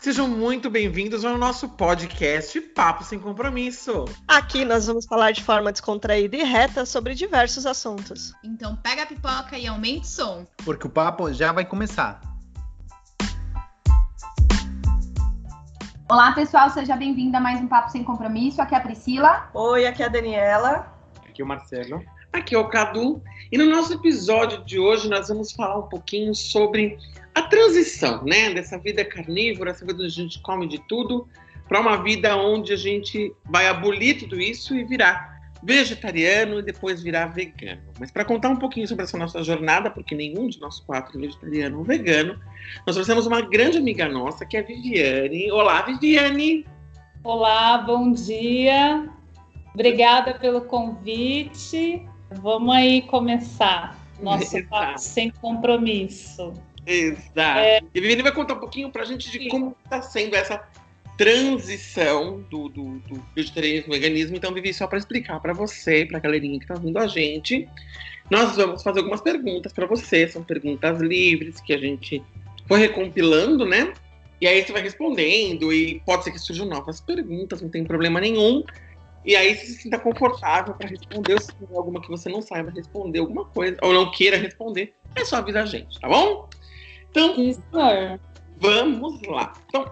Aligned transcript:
Sejam 0.00 0.28
muito 0.28 0.70
bem-vindos 0.70 1.24
ao 1.24 1.36
nosso 1.36 1.68
podcast 1.70 2.60
Papo 2.60 3.02
Sem 3.02 3.18
Compromisso. 3.18 4.04
Aqui 4.28 4.64
nós 4.64 4.86
vamos 4.86 5.04
falar 5.06 5.32
de 5.32 5.42
forma 5.42 5.72
descontraída 5.72 6.36
e 6.36 6.44
reta 6.44 6.86
sobre 6.86 7.16
diversos 7.16 7.66
assuntos. 7.66 8.32
Então 8.44 8.76
pega 8.76 9.02
a 9.02 9.06
pipoca 9.06 9.58
e 9.58 9.66
aumente 9.66 10.02
o 10.02 10.06
som. 10.06 10.46
Porque 10.64 10.86
o 10.86 10.90
papo 10.90 11.32
já 11.32 11.50
vai 11.50 11.64
começar. 11.64 12.20
Olá, 16.08 16.30
pessoal, 16.30 16.70
seja 16.70 16.94
bem-vindo 16.94 17.36
a 17.36 17.40
mais 17.40 17.60
um 17.60 17.66
Papo 17.66 17.90
Sem 17.90 18.04
Compromisso. 18.04 18.62
Aqui 18.62 18.76
é 18.76 18.78
a 18.78 18.80
Priscila. 18.80 19.50
Oi, 19.52 19.84
aqui 19.84 20.04
é 20.04 20.06
a 20.06 20.08
Daniela. 20.08 20.92
Aqui 21.28 21.42
é 21.42 21.44
o 21.44 21.48
Marcelo. 21.48 22.04
Aqui 22.32 22.54
é 22.54 22.58
o 22.58 22.68
Cadu. 22.68 23.20
E 23.50 23.58
no 23.58 23.66
nosso 23.66 23.94
episódio 23.94 24.64
de 24.64 24.78
hoje 24.78 25.08
nós 25.08 25.26
vamos 25.26 25.50
falar 25.50 25.76
um 25.76 25.88
pouquinho 25.88 26.36
sobre 26.36 26.96
a 27.38 27.42
transição, 27.42 28.24
né, 28.24 28.52
dessa 28.52 28.76
vida 28.78 29.04
carnívora, 29.04 29.70
essa 29.70 29.86
vida 29.86 30.02
onde 30.02 30.06
a 30.06 30.22
gente 30.24 30.40
come 30.40 30.66
de 30.66 30.78
tudo, 30.88 31.28
para 31.68 31.80
uma 31.80 32.02
vida 32.02 32.36
onde 32.36 32.72
a 32.72 32.76
gente 32.76 33.32
vai 33.44 33.68
abolir 33.68 34.18
tudo 34.18 34.40
isso 34.40 34.74
e 34.74 34.82
virar 34.84 35.38
vegetariano 35.62 36.58
e 36.58 36.62
depois 36.62 37.02
virar 37.02 37.26
vegano. 37.26 37.82
Mas 37.98 38.10
para 38.10 38.24
contar 38.24 38.48
um 38.48 38.56
pouquinho 38.56 38.88
sobre 38.88 39.04
essa 39.04 39.16
nossa 39.16 39.42
jornada, 39.42 39.90
porque 39.90 40.14
nenhum 40.14 40.48
de 40.48 40.60
nós 40.60 40.80
quatro 40.80 41.16
é 41.16 41.20
vegetariano 41.20 41.78
ou 41.78 41.84
vegano, 41.84 42.40
nós 42.86 42.96
trouxemos 42.96 43.26
uma 43.26 43.40
grande 43.40 43.78
amiga 43.78 44.08
nossa, 44.08 44.44
que 44.44 44.56
é 44.56 44.60
a 44.60 44.62
Viviane. 44.62 45.50
Olá, 45.52 45.82
Viviane! 45.82 46.66
Olá, 47.22 47.78
bom 47.78 48.12
dia. 48.12 49.08
Obrigada 49.74 50.34
pelo 50.34 50.62
convite. 50.62 52.02
Vamos 52.40 52.74
aí 52.74 53.02
começar 53.02 53.96
nosso 54.20 54.62
papo 54.68 54.98
sem 54.98 55.30
compromisso. 55.30 56.52
Exato. 56.88 57.60
É... 57.60 57.80
E 57.94 57.98
a 57.98 58.00
Viviane 58.00 58.22
vai 58.22 58.32
contar 58.32 58.54
um 58.54 58.60
pouquinho 58.60 58.90
para 58.90 59.02
a 59.02 59.04
gente 59.04 59.30
de 59.30 59.38
Sim. 59.38 59.48
como 59.48 59.76
está 59.84 60.00
sendo 60.00 60.34
essa 60.34 60.66
transição 61.18 62.40
do, 62.48 62.68
do, 62.68 62.98
do 63.00 63.22
vegetarianismo 63.34 63.92
e 63.92 63.98
veganismo. 63.98 64.36
Então, 64.36 64.54
Vivi, 64.54 64.72
só 64.72 64.86
para 64.86 64.98
explicar 64.98 65.40
para 65.40 65.52
você, 65.52 66.06
para 66.06 66.18
a 66.18 66.20
galerinha 66.20 66.58
que 66.58 66.64
está 66.64 66.74
ouvindo 66.74 66.96
a 66.98 67.06
gente, 67.06 67.68
nós 68.30 68.56
vamos 68.56 68.82
fazer 68.82 69.00
algumas 69.00 69.20
perguntas 69.20 69.72
para 69.72 69.84
você. 69.84 70.26
São 70.28 70.42
perguntas 70.42 71.00
livres 71.00 71.60
que 71.60 71.74
a 71.74 71.78
gente 71.78 72.22
foi 72.66 72.78
recompilando, 72.78 73.66
né? 73.66 73.92
E 74.40 74.46
aí 74.46 74.64
você 74.64 74.72
vai 74.72 74.80
respondendo 74.80 75.72
e 75.72 76.00
pode 76.06 76.24
ser 76.24 76.30
que 76.30 76.38
surjam 76.38 76.66
novas 76.66 77.00
perguntas, 77.00 77.60
não 77.60 77.68
tem 77.68 77.84
problema 77.84 78.20
nenhum. 78.20 78.62
E 79.24 79.34
aí 79.34 79.56
você 79.56 79.66
se 79.66 79.82
sinta 79.82 79.98
confortável 79.98 80.74
para 80.74 80.88
responder, 80.88 81.40
se 81.42 81.52
tiver 81.56 81.76
alguma 81.76 82.00
que 82.00 82.08
você 82.08 82.28
não 82.28 82.40
saiba 82.40 82.70
responder 82.70 83.18
alguma 83.18 83.44
coisa, 83.46 83.76
ou 83.82 83.92
não 83.92 84.10
queira 84.12 84.36
responder, 84.36 84.94
é 85.16 85.24
só 85.24 85.36
avisar 85.36 85.64
a 85.64 85.66
gente, 85.66 85.98
tá 86.00 86.08
bom? 86.08 86.48
Então, 87.10 87.34
Isso. 87.36 87.62
vamos 88.60 89.20
lá. 89.26 89.52
Então, 89.68 89.86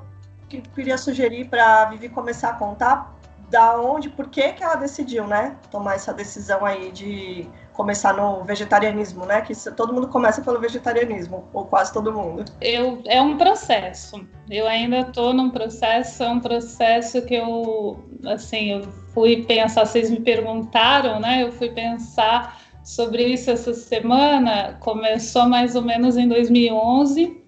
que 0.48 0.60
queria 0.60 0.96
sugerir 0.98 1.48
para 1.48 1.82
a 1.82 1.84
Vivi 1.86 2.08
começar 2.08 2.50
a 2.50 2.52
contar 2.54 3.14
da 3.50 3.80
onde, 3.80 4.08
por 4.08 4.28
que 4.28 4.52
que 4.52 4.62
ela 4.62 4.74
decidiu, 4.74 5.26
né, 5.26 5.56
tomar 5.70 5.94
essa 5.94 6.12
decisão 6.12 6.64
aí 6.64 6.90
de 6.90 7.48
começar 7.76 8.14
no 8.14 8.42
vegetarianismo, 8.42 9.26
né? 9.26 9.42
Que 9.42 9.54
todo 9.72 9.92
mundo 9.92 10.08
começa 10.08 10.40
pelo 10.40 10.58
vegetarianismo, 10.58 11.46
ou 11.52 11.66
quase 11.66 11.92
todo 11.92 12.10
mundo. 12.10 12.44
Eu, 12.60 13.02
é 13.04 13.20
um 13.20 13.36
processo. 13.36 14.26
Eu 14.50 14.66
ainda 14.66 15.00
estou 15.00 15.34
num 15.34 15.50
processo, 15.50 16.22
é 16.22 16.28
um 16.28 16.40
processo 16.40 17.20
que 17.22 17.34
eu, 17.34 18.02
assim, 18.24 18.72
eu 18.72 18.82
fui 19.12 19.42
pensar, 19.42 19.84
vocês 19.84 20.10
me 20.10 20.20
perguntaram, 20.20 21.20
né? 21.20 21.42
Eu 21.42 21.52
fui 21.52 21.68
pensar 21.68 22.58
sobre 22.86 23.24
isso 23.24 23.50
essa 23.50 23.74
semana. 23.74 24.78
Começou 24.80 25.46
mais 25.46 25.74
ou 25.74 25.82
menos 25.82 26.16
em 26.16 26.28
2011 26.28 27.42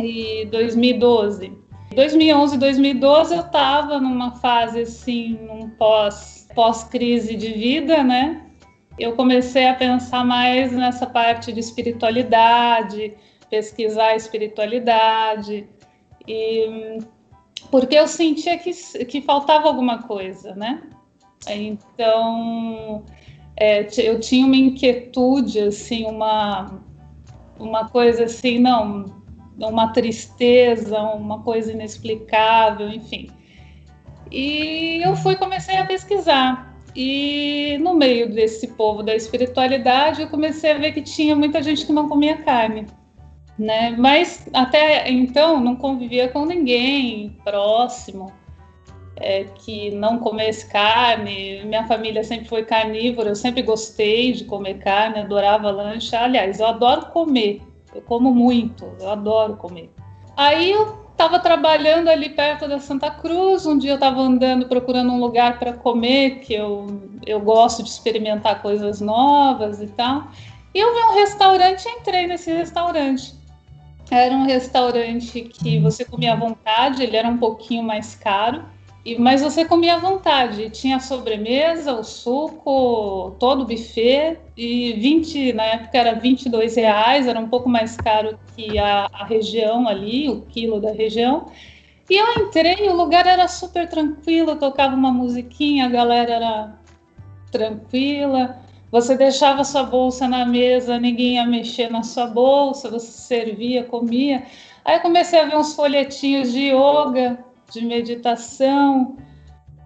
e 0.00 0.46
2012. 0.46 1.52
2011 1.94 2.56
e 2.56 2.58
2012 2.58 3.34
eu 3.34 3.40
estava 3.42 4.00
numa 4.00 4.32
fase 4.32 4.80
assim, 4.80 5.38
num 5.46 5.70
pós 5.70 6.48
pós 6.54 6.84
crise 6.84 7.36
de 7.36 7.52
vida, 7.52 8.02
né? 8.02 8.46
Eu 8.98 9.14
comecei 9.14 9.66
a 9.66 9.74
pensar 9.74 10.24
mais 10.24 10.72
nessa 10.72 11.04
parte 11.04 11.52
de 11.52 11.60
espiritualidade, 11.60 13.16
pesquisar 13.50 14.08
a 14.08 14.16
espiritualidade 14.16 15.68
e 16.26 16.98
porque 17.70 17.96
eu 17.96 18.06
sentia 18.06 18.56
que, 18.56 18.72
que 19.04 19.20
faltava 19.20 19.66
alguma 19.66 20.04
coisa, 20.04 20.54
né? 20.54 20.80
Então 21.48 23.04
é, 23.56 23.86
eu 23.98 24.18
tinha 24.20 24.46
uma 24.46 24.56
inquietude, 24.56 25.60
assim, 25.60 26.06
uma 26.06 26.82
uma 27.58 27.88
coisa 27.88 28.24
assim, 28.24 28.58
não, 28.58 29.04
uma 29.58 29.88
tristeza, 29.92 31.00
uma 31.00 31.42
coisa 31.42 31.72
inexplicável, 31.72 32.88
enfim. 32.88 33.30
E 34.30 35.00
eu 35.04 35.14
fui 35.16 35.36
comecei 35.36 35.76
a 35.76 35.86
pesquisar. 35.86 36.74
E 36.96 37.78
no 37.80 37.94
meio 37.94 38.32
desse 38.32 38.68
povo 38.68 39.02
da 39.02 39.14
espiritualidade, 39.14 40.22
eu 40.22 40.28
comecei 40.28 40.72
a 40.72 40.78
ver 40.78 40.92
que 40.92 41.02
tinha 41.02 41.34
muita 41.34 41.62
gente 41.62 41.86
que 41.86 41.92
não 41.92 42.08
comia 42.08 42.36
carne, 42.38 42.86
né? 43.58 43.90
Mas 43.98 44.48
até 44.52 45.10
então 45.10 45.60
não 45.60 45.76
convivia 45.76 46.28
com 46.28 46.44
ninguém 46.44 47.36
próximo 47.44 48.32
é, 49.16 49.44
que 49.44 49.90
não 49.90 50.18
comesse 50.18 50.66
carne. 50.66 51.62
Minha 51.64 51.86
família 51.86 52.24
sempre 52.24 52.48
foi 52.48 52.64
carnívora, 52.64 53.30
eu 53.30 53.36
sempre 53.36 53.62
gostei 53.62 54.32
de 54.32 54.44
comer 54.44 54.78
carne, 54.78 55.20
adorava 55.20 55.70
lanche. 55.70 56.14
Aliás, 56.14 56.60
eu 56.60 56.66
adoro 56.66 57.06
comer, 57.06 57.62
eu 57.94 58.02
como 58.02 58.32
muito, 58.32 58.90
eu 59.00 59.10
adoro 59.10 59.56
comer. 59.56 59.90
Aí 60.36 60.70
eu 60.72 61.04
estava 61.12 61.38
trabalhando 61.38 62.08
ali 62.08 62.28
perto 62.28 62.68
da 62.68 62.80
Santa 62.80 63.10
Cruz. 63.10 63.66
Um 63.66 63.78
dia 63.78 63.92
eu 63.92 63.96
estava 63.96 64.20
andando 64.20 64.66
procurando 64.66 65.12
um 65.12 65.20
lugar 65.20 65.58
para 65.58 65.72
comer, 65.72 66.40
que 66.40 66.54
eu, 66.54 66.86
eu 67.24 67.40
gosto 67.40 67.82
de 67.82 67.88
experimentar 67.88 68.60
coisas 68.60 69.00
novas 69.00 69.80
e 69.80 69.86
tal. 69.86 70.28
E 70.74 70.80
eu 70.80 70.92
vi 70.92 71.00
um 71.04 71.14
restaurante 71.14 71.86
e 71.86 71.90
entrei 71.90 72.26
nesse 72.26 72.52
restaurante. 72.52 73.34
Era 74.10 74.34
um 74.34 74.44
restaurante 74.44 75.42
que 75.42 75.78
você 75.78 76.04
comia 76.04 76.32
à 76.34 76.36
vontade, 76.36 77.02
ele 77.02 77.16
era 77.16 77.28
um 77.28 77.38
pouquinho 77.38 77.82
mais 77.82 78.14
caro. 78.14 78.64
E, 79.04 79.18
mas 79.18 79.42
você 79.42 79.66
comia 79.66 79.96
à 79.96 79.98
vontade, 79.98 80.70
tinha 80.70 80.98
sobremesa, 80.98 81.92
o 81.92 82.02
suco, 82.02 83.36
todo 83.38 83.62
o 83.62 83.66
buffet, 83.66 84.38
e 84.56 84.94
20, 84.94 85.52
na 85.52 85.64
época 85.64 85.98
era 85.98 86.14
22 86.14 86.76
reais, 86.76 87.28
era 87.28 87.38
um 87.38 87.48
pouco 87.48 87.68
mais 87.68 87.96
caro 87.98 88.38
que 88.56 88.78
a, 88.78 89.10
a 89.12 89.26
região 89.26 89.86
ali, 89.86 90.30
o 90.30 90.40
quilo 90.42 90.80
da 90.80 90.90
região. 90.90 91.48
E 92.08 92.16
eu 92.16 92.26
entrei, 92.46 92.88
o 92.88 92.96
lugar 92.96 93.26
era 93.26 93.46
super 93.46 93.86
tranquilo, 93.88 94.56
tocava 94.56 94.94
uma 94.94 95.12
musiquinha, 95.12 95.84
a 95.84 95.88
galera 95.90 96.32
era 96.32 96.78
tranquila. 97.50 98.58
Você 98.90 99.16
deixava 99.16 99.64
sua 99.64 99.82
bolsa 99.82 100.26
na 100.28 100.46
mesa, 100.46 100.98
ninguém 100.98 101.34
ia 101.34 101.46
mexer 101.46 101.90
na 101.90 102.02
sua 102.02 102.26
bolsa, 102.26 102.90
você 102.90 103.10
servia, 103.10 103.84
comia. 103.84 104.44
Aí 104.84 105.00
comecei 105.00 105.40
a 105.40 105.46
ver 105.46 105.56
uns 105.56 105.74
folhetinhos 105.74 106.52
de 106.52 106.70
yoga, 106.70 107.38
de 107.70 107.84
meditação. 107.84 109.16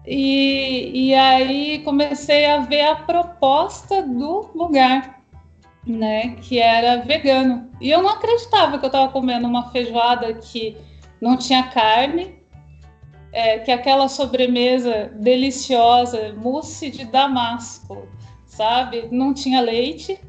E, 0.05 1.09
e 1.09 1.13
aí 1.13 1.79
comecei 1.83 2.45
a 2.45 2.59
ver 2.59 2.81
a 2.81 2.95
proposta 2.95 4.01
do 4.01 4.49
lugar, 4.55 5.21
né, 5.85 6.35
que 6.41 6.59
era 6.59 7.03
vegano. 7.03 7.69
E 7.79 7.91
eu 7.91 8.01
não 8.01 8.09
acreditava 8.09 8.79
que 8.79 8.85
eu 8.85 8.89
estava 8.89 9.11
comendo 9.11 9.47
uma 9.47 9.69
feijoada 9.71 10.33
que 10.33 10.77
não 11.21 11.37
tinha 11.37 11.63
carne, 11.63 12.39
é, 13.31 13.59
que 13.59 13.71
aquela 13.71 14.07
sobremesa 14.07 15.11
deliciosa, 15.15 16.33
mousse 16.37 16.89
de 16.89 17.05
damasco, 17.05 18.07
sabe? 18.45 19.07
Não 19.11 19.33
tinha 19.33 19.61
leite 19.61 20.19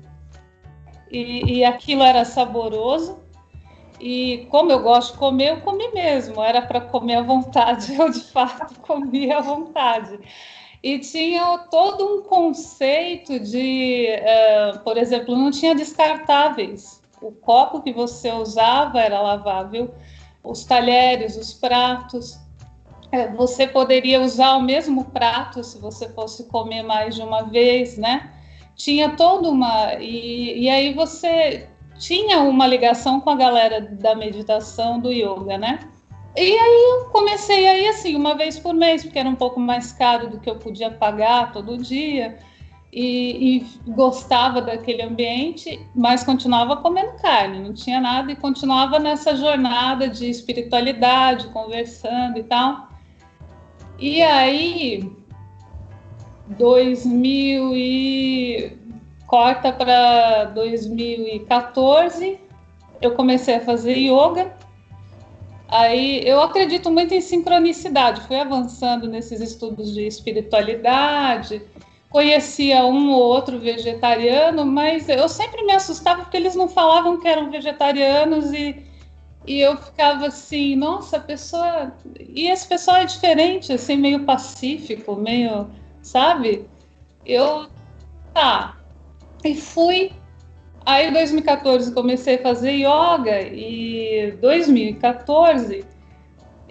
e, 1.11 1.59
e 1.59 1.65
aquilo 1.65 2.03
era 2.03 2.25
saboroso. 2.25 3.19
E 4.01 4.47
como 4.51 4.73
eu 4.73 4.83
gosto 4.83 5.13
de 5.13 5.19
comer, 5.19 5.51
eu 5.51 5.61
comi 5.61 5.93
mesmo. 5.93 6.43
Era 6.43 6.63
para 6.63 6.81
comer 6.81 7.17
à 7.17 7.23
vontade. 7.23 7.95
Eu, 8.01 8.11
de 8.11 8.25
fato, 8.25 8.81
comia 8.81 9.39
à 9.39 9.41
vontade. 9.41 10.19
E 10.83 10.99
tinha 10.99 11.59
todo 11.71 12.05
um 12.07 12.23
conceito 12.23 13.39
de, 13.39 14.07
uh, 14.09 14.79
por 14.81 14.97
exemplo, 14.97 15.37
não 15.37 15.51
tinha 15.51 15.75
descartáveis. 15.75 17.03
O 17.21 17.31
copo 17.31 17.83
que 17.83 17.93
você 17.93 18.33
usava 18.33 18.99
era 18.99 19.21
lavável, 19.21 19.95
os 20.43 20.65
talheres, 20.65 21.37
os 21.37 21.53
pratos. 21.53 22.41
É, 23.13 23.29
você 23.29 23.67
poderia 23.67 24.23
usar 24.23 24.57
o 24.57 24.63
mesmo 24.63 25.05
prato 25.07 25.63
se 25.63 25.79
você 25.79 26.09
fosse 26.09 26.45
comer 26.45 26.83
mais 26.83 27.15
de 27.15 27.23
uma 27.23 27.43
vez, 27.43 27.99
né? 27.99 28.33
Tinha 28.75 29.11
toda 29.17 29.51
uma. 29.51 29.95
E, 29.97 30.63
e 30.63 30.71
aí 30.71 30.95
você 30.95 31.69
tinha 32.01 32.41
uma 32.41 32.67
ligação 32.67 33.21
com 33.21 33.31
a 33.31 33.37
galera 33.37 33.81
da 33.81 34.15
meditação, 34.15 34.99
do 34.99 35.13
yoga, 35.13 35.59
né? 35.59 35.81
E 36.35 36.41
aí 36.41 36.91
eu 36.93 37.11
comecei 37.11 37.69
aí 37.69 37.87
assim, 37.89 38.17
uma 38.17 38.35
vez 38.35 38.59
por 38.59 38.73
mês, 38.73 39.05
porque 39.05 39.19
era 39.19 39.29
um 39.29 39.35
pouco 39.35 39.61
mais 39.61 39.93
caro 39.93 40.31
do 40.31 40.41
que 40.41 40.49
eu 40.49 40.57
podia 40.57 40.91
pagar 40.91 41.53
todo 41.53 41.77
dia. 41.77 42.39
e, 42.93 43.59
e, 43.87 43.91
gostava 43.93 44.61
daquele 44.61 45.03
ambiente, 45.03 45.87
mas 45.95 46.25
continuava 46.25 46.77
comendo 46.79 47.13
carne, 47.23 47.61
não 47.61 47.73
tinha 47.73 48.01
nada 48.01 48.33
e 48.33 48.37
continuava 48.37 48.99
nessa 48.99 49.37
jornada 49.37 50.09
de 50.09 50.29
espiritualidade, 50.29 51.49
conversando 51.49 52.39
e 52.39 52.43
tal. 52.43 52.89
E 53.99 54.23
aí, 54.23 55.13
2000 56.49 57.77
e 57.77 58.80
corta 59.31 59.73
para 59.73 60.47
2014, 60.47 62.41
eu 63.01 63.13
comecei 63.13 63.55
a 63.55 63.61
fazer 63.61 63.95
yoga. 63.97 64.53
Aí 65.69 66.21
eu 66.27 66.43
acredito 66.43 66.91
muito 66.91 67.15
em 67.15 67.21
sincronicidade, 67.21 68.23
fui 68.23 68.35
avançando 68.35 69.07
nesses 69.07 69.41
estudos 69.41 69.95
de 69.95 70.05
espiritualidade 70.05 71.63
conhecia 72.11 72.85
um 72.85 73.13
ou 73.13 73.23
outro 73.23 73.59
vegetariano, 73.59 74.67
mas 74.67 75.09
eu 75.09 75.29
sempre 75.29 75.65
me 75.65 75.73
assustava 75.73 76.23
porque 76.23 76.37
eles 76.37 76.57
não 76.57 76.69
falavam 76.69 77.21
que 77.21 77.29
eram 77.29 77.51
vegetarianos 77.51 78.53
e, 78.53 78.85
e 79.47 79.61
eu 79.61 79.77
ficava 79.77 80.27
assim, 80.27 80.75
nossa, 80.75 81.17
a 81.19 81.21
pessoa. 81.21 81.95
E 82.19 82.49
esse 82.49 82.67
pessoal 82.67 82.99
é 82.99 83.05
diferente, 83.05 83.73
assim, 83.73 83.97
meio 83.97 84.25
pacífico, 84.25 85.15
meio. 85.15 85.71
Sabe? 86.03 86.67
Eu. 87.25 87.69
Tá. 88.35 88.80
E 89.45 89.55
fui. 89.55 90.13
Aí, 90.85 91.09
em 91.09 91.13
2014, 91.13 91.93
comecei 91.93 92.37
a 92.37 92.43
fazer 92.43 92.73
yoga 92.73 93.41
e 93.43 94.33
2014, 94.41 95.85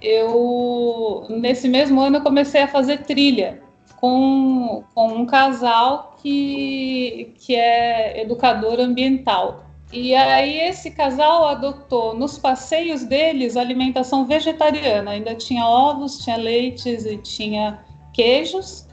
eu. 0.02 1.26
Nesse 1.30 1.68
mesmo 1.68 2.02
ano, 2.02 2.18
eu 2.18 2.22
comecei 2.22 2.62
a 2.62 2.68
fazer 2.68 3.00
trilha 3.04 3.62
com, 4.00 4.84
com 4.96 5.08
um 5.10 5.26
casal 5.26 6.16
que, 6.22 7.34
que 7.40 7.56
é 7.56 8.22
educador 8.22 8.80
ambiental. 8.80 9.66
E 9.92 10.14
aí 10.14 10.60
esse 10.60 10.92
casal 10.92 11.48
adotou 11.48 12.14
nos 12.14 12.38
passeios 12.38 13.04
deles 13.04 13.58
alimentação 13.58 14.26
vegetariana. 14.26 15.12
Ainda 15.12 15.34
tinha 15.34 15.66
ovos, 15.66 16.20
tinha 16.20 16.38
leites 16.38 17.06
e 17.06 17.18
tinha 17.18 17.80
queijos. 18.14 18.88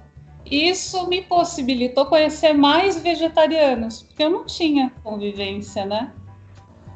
Isso 0.51 1.09
me 1.09 1.23
possibilitou 1.23 2.07
conhecer 2.07 2.53
mais 2.53 2.97
vegetarianos, 2.97 4.03
porque 4.03 4.23
eu 4.23 4.31
não 4.31 4.45
tinha 4.45 4.93
convivência, 5.03 5.85
né? 5.85 6.13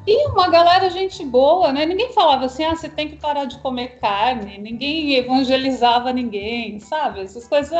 E 0.07 0.27
uma 0.29 0.49
galera 0.49 0.89
gente 0.89 1.23
boa, 1.23 1.71
né? 1.71 1.85
Ninguém 1.85 2.11
falava 2.13 2.45
assim, 2.45 2.63
ah, 2.63 2.75
você 2.75 2.89
tem 2.89 3.09
que 3.09 3.17
parar 3.17 3.45
de 3.45 3.59
comer 3.59 3.99
carne, 3.99 4.57
ninguém 4.57 5.13
evangelizava 5.13 6.11
ninguém, 6.11 6.79
sabe? 6.79 7.19
Essas 7.21 7.47
coisas, 7.47 7.77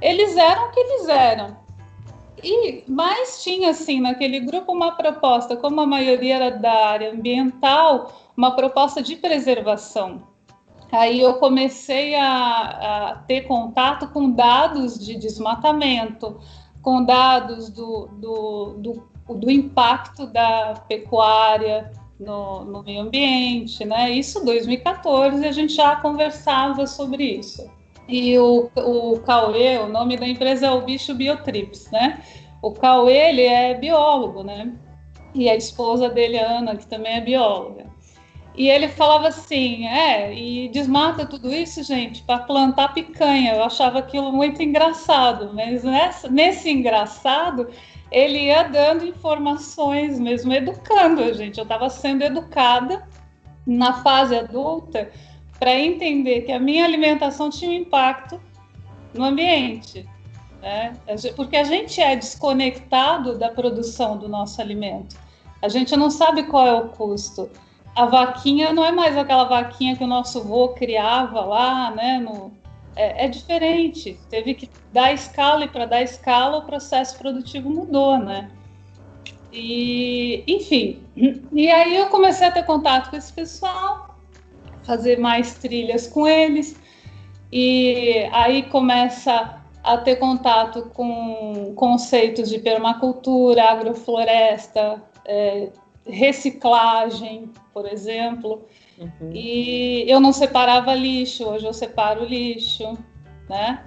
eles 0.00 0.36
eram 0.36 0.68
o 0.68 0.70
que 0.70 0.80
eles 0.80 1.08
eram. 1.08 1.56
E 2.42 2.84
mais 2.86 3.42
tinha 3.42 3.70
assim 3.70 4.00
naquele 4.00 4.40
grupo 4.40 4.72
uma 4.72 4.92
proposta, 4.92 5.56
como 5.56 5.80
a 5.80 5.86
maioria 5.86 6.36
era 6.36 6.50
da 6.50 6.86
área 6.86 7.12
ambiental, 7.12 8.12
uma 8.36 8.52
proposta 8.54 9.02
de 9.02 9.16
preservação. 9.16 10.22
Aí 10.90 11.20
eu 11.20 11.34
comecei 11.34 12.14
a, 12.14 13.10
a 13.10 13.14
ter 13.26 13.42
contato 13.42 14.08
com 14.08 14.30
dados 14.30 14.98
de 14.98 15.16
desmatamento, 15.16 16.40
com 16.80 17.04
dados 17.04 17.68
do, 17.68 18.08
do, 18.12 18.74
do 18.78 19.08
do 19.34 19.50
impacto 19.50 20.26
da 20.26 20.74
pecuária 20.88 21.90
no, 22.18 22.64
no 22.64 22.82
meio 22.82 23.02
ambiente, 23.02 23.84
né? 23.84 24.10
Isso 24.10 24.44
2014 24.44 25.46
a 25.46 25.52
gente 25.52 25.74
já 25.74 25.96
conversava 25.96 26.86
sobre 26.86 27.24
isso. 27.24 27.68
E 28.08 28.38
o, 28.38 28.70
o 28.76 29.20
Cauê, 29.20 29.78
o 29.78 29.88
nome 29.88 30.16
da 30.16 30.26
empresa 30.26 30.66
é 30.66 30.70
o 30.70 30.80
Bicho 30.80 31.14
Biotrips, 31.14 31.90
né? 31.90 32.22
O 32.62 32.72
Cauê, 32.72 33.28
ele 33.30 33.42
é 33.42 33.74
biólogo, 33.74 34.42
né? 34.42 34.72
E 35.34 35.48
a 35.48 35.54
esposa 35.54 36.08
dele, 36.08 36.38
Ana, 36.38 36.74
que 36.74 36.86
também 36.86 37.16
é 37.16 37.20
bióloga. 37.20 37.86
E 38.58 38.68
ele 38.68 38.88
falava 38.88 39.28
assim, 39.28 39.86
é, 39.86 40.34
e 40.34 40.68
desmata 40.70 41.24
tudo 41.24 41.54
isso, 41.54 41.80
gente, 41.84 42.24
para 42.24 42.40
plantar 42.40 42.92
picanha. 42.92 43.54
Eu 43.54 43.62
achava 43.62 44.00
aquilo 44.00 44.32
muito 44.32 44.60
engraçado, 44.60 45.52
mas 45.54 45.84
nessa, 45.84 46.28
nesse 46.28 46.68
engraçado 46.68 47.68
ele 48.10 48.46
ia 48.46 48.64
dando 48.64 49.06
informações, 49.06 50.18
mesmo 50.18 50.52
educando 50.52 51.22
a 51.22 51.32
gente. 51.32 51.58
Eu 51.58 51.62
estava 51.62 51.88
sendo 51.88 52.24
educada 52.24 53.06
na 53.64 54.02
fase 54.02 54.34
adulta 54.34 55.08
para 55.60 55.78
entender 55.78 56.40
que 56.40 56.50
a 56.50 56.58
minha 56.58 56.84
alimentação 56.84 57.50
tinha 57.50 57.70
um 57.70 57.74
impacto 57.74 58.40
no 59.14 59.22
ambiente. 59.22 60.04
Né? 60.60 60.94
Porque 61.36 61.56
a 61.56 61.62
gente 61.62 62.00
é 62.00 62.16
desconectado 62.16 63.38
da 63.38 63.50
produção 63.50 64.18
do 64.18 64.28
nosso 64.28 64.60
alimento. 64.60 65.16
A 65.62 65.68
gente 65.68 65.96
não 65.96 66.10
sabe 66.10 66.42
qual 66.42 66.66
é 66.66 66.74
o 66.74 66.88
custo. 66.88 67.48
A 67.94 68.06
vaquinha 68.06 68.72
não 68.72 68.84
é 68.84 68.92
mais 68.92 69.16
aquela 69.16 69.44
vaquinha 69.44 69.96
que 69.96 70.04
o 70.04 70.06
nosso 70.06 70.38
avô 70.38 70.68
criava 70.68 71.40
lá, 71.40 71.90
né, 71.90 72.18
no, 72.18 72.52
é, 72.94 73.26
é 73.26 73.28
diferente. 73.28 74.18
Teve 74.28 74.54
que 74.54 74.70
dar 74.92 75.12
escala 75.12 75.64
e 75.64 75.68
para 75.68 75.86
dar 75.86 76.02
escala 76.02 76.58
o 76.58 76.66
processo 76.66 77.16
produtivo 77.18 77.70
mudou, 77.70 78.18
né? 78.18 78.50
E, 79.52 80.44
enfim, 80.46 81.02
e 81.52 81.70
aí 81.70 81.96
eu 81.96 82.06
comecei 82.08 82.46
a 82.46 82.52
ter 82.52 82.64
contato 82.64 83.08
com 83.10 83.16
esse 83.16 83.32
pessoal, 83.32 84.16
fazer 84.82 85.18
mais 85.18 85.54
trilhas 85.54 86.06
com 86.06 86.26
eles, 86.26 86.78
e 87.50 88.28
aí 88.32 88.64
começa 88.64 89.58
a 89.82 89.96
ter 89.96 90.16
contato 90.16 90.90
com 90.94 91.72
conceitos 91.74 92.50
de 92.50 92.58
permacultura, 92.58 93.70
agrofloresta, 93.70 95.02
é, 95.24 95.70
reciclagem, 96.06 97.50
por 97.78 97.92
exemplo. 97.92 98.62
Uhum. 98.98 99.30
E 99.32 100.04
eu 100.08 100.18
não 100.18 100.32
separava 100.32 100.92
lixo, 100.94 101.44
hoje 101.44 101.64
eu 101.64 101.72
separo 101.72 102.24
lixo, 102.24 102.98
né? 103.48 103.84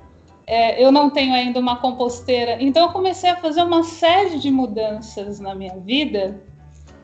É, 0.47 0.83
eu 0.83 0.91
não 0.91 1.09
tenho 1.09 1.33
ainda 1.33 1.59
uma 1.59 1.75
composteira. 1.75 2.57
Então 2.61 2.83
eu 2.83 2.91
comecei 2.93 3.29
a 3.29 3.35
fazer 3.35 3.61
uma 3.63 3.83
série 3.83 4.39
de 4.39 4.49
mudanças 4.49 5.39
na 5.39 5.53
minha 5.53 5.77
vida. 5.77 6.41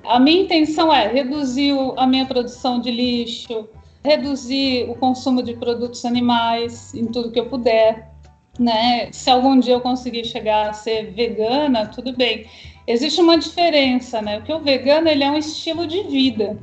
A 0.06 0.20
minha 0.20 0.44
intenção 0.44 0.94
é 0.94 1.08
reduzir 1.08 1.74
a 1.98 2.08
minha 2.08 2.26
produção 2.26 2.80
de 2.80 2.90
lixo, 2.90 3.68
reduzir 4.04 4.90
o 4.90 4.96
consumo 4.96 5.44
de 5.44 5.54
produtos 5.54 6.06
animais 6.06 6.94
em 6.94 7.06
tudo 7.06 7.32
que 7.32 7.40
eu 7.40 7.50
puder. 7.50 8.12
Né? 8.58 9.10
Se 9.12 9.30
algum 9.30 9.60
dia 9.60 9.74
eu 9.74 9.82
conseguir 9.82 10.26
chegar 10.26 10.70
a 10.70 10.74
ser 10.74 11.12
vegana, 11.12 11.86
tudo 11.86 12.16
bem. 12.16 12.48
Existe 12.88 13.20
uma 13.20 13.38
diferença, 13.38 14.22
né? 14.22 14.38
Porque 14.38 14.54
o 14.54 14.62
vegano 14.62 15.10
ele 15.10 15.24
é 15.24 15.30
um 15.30 15.38
estilo 15.38 15.86
de 15.86 16.04
vida 16.04 16.58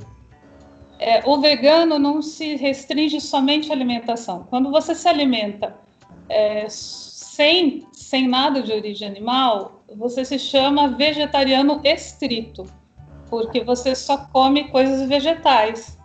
é, 1.05 1.23
o 1.27 1.39
vegano 1.39 1.99
não 1.99 2.23
se 2.23 2.57
restringe 2.57 3.21
somente 3.21 3.71
à 3.71 3.75
alimentação. 3.75 4.47
Quando 4.49 4.71
você 4.71 4.95
se 4.95 5.07
alimenta 5.07 5.77
é, 6.31 6.65
sem, 6.67 7.87
sem 7.93 8.27
nada 8.27 8.63
de 8.63 8.73
origem 8.73 9.07
animal, 9.07 9.83
você 9.95 10.25
se 10.25 10.39
chama 10.39 10.89
vegetariano 10.89 11.79
estrito, 11.85 12.65
porque 13.29 13.63
você 13.63 13.95
só 13.95 14.17
come 14.33 14.69
coisas 14.69 15.07
vegetais. 15.07 15.99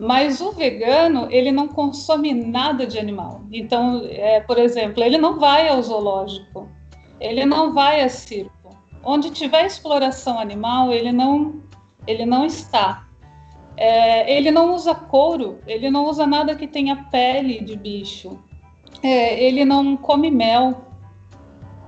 Mas 0.00 0.40
o 0.40 0.50
vegano, 0.52 1.28
ele 1.30 1.52
não 1.52 1.68
consome 1.68 2.32
nada 2.32 2.86
de 2.86 2.98
animal. 2.98 3.42
Então, 3.52 4.00
é, 4.08 4.40
por 4.40 4.56
exemplo, 4.56 5.04
ele 5.04 5.18
não 5.18 5.38
vai 5.38 5.68
ao 5.68 5.82
zoológico, 5.82 6.66
ele 7.20 7.44
não 7.44 7.74
vai 7.74 8.00
a 8.00 8.08
circo. 8.08 8.70
Onde 9.04 9.30
tiver 9.30 9.66
exploração 9.66 10.38
animal, 10.38 10.90
ele 10.90 11.12
não, 11.12 11.60
ele 12.06 12.24
não 12.24 12.46
está. 12.46 13.07
É, 13.80 14.36
ele 14.36 14.50
não 14.50 14.74
usa 14.74 14.92
couro, 14.92 15.60
ele 15.64 15.88
não 15.88 16.06
usa 16.06 16.26
nada 16.26 16.56
que 16.56 16.66
tenha 16.66 16.96
pele 17.12 17.60
de 17.60 17.76
bicho. 17.76 18.42
É, 19.00 19.40
ele 19.40 19.64
não 19.64 19.96
come 19.96 20.32
mel. 20.32 20.84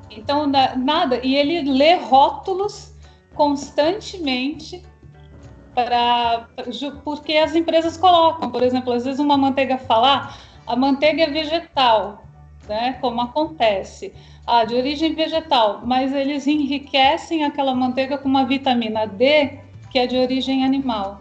Então, 0.09 0.47
nada. 0.47 1.20
E 1.25 1.35
ele 1.35 1.62
lê 1.62 1.97
rótulos 1.97 2.94
constantemente 3.35 4.85
para 5.75 6.49
porque 7.02 7.37
as 7.37 7.56
empresas 7.56 7.97
colocam, 7.97 8.50
por 8.50 8.62
exemplo, 8.62 8.92
às 8.92 9.04
vezes 9.04 9.18
uma 9.18 9.37
manteiga 9.37 9.76
falar, 9.76 10.38
ah, 10.66 10.73
a 10.73 10.76
manteiga 10.76 11.25
é 11.25 11.30
vegetal, 11.30 12.23
né? 12.68 12.99
Como 13.00 13.20
acontece, 13.20 14.12
ah, 14.47 14.64
de 14.64 14.76
origem 14.76 15.14
vegetal, 15.14 15.80
mas 15.85 16.12
eles 16.12 16.47
enriquecem 16.47 17.44
aquela 17.44 17.75
manteiga 17.75 18.16
com 18.16 18.28
uma 18.28 18.44
vitamina 18.44 19.06
D 19.06 19.59
que 19.90 19.99
é 19.99 20.06
de 20.06 20.16
origem 20.16 20.64
animal. 20.64 21.20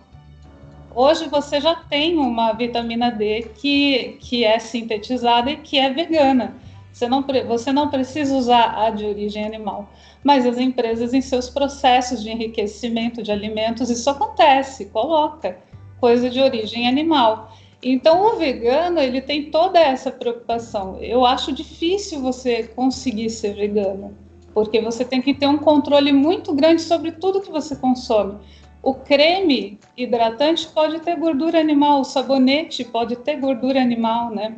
Hoje 0.94 1.28
você 1.28 1.62
já 1.62 1.76
tem 1.76 2.18
uma 2.18 2.54
vitamina 2.54 3.12
D 3.12 3.52
que, 3.56 4.18
que 4.20 4.44
é 4.44 4.58
sintetizada 4.60 5.52
e 5.52 5.58
que 5.58 5.78
é 5.78 5.94
vegana. 5.94 6.56
Você 6.92 7.08
não, 7.08 7.26
você 7.48 7.72
não 7.72 7.90
precisa 7.90 8.36
usar 8.36 8.76
a 8.78 8.90
de 8.90 9.06
origem 9.06 9.46
animal. 9.46 9.90
Mas 10.24 10.46
as 10.46 10.58
empresas, 10.58 11.14
em 11.14 11.22
seus 11.22 11.50
processos 11.50 12.22
de 12.22 12.30
enriquecimento 12.30 13.24
de 13.24 13.32
alimentos, 13.32 13.90
isso 13.90 14.10
acontece, 14.10 14.86
coloca 14.86 15.58
coisa 16.00 16.30
de 16.30 16.42
origem 16.42 16.88
animal. 16.88 17.54
Então, 17.82 18.34
o 18.34 18.38
vegano, 18.38 19.00
ele 19.00 19.22
tem 19.22 19.50
toda 19.50 19.80
essa 19.80 20.12
preocupação. 20.12 20.98
Eu 21.00 21.26
acho 21.26 21.54
difícil 21.54 22.22
você 22.22 22.64
conseguir 22.64 23.30
ser 23.30 23.54
vegano, 23.54 24.18
porque 24.54 24.82
você 24.82 25.06
tem 25.06 25.22
que 25.22 25.34
ter 25.34 25.48
um 25.48 25.58
controle 25.58 26.12
muito 26.12 26.54
grande 26.54 26.82
sobre 26.82 27.14
tudo 27.14 27.42
que 27.42 27.52
você 27.52 27.76
consome. 27.78 28.38
O 28.82 28.94
creme 28.94 29.80
hidratante 29.98 30.68
pode 30.68 31.00
ter 31.00 31.18
gordura 31.18 31.60
animal, 31.60 32.02
o 32.02 32.06
sabonete 32.06 32.84
pode 32.84 33.16
ter 33.18 33.38
gordura 33.38 33.82
animal, 33.82 34.32
né? 34.32 34.58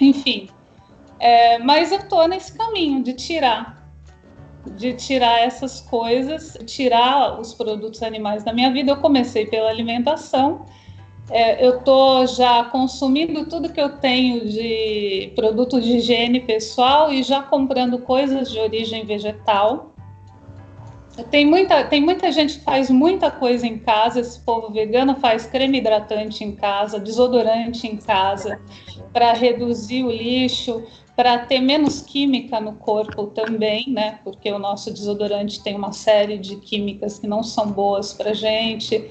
Enfim, 0.00 0.48
é, 1.20 1.58
mas 1.58 1.92
eu 1.92 2.08
tô 2.08 2.26
nesse 2.26 2.56
caminho 2.56 3.02
de 3.02 3.12
tirar, 3.12 3.86
de 4.76 4.94
tirar 4.94 5.40
essas 5.40 5.80
coisas, 5.82 6.56
tirar 6.66 7.38
os 7.38 7.54
produtos 7.54 8.02
animais 8.02 8.42
da 8.42 8.52
minha 8.52 8.72
vida. 8.72 8.92
Eu 8.92 8.96
comecei 8.96 9.46
pela 9.46 9.68
alimentação, 9.68 10.64
é, 11.30 11.64
eu 11.66 11.80
tô 11.80 12.26
já 12.26 12.64
consumindo 12.64 13.46
tudo 13.46 13.72
que 13.72 13.80
eu 13.80 13.96
tenho 13.96 14.46
de 14.46 15.32
produtos 15.34 15.82
de 15.84 15.96
higiene 15.96 16.40
pessoal 16.40 17.12
e 17.12 17.22
já 17.22 17.42
comprando 17.42 17.98
coisas 17.98 18.50
de 18.50 18.58
origem 18.58 19.06
vegetal. 19.06 19.93
Tem 21.30 21.46
muita, 21.46 21.84
tem 21.84 22.02
muita 22.02 22.32
gente 22.32 22.58
que 22.58 22.64
faz 22.64 22.90
muita 22.90 23.30
coisa 23.30 23.66
em 23.66 23.78
casa. 23.78 24.20
Esse 24.20 24.40
povo 24.40 24.72
vegano 24.72 25.14
faz 25.16 25.46
creme 25.46 25.78
hidratante 25.78 26.42
em 26.42 26.52
casa, 26.52 26.98
desodorante 26.98 27.86
em 27.86 27.96
casa, 27.96 28.60
para 29.12 29.32
reduzir 29.32 30.02
o 30.02 30.10
lixo, 30.10 30.82
para 31.14 31.38
ter 31.38 31.60
menos 31.60 32.02
química 32.02 32.58
no 32.58 32.74
corpo 32.74 33.28
também, 33.28 33.84
né? 33.88 34.18
Porque 34.24 34.50
o 34.50 34.58
nosso 34.58 34.92
desodorante 34.92 35.62
tem 35.62 35.76
uma 35.76 35.92
série 35.92 36.36
de 36.36 36.56
químicas 36.56 37.20
que 37.20 37.28
não 37.28 37.44
são 37.44 37.70
boas 37.70 38.12
para 38.12 38.34
gente. 38.34 39.08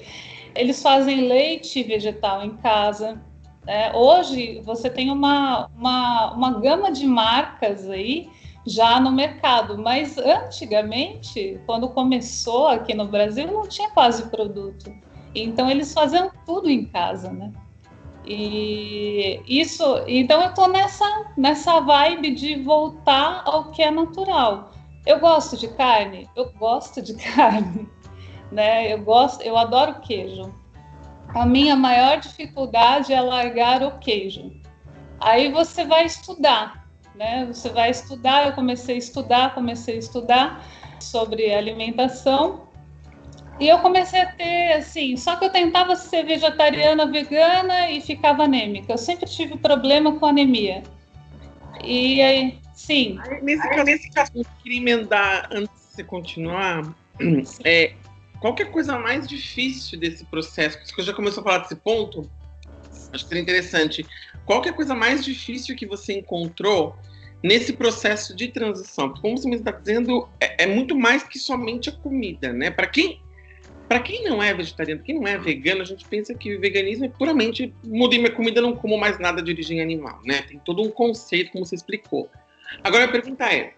Eles 0.54 0.82
fazem 0.82 1.26
leite 1.26 1.82
vegetal 1.82 2.44
em 2.44 2.50
casa. 2.56 3.18
Né? 3.64 3.90
Hoje 3.94 4.60
você 4.62 4.90
tem 4.90 5.10
uma, 5.10 5.70
uma, 5.74 6.34
uma 6.34 6.60
gama 6.60 6.92
de 6.92 7.06
marcas 7.06 7.88
aí 7.88 8.28
já 8.66 9.00
no 9.00 9.12
mercado. 9.12 9.78
Mas 9.78 10.16
antigamente, 10.18 11.60
quando 11.66 11.88
começou 11.88 12.68
aqui 12.68 12.94
no 12.94 13.06
Brasil, 13.06 13.46
não 13.46 13.68
tinha 13.68 13.90
quase 13.90 14.28
produto. 14.30 14.92
Então 15.34 15.70
eles 15.70 15.92
faziam 15.92 16.30
tudo 16.46 16.70
em 16.70 16.84
casa, 16.84 17.30
né? 17.30 17.52
E 18.26 19.42
isso, 19.46 19.84
então 20.06 20.40
eu 20.42 20.54
tô 20.54 20.66
nessa 20.66 21.04
nessa 21.36 21.80
vibe 21.80 22.34
de 22.34 22.56
voltar 22.62 23.42
ao 23.44 23.70
que 23.70 23.82
é 23.82 23.90
natural. 23.90 24.72
Eu 25.04 25.20
gosto 25.20 25.56
de 25.58 25.68
carne, 25.68 26.28
eu 26.34 26.50
gosto 26.52 27.02
de 27.02 27.14
carne, 27.34 27.86
né? 28.50 28.92
Eu 28.92 29.02
gosto, 29.02 29.42
eu 29.42 29.58
adoro 29.58 30.00
queijo. 30.00 30.54
A 31.34 31.44
minha 31.44 31.76
maior 31.76 32.18
dificuldade 32.18 33.12
é 33.12 33.20
largar 33.20 33.82
o 33.82 33.98
queijo. 33.98 34.52
Aí 35.20 35.50
você 35.52 35.84
vai 35.84 36.06
estudar, 36.06 36.83
né? 37.14 37.46
Você 37.46 37.68
vai 37.68 37.90
estudar, 37.90 38.46
eu 38.46 38.52
comecei 38.52 38.96
a 38.96 38.98
estudar, 38.98 39.54
comecei 39.54 39.96
a 39.96 39.98
estudar 39.98 40.66
sobre 41.00 41.52
alimentação. 41.52 42.68
E 43.60 43.68
eu 43.68 43.78
comecei 43.78 44.20
a 44.20 44.26
ter, 44.32 44.72
assim, 44.72 45.16
só 45.16 45.36
que 45.36 45.44
eu 45.44 45.50
tentava 45.50 45.94
ser 45.94 46.24
vegetariana, 46.24 47.06
vegana 47.06 47.90
e 47.90 48.00
ficava 48.00 48.44
anêmica. 48.44 48.92
Eu 48.92 48.98
sempre 48.98 49.26
tive 49.26 49.56
problema 49.56 50.18
com 50.18 50.26
anemia. 50.26 50.82
E 51.82 52.20
aí, 52.20 52.58
sim. 52.74 53.18
Nesse, 53.42 53.68
nesse 53.84 54.10
caso, 54.10 54.32
eu 54.34 54.44
queria 54.62 54.78
emendar, 54.78 55.48
antes 55.52 55.72
de 55.74 55.94
você 55.94 56.04
continuar, 56.04 56.94
é, 57.64 57.92
qual 58.40 58.54
é 58.58 58.62
a 58.62 58.66
coisa 58.66 58.98
mais 58.98 59.28
difícil 59.28 59.98
desse 60.00 60.24
processo? 60.24 60.76
Porque 60.78 60.94
você 60.94 61.02
já 61.02 61.14
começou 61.14 61.40
a 61.42 61.44
falar 61.44 61.58
desse 61.58 61.76
ponto, 61.76 62.28
acho 63.12 63.22
que 63.22 63.28
seria 63.28 63.42
interessante. 63.42 64.04
Qual 64.46 64.62
é 64.64 64.68
a 64.68 64.72
coisa 64.72 64.94
mais 64.94 65.24
difícil 65.24 65.74
que 65.76 65.86
você 65.86 66.14
encontrou 66.14 66.96
nesse 67.42 67.72
processo 67.72 68.34
de 68.34 68.48
transição? 68.48 69.08
Porque 69.08 69.22
como 69.22 69.38
você 69.38 69.48
está 69.50 69.70
dizendo, 69.70 70.28
é, 70.40 70.64
é, 70.64 70.66
muito 70.66 70.96
mais 70.96 71.22
que 71.22 71.38
somente 71.38 71.88
a 71.88 71.92
comida, 71.92 72.52
né? 72.52 72.70
Para 72.70 72.86
quem 72.86 73.20
para 73.86 74.00
quem 74.00 74.24
não 74.24 74.42
é 74.42 74.52
vegetariano, 74.54 75.02
quem 75.02 75.14
não 75.16 75.26
é 75.28 75.36
vegano, 75.36 75.82
a 75.82 75.84
gente 75.84 76.06
pensa 76.06 76.34
que 76.34 76.56
o 76.56 76.60
veganismo 76.60 77.04
é 77.04 77.08
puramente 77.08 77.72
mudei 77.84 78.18
minha 78.18 78.32
comida, 78.32 78.62
não 78.62 78.74
como 78.74 78.96
mais 78.96 79.18
nada 79.18 79.42
de 79.42 79.52
origem 79.52 79.82
animal, 79.82 80.20
né? 80.24 80.42
Tem 80.42 80.58
todo 80.58 80.82
um 80.82 80.90
conceito, 80.90 81.52
como 81.52 81.66
você 81.66 81.74
explicou. 81.74 82.30
Agora 82.82 83.04
a 83.04 83.08
pergunta 83.08 83.44
é: 83.44 83.74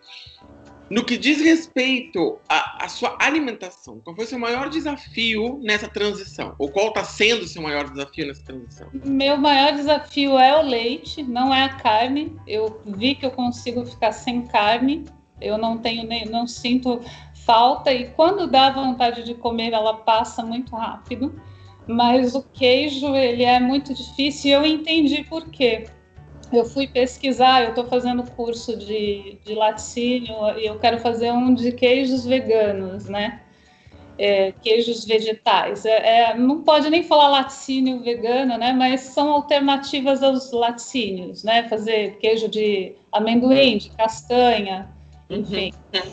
no 0.88 1.04
que 1.04 1.18
diz 1.18 1.40
respeito 1.40 2.38
à, 2.86 2.88
sua 2.88 3.16
alimentação, 3.18 4.00
qual 4.00 4.16
foi 4.16 4.24
o 4.24 4.28
seu 4.28 4.38
maior 4.38 4.68
desafio 4.68 5.60
nessa 5.62 5.88
transição? 5.88 6.54
Ou 6.58 6.70
qual 6.70 6.88
está 6.88 7.04
sendo 7.04 7.42
o 7.42 7.46
seu 7.46 7.62
maior 7.62 7.90
desafio 7.90 8.26
nessa 8.26 8.44
transição? 8.44 8.88
Meu 9.04 9.36
maior 9.36 9.72
desafio 9.72 10.38
é 10.38 10.58
o 10.58 10.62
leite, 10.62 11.22
não 11.22 11.54
é 11.54 11.64
a 11.64 11.74
carne. 11.74 12.36
Eu 12.46 12.80
vi 12.86 13.14
que 13.14 13.26
eu 13.26 13.30
consigo 13.30 13.84
ficar 13.84 14.12
sem 14.12 14.46
carne. 14.46 15.04
Eu 15.40 15.58
não 15.58 15.78
tenho 15.78 16.06
nem, 16.06 16.24
não 16.24 16.46
sinto 16.46 17.00
falta 17.44 17.92
e 17.92 18.10
quando 18.10 18.46
dá 18.46 18.70
vontade 18.70 19.22
de 19.22 19.34
comer, 19.34 19.72
ela 19.72 19.94
passa 19.94 20.42
muito 20.42 20.74
rápido. 20.74 21.40
Mas 21.86 22.34
o 22.34 22.42
queijo 22.42 23.14
ele 23.14 23.44
é 23.44 23.60
muito 23.60 23.94
difícil 23.94 24.50
e 24.50 24.52
eu 24.52 24.66
entendi 24.66 25.22
por 25.22 25.48
quê 25.50 25.86
eu 26.52 26.64
fui 26.64 26.86
pesquisar, 26.86 27.62
eu 27.62 27.70
estou 27.70 27.86
fazendo 27.86 28.22
curso 28.32 28.76
de, 28.76 29.38
de 29.44 29.54
laticínio 29.54 30.34
e 30.58 30.66
eu 30.66 30.78
quero 30.78 30.98
fazer 30.98 31.32
um 31.32 31.54
de 31.54 31.72
queijos 31.72 32.24
veganos, 32.24 33.06
né? 33.06 33.40
É, 34.18 34.52
queijos 34.52 35.04
vegetais. 35.04 35.84
É, 35.84 36.30
é, 36.30 36.34
não 36.34 36.62
pode 36.62 36.88
nem 36.88 37.02
falar 37.02 37.28
laticínio 37.28 38.00
vegano, 38.00 38.56
né? 38.56 38.72
Mas 38.72 39.00
são 39.00 39.30
alternativas 39.30 40.22
aos 40.22 40.52
laticínios, 40.52 41.44
né? 41.44 41.68
Fazer 41.68 42.16
queijo 42.18 42.48
de 42.48 42.94
amendoim, 43.12 43.78
de 43.78 43.90
castanha, 43.90 44.88
enfim. 45.28 45.72
Uhum. 45.94 46.12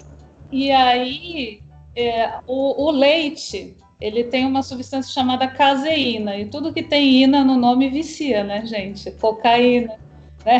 E 0.51 0.71
aí, 0.71 1.61
é, 1.95 2.39
o, 2.45 2.85
o 2.85 2.91
leite, 2.91 3.77
ele 4.01 4.25
tem 4.25 4.45
uma 4.45 4.61
substância 4.63 5.13
chamada 5.13 5.47
caseína, 5.47 6.35
e 6.37 6.45
tudo 6.45 6.73
que 6.73 6.83
tem 6.83 7.23
ina 7.23 7.43
no 7.43 7.55
nome 7.55 7.89
vicia, 7.89 8.43
né, 8.43 8.65
gente? 8.65 9.09
Cocaína, 9.11 10.02
né? 10.45 10.59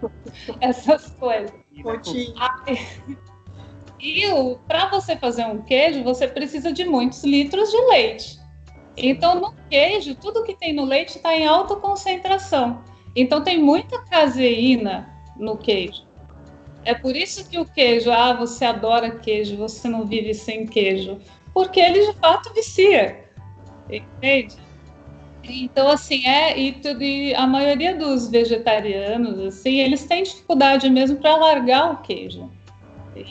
Essas 0.60 1.10
coisas. 1.12 1.52
E 4.00 4.24
para 4.66 4.88
você 4.88 5.16
fazer 5.16 5.44
um 5.44 5.62
queijo, 5.62 6.02
você 6.02 6.26
precisa 6.26 6.72
de 6.72 6.84
muitos 6.84 7.22
litros 7.22 7.70
de 7.70 7.80
leite. 7.88 8.40
Então, 8.96 9.34
no 9.40 9.54
queijo, 9.68 10.14
tudo 10.14 10.42
que 10.42 10.54
tem 10.54 10.72
no 10.72 10.84
leite 10.84 11.16
está 11.16 11.34
em 11.34 11.46
alta 11.46 11.76
concentração. 11.76 12.82
Então, 13.14 13.42
tem 13.42 13.60
muita 13.60 14.02
caseína 14.04 15.10
no 15.36 15.56
queijo. 15.56 16.08
É 16.84 16.94
por 16.94 17.14
isso 17.14 17.48
que 17.48 17.58
o 17.58 17.64
queijo, 17.64 18.10
ah, 18.10 18.32
você 18.32 18.64
adora 18.64 19.10
queijo, 19.10 19.56
você 19.56 19.86
não 19.88 20.06
vive 20.06 20.32
sem 20.32 20.66
queijo. 20.66 21.18
Porque 21.52 21.78
ele 21.78 22.06
de 22.06 22.18
fato 22.18 22.52
vicia. 22.54 23.24
Entende? 23.90 24.56
Então, 25.50 25.88
assim, 25.88 26.26
é, 26.26 26.58
e, 26.58 26.72
tudo, 26.72 27.02
e 27.02 27.34
a 27.34 27.46
maioria 27.46 27.94
dos 27.94 28.28
vegetarianos, 28.28 29.38
assim, 29.40 29.78
eles 29.78 30.04
têm 30.04 30.22
dificuldade 30.22 30.88
mesmo 30.88 31.16
para 31.16 31.36
largar 31.36 31.92
o 31.92 31.96
queijo. 31.98 32.50
E, 33.16 33.26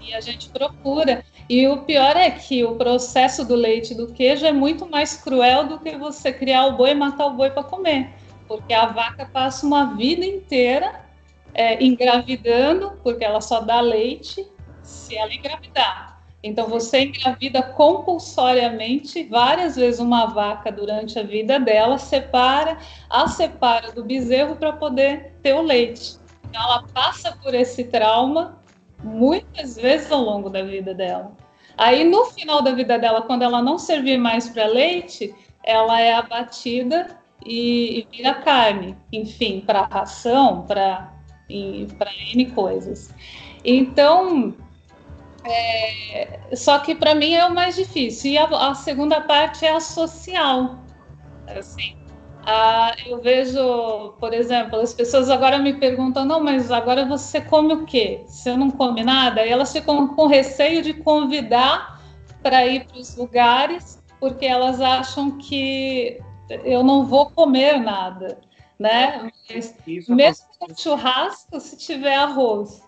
e, 0.00 0.14
a 0.14 0.20
gente 0.20 0.48
procura. 0.48 1.24
E 1.48 1.66
o 1.68 1.78
pior 1.78 2.16
é 2.16 2.30
que 2.30 2.64
o 2.64 2.76
processo 2.76 3.44
do 3.44 3.54
leite 3.54 3.94
do 3.94 4.12
queijo 4.12 4.46
é 4.46 4.52
muito 4.52 4.88
mais 4.88 5.16
cruel 5.16 5.66
do 5.66 5.78
que 5.78 5.96
você 5.96 6.32
criar 6.32 6.66
o 6.66 6.76
boi 6.76 6.90
e 6.90 6.94
matar 6.94 7.26
o 7.26 7.34
boi 7.34 7.50
para 7.50 7.62
comer. 7.62 8.10
Porque 8.48 8.72
a 8.72 8.86
vaca 8.86 9.26
passa 9.26 9.66
uma 9.66 9.94
vida 9.94 10.24
inteira 10.24 11.02
é, 11.54 11.82
engravidando, 11.82 12.92
porque 13.02 13.24
ela 13.24 13.40
só 13.40 13.60
dá 13.60 13.80
leite 13.80 14.46
se 14.82 15.16
ela 15.16 15.32
engravidar. 15.32 16.11
Então, 16.42 16.66
você 16.68 17.04
engravida 17.04 17.62
compulsoriamente 17.62 19.22
várias 19.24 19.76
vezes 19.76 20.00
uma 20.00 20.26
vaca 20.26 20.72
durante 20.72 21.18
a 21.18 21.22
vida 21.22 21.60
dela, 21.60 21.98
separa, 21.98 22.78
a 23.08 23.28
separa 23.28 23.92
do 23.92 24.04
bezerro 24.04 24.56
para 24.56 24.72
poder 24.72 25.34
ter 25.40 25.54
o 25.54 25.62
leite. 25.62 26.16
Então, 26.48 26.60
ela 26.60 26.82
passa 26.92 27.38
por 27.42 27.54
esse 27.54 27.84
trauma 27.84 28.60
muitas 29.02 29.76
vezes 29.76 30.10
ao 30.10 30.20
longo 30.20 30.50
da 30.50 30.62
vida 30.62 30.92
dela. 30.92 31.32
Aí, 31.76 32.04
no 32.04 32.26
final 32.26 32.60
da 32.60 32.72
vida 32.72 32.98
dela, 32.98 33.22
quando 33.22 33.42
ela 33.42 33.62
não 33.62 33.78
servir 33.78 34.18
mais 34.18 34.48
para 34.48 34.66
leite, 34.66 35.34
ela 35.62 36.00
é 36.00 36.12
abatida 36.12 37.18
e, 37.44 38.00
e 38.00 38.08
vira 38.10 38.34
carne, 38.34 38.96
enfim, 39.12 39.62
para 39.64 39.82
ração, 39.82 40.62
para 40.62 41.12
N 41.48 42.46
coisas. 42.52 43.14
Então, 43.64 44.54
é, 45.44 46.38
só 46.54 46.78
que 46.78 46.94
para 46.94 47.14
mim 47.14 47.34
é 47.34 47.44
o 47.46 47.54
mais 47.54 47.74
difícil. 47.74 48.32
E 48.32 48.38
a, 48.38 48.44
a 48.44 48.74
segunda 48.74 49.20
parte 49.20 49.64
é 49.64 49.72
a 49.72 49.80
social. 49.80 50.78
Assim, 51.48 51.96
a, 52.46 52.94
eu 53.06 53.20
vejo, 53.20 54.14
por 54.20 54.32
exemplo, 54.32 54.78
as 54.78 54.94
pessoas 54.94 55.28
agora 55.30 55.58
me 55.58 55.74
perguntam: 55.74 56.24
não, 56.24 56.42
mas 56.42 56.70
agora 56.70 57.04
você 57.04 57.40
come 57.40 57.74
o 57.74 57.84
quê? 57.84 58.22
Se 58.26 58.50
eu 58.50 58.56
não 58.56 58.70
come 58.70 59.02
nada, 59.02 59.44
e 59.44 59.50
elas 59.50 59.72
ficam 59.72 60.08
com 60.08 60.26
receio 60.26 60.82
de 60.82 60.94
convidar 60.94 62.00
para 62.42 62.66
ir 62.66 62.86
para 62.86 62.98
os 62.98 63.16
lugares, 63.16 64.02
porque 64.20 64.46
elas 64.46 64.80
acham 64.80 65.38
que 65.38 66.20
eu 66.64 66.82
não 66.82 67.04
vou 67.04 67.30
comer 67.30 67.78
nada, 67.78 68.38
né? 68.78 69.30
Mas, 69.48 69.76
mesmo 70.08 70.46
no 70.68 70.78
churrasco, 70.78 71.58
se 71.60 71.76
tiver 71.76 72.14
arroz 72.14 72.82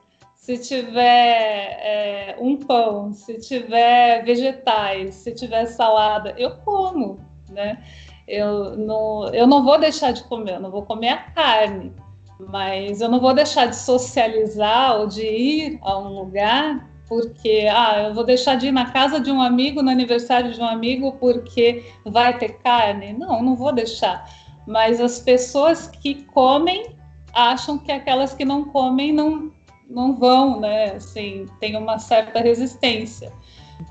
se 0.44 0.58
tiver 0.58 1.78
é, 1.80 2.36
um 2.38 2.58
pão, 2.58 3.14
se 3.14 3.38
tiver 3.38 4.22
vegetais, 4.26 5.14
se 5.14 5.32
tiver 5.32 5.64
salada, 5.64 6.34
eu 6.36 6.50
como, 6.58 7.18
né? 7.48 7.82
Eu 8.28 8.76
não, 8.76 9.32
eu 9.32 9.46
não 9.46 9.64
vou 9.64 9.80
deixar 9.80 10.12
de 10.12 10.22
comer, 10.24 10.56
eu 10.56 10.60
não 10.60 10.70
vou 10.70 10.82
comer 10.82 11.08
a 11.08 11.16
carne, 11.16 11.94
mas 12.38 13.00
eu 13.00 13.08
não 13.08 13.20
vou 13.20 13.32
deixar 13.32 13.68
de 13.68 13.76
socializar 13.76 15.00
ou 15.00 15.06
de 15.06 15.24
ir 15.24 15.78
a 15.80 15.98
um 15.98 16.08
lugar 16.08 16.90
porque 17.08 17.66
ah, 17.72 18.08
eu 18.08 18.14
vou 18.14 18.24
deixar 18.24 18.56
de 18.56 18.66
ir 18.66 18.72
na 18.72 18.90
casa 18.90 19.18
de 19.18 19.32
um 19.32 19.40
amigo 19.40 19.82
no 19.82 19.90
aniversário 19.90 20.52
de 20.52 20.60
um 20.60 20.66
amigo 20.66 21.12
porque 21.12 21.82
vai 22.04 22.36
ter 22.36 22.58
carne. 22.58 23.14
Não, 23.14 23.42
não 23.42 23.56
vou 23.56 23.72
deixar. 23.72 24.28
Mas 24.66 25.00
as 25.00 25.20
pessoas 25.20 25.88
que 25.88 26.22
comem 26.24 26.94
acham 27.32 27.78
que 27.78 27.90
aquelas 27.90 28.34
que 28.34 28.44
não 28.44 28.66
comem 28.66 29.10
não, 29.10 29.50
não 29.88 30.16
vão, 30.16 30.60
né? 30.60 30.92
Assim, 30.92 31.46
tem 31.60 31.76
uma 31.76 31.98
certa 31.98 32.40
resistência. 32.40 33.32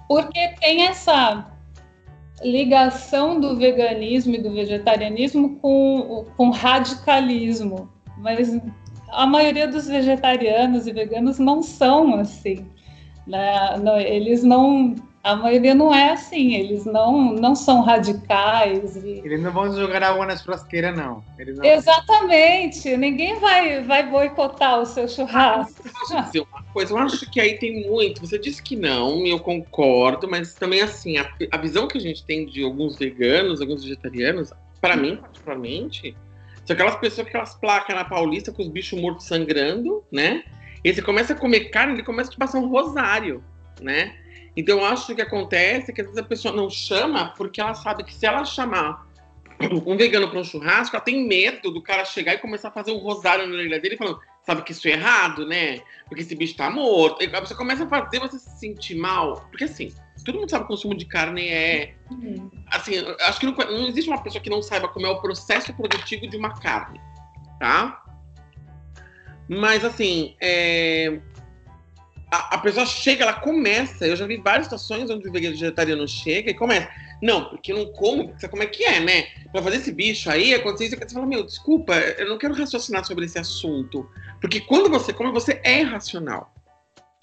Porque 0.07 0.49
tem 0.59 0.83
essa 0.83 1.51
ligação 2.41 3.39
do 3.39 3.55
veganismo 3.55 4.35
e 4.35 4.41
do 4.41 4.51
vegetarianismo 4.51 5.57
com, 5.59 6.25
com 6.35 6.49
radicalismo. 6.49 7.89
Mas 8.17 8.59
a 9.09 9.25
maioria 9.25 9.67
dos 9.67 9.87
vegetarianos 9.87 10.87
e 10.87 10.91
veganos 10.91 11.39
não 11.39 11.61
são 11.61 12.15
assim. 12.15 12.65
Né? 13.27 13.43
Eles 14.05 14.43
não. 14.43 14.95
A 15.23 15.37
maioria 15.37 15.73
não 15.73 15.95
é 15.95 16.11
assim, 16.11 16.53
eles 16.53 16.83
não, 16.83 17.31
não 17.33 17.55
são 17.55 17.81
radicais. 17.81 18.97
E... 18.97 19.21
Eles 19.23 19.41
não 19.41 19.53
vão 19.53 19.73
jogar 19.73 20.03
água 20.03 20.25
nas 20.25 20.41
frasqueiras, 20.41 20.93
não. 20.97 21.23
não. 21.39 21.63
Exatamente, 21.63 22.97
ninguém 22.97 23.39
vai, 23.39 23.81
vai 23.83 24.09
boicotar 24.09 24.81
o 24.81 24.85
seu 24.85 25.07
churrasco. 25.07 25.81
Deixa 25.81 26.21
dizer 26.23 26.41
uma 26.41 26.61
coisa, 26.73 26.91
eu 26.91 26.97
acho 26.97 27.31
que 27.31 27.39
aí 27.39 27.57
tem 27.57 27.89
muito. 27.89 28.19
Você 28.19 28.37
disse 28.37 28.61
que 28.61 28.75
não, 28.75 29.25
e 29.25 29.29
eu 29.29 29.39
concordo, 29.39 30.29
mas 30.29 30.55
também 30.55 30.81
assim, 30.81 31.17
a, 31.17 31.25
a 31.51 31.57
visão 31.57 31.87
que 31.87 31.97
a 31.97 32.01
gente 32.01 32.25
tem 32.25 32.45
de 32.45 32.61
alguns 32.61 32.97
veganos, 32.97 33.61
alguns 33.61 33.81
vegetarianos, 33.81 34.51
para 34.81 34.97
mim, 34.97 35.15
particularmente, 35.15 36.17
são 36.65 36.73
aquelas 36.73 36.97
pessoas 36.97 37.23
com 37.23 37.29
aquelas 37.29 37.55
placas 37.55 37.95
na 37.95 38.03
Paulista 38.03 38.51
com 38.51 38.61
os 38.61 38.67
bichos 38.67 38.99
mortos 38.99 39.25
sangrando, 39.25 40.03
né? 40.11 40.43
E 40.83 40.93
você 40.93 41.01
começa 41.01 41.31
a 41.31 41.35
comer 41.37 41.69
carne, 41.69 41.93
ele 41.93 42.03
começa 42.03 42.29
a 42.29 42.33
te 42.33 42.37
passar 42.37 42.59
um 42.59 42.67
rosário, 42.67 43.41
né? 43.81 44.15
Então 44.55 44.79
eu 44.79 44.85
acho 44.85 45.15
que 45.15 45.21
acontece 45.21 45.91
que 45.91 46.01
às 46.01 46.07
vezes 46.07 46.21
a 46.21 46.25
pessoa 46.25 46.53
não 46.53 46.69
chama 46.69 47.33
porque 47.35 47.59
ela 47.59 47.73
sabe 47.73 48.03
que 48.03 48.13
se 48.13 48.25
ela 48.25 48.45
chamar 48.45 49.07
um 49.85 49.95
vegano 49.97 50.29
para 50.29 50.39
um 50.39 50.43
churrasco, 50.43 50.95
ela 50.95 51.03
tem 51.03 51.27
medo 51.27 51.71
do 51.71 51.81
cara 51.81 52.05
chegar 52.05 52.33
e 52.33 52.37
começar 52.37 52.69
a 52.69 52.71
fazer 52.71 52.91
um 52.91 52.97
rosário 52.97 53.47
na 53.47 53.53
orelha 53.53 53.79
dele 53.79 53.97
falando, 53.97 54.19
sabe 54.45 54.61
que 54.63 54.71
isso 54.71 54.87
é 54.87 54.91
errado, 54.91 55.45
né? 55.45 55.81
Porque 56.07 56.21
esse 56.21 56.35
bicho 56.35 56.55
tá 56.55 56.69
morto. 56.69 57.23
E 57.23 57.27
você 57.27 57.55
começa 57.55 57.83
a 57.83 57.87
fazer 57.87 58.19
você 58.19 58.37
se 58.37 58.59
sentir 58.59 58.95
mal. 58.95 59.47
Porque 59.49 59.63
assim, 59.63 59.93
todo 60.25 60.39
mundo 60.39 60.49
sabe 60.49 60.65
que 60.65 60.71
o 60.71 60.75
consumo 60.75 60.95
de 60.95 61.05
carne 61.05 61.47
é. 61.47 61.95
Uhum. 62.11 62.49
Assim, 62.71 62.95
acho 63.21 63.39
que 63.39 63.45
não, 63.45 63.53
não 63.53 63.87
existe 63.87 64.09
uma 64.09 64.21
pessoa 64.21 64.41
que 64.41 64.49
não 64.49 64.61
saiba 64.61 64.87
como 64.87 65.05
é 65.05 65.09
o 65.09 65.21
processo 65.21 65.73
produtivo 65.73 66.27
de 66.27 66.37
uma 66.37 66.53
carne, 66.59 66.99
tá? 67.59 68.03
Mas 69.47 69.83
assim, 69.83 70.35
é... 70.41 71.19
a, 72.33 72.55
a, 72.55 72.57
pessoa 72.57 72.85
chega, 72.85 73.23
ela 73.23 73.33
começa. 73.33 74.07
Eu 74.07 74.15
já 74.15 74.25
vi 74.25 74.37
várias 74.37 74.65
situações 74.65 75.07
onde 75.09 75.27
o 75.27 75.31
vegetariano 75.31 76.07
chega 76.07 76.49
e 76.49 76.53
começa. 76.55 76.89
Não, 77.21 77.45
porque 77.45 77.71
eu 77.71 77.77
não 77.77 77.85
como, 77.93 78.29
porque 78.29 78.47
como 78.47 78.63
é 78.63 78.65
que 78.65 78.83
é, 78.83 78.99
né? 78.99 79.27
Pra 79.51 79.61
fazer 79.61 79.77
esse 79.77 79.91
bicho 79.91 80.31
aí, 80.31 80.53
acontecer 80.53 80.85
isso, 80.85 80.97
você 80.97 81.13
fala, 81.13 81.27
meu, 81.27 81.43
desculpa, 81.43 81.93
eu 81.93 82.27
não 82.27 82.39
quero 82.39 82.55
raciocinar 82.55 83.05
sobre 83.05 83.25
esse 83.25 83.37
assunto. 83.37 84.09
Porque 84.41 84.59
quando 84.61 84.89
você 84.89 85.13
come, 85.13 85.31
você 85.31 85.61
é 85.63 85.81
irracional. 85.81 86.51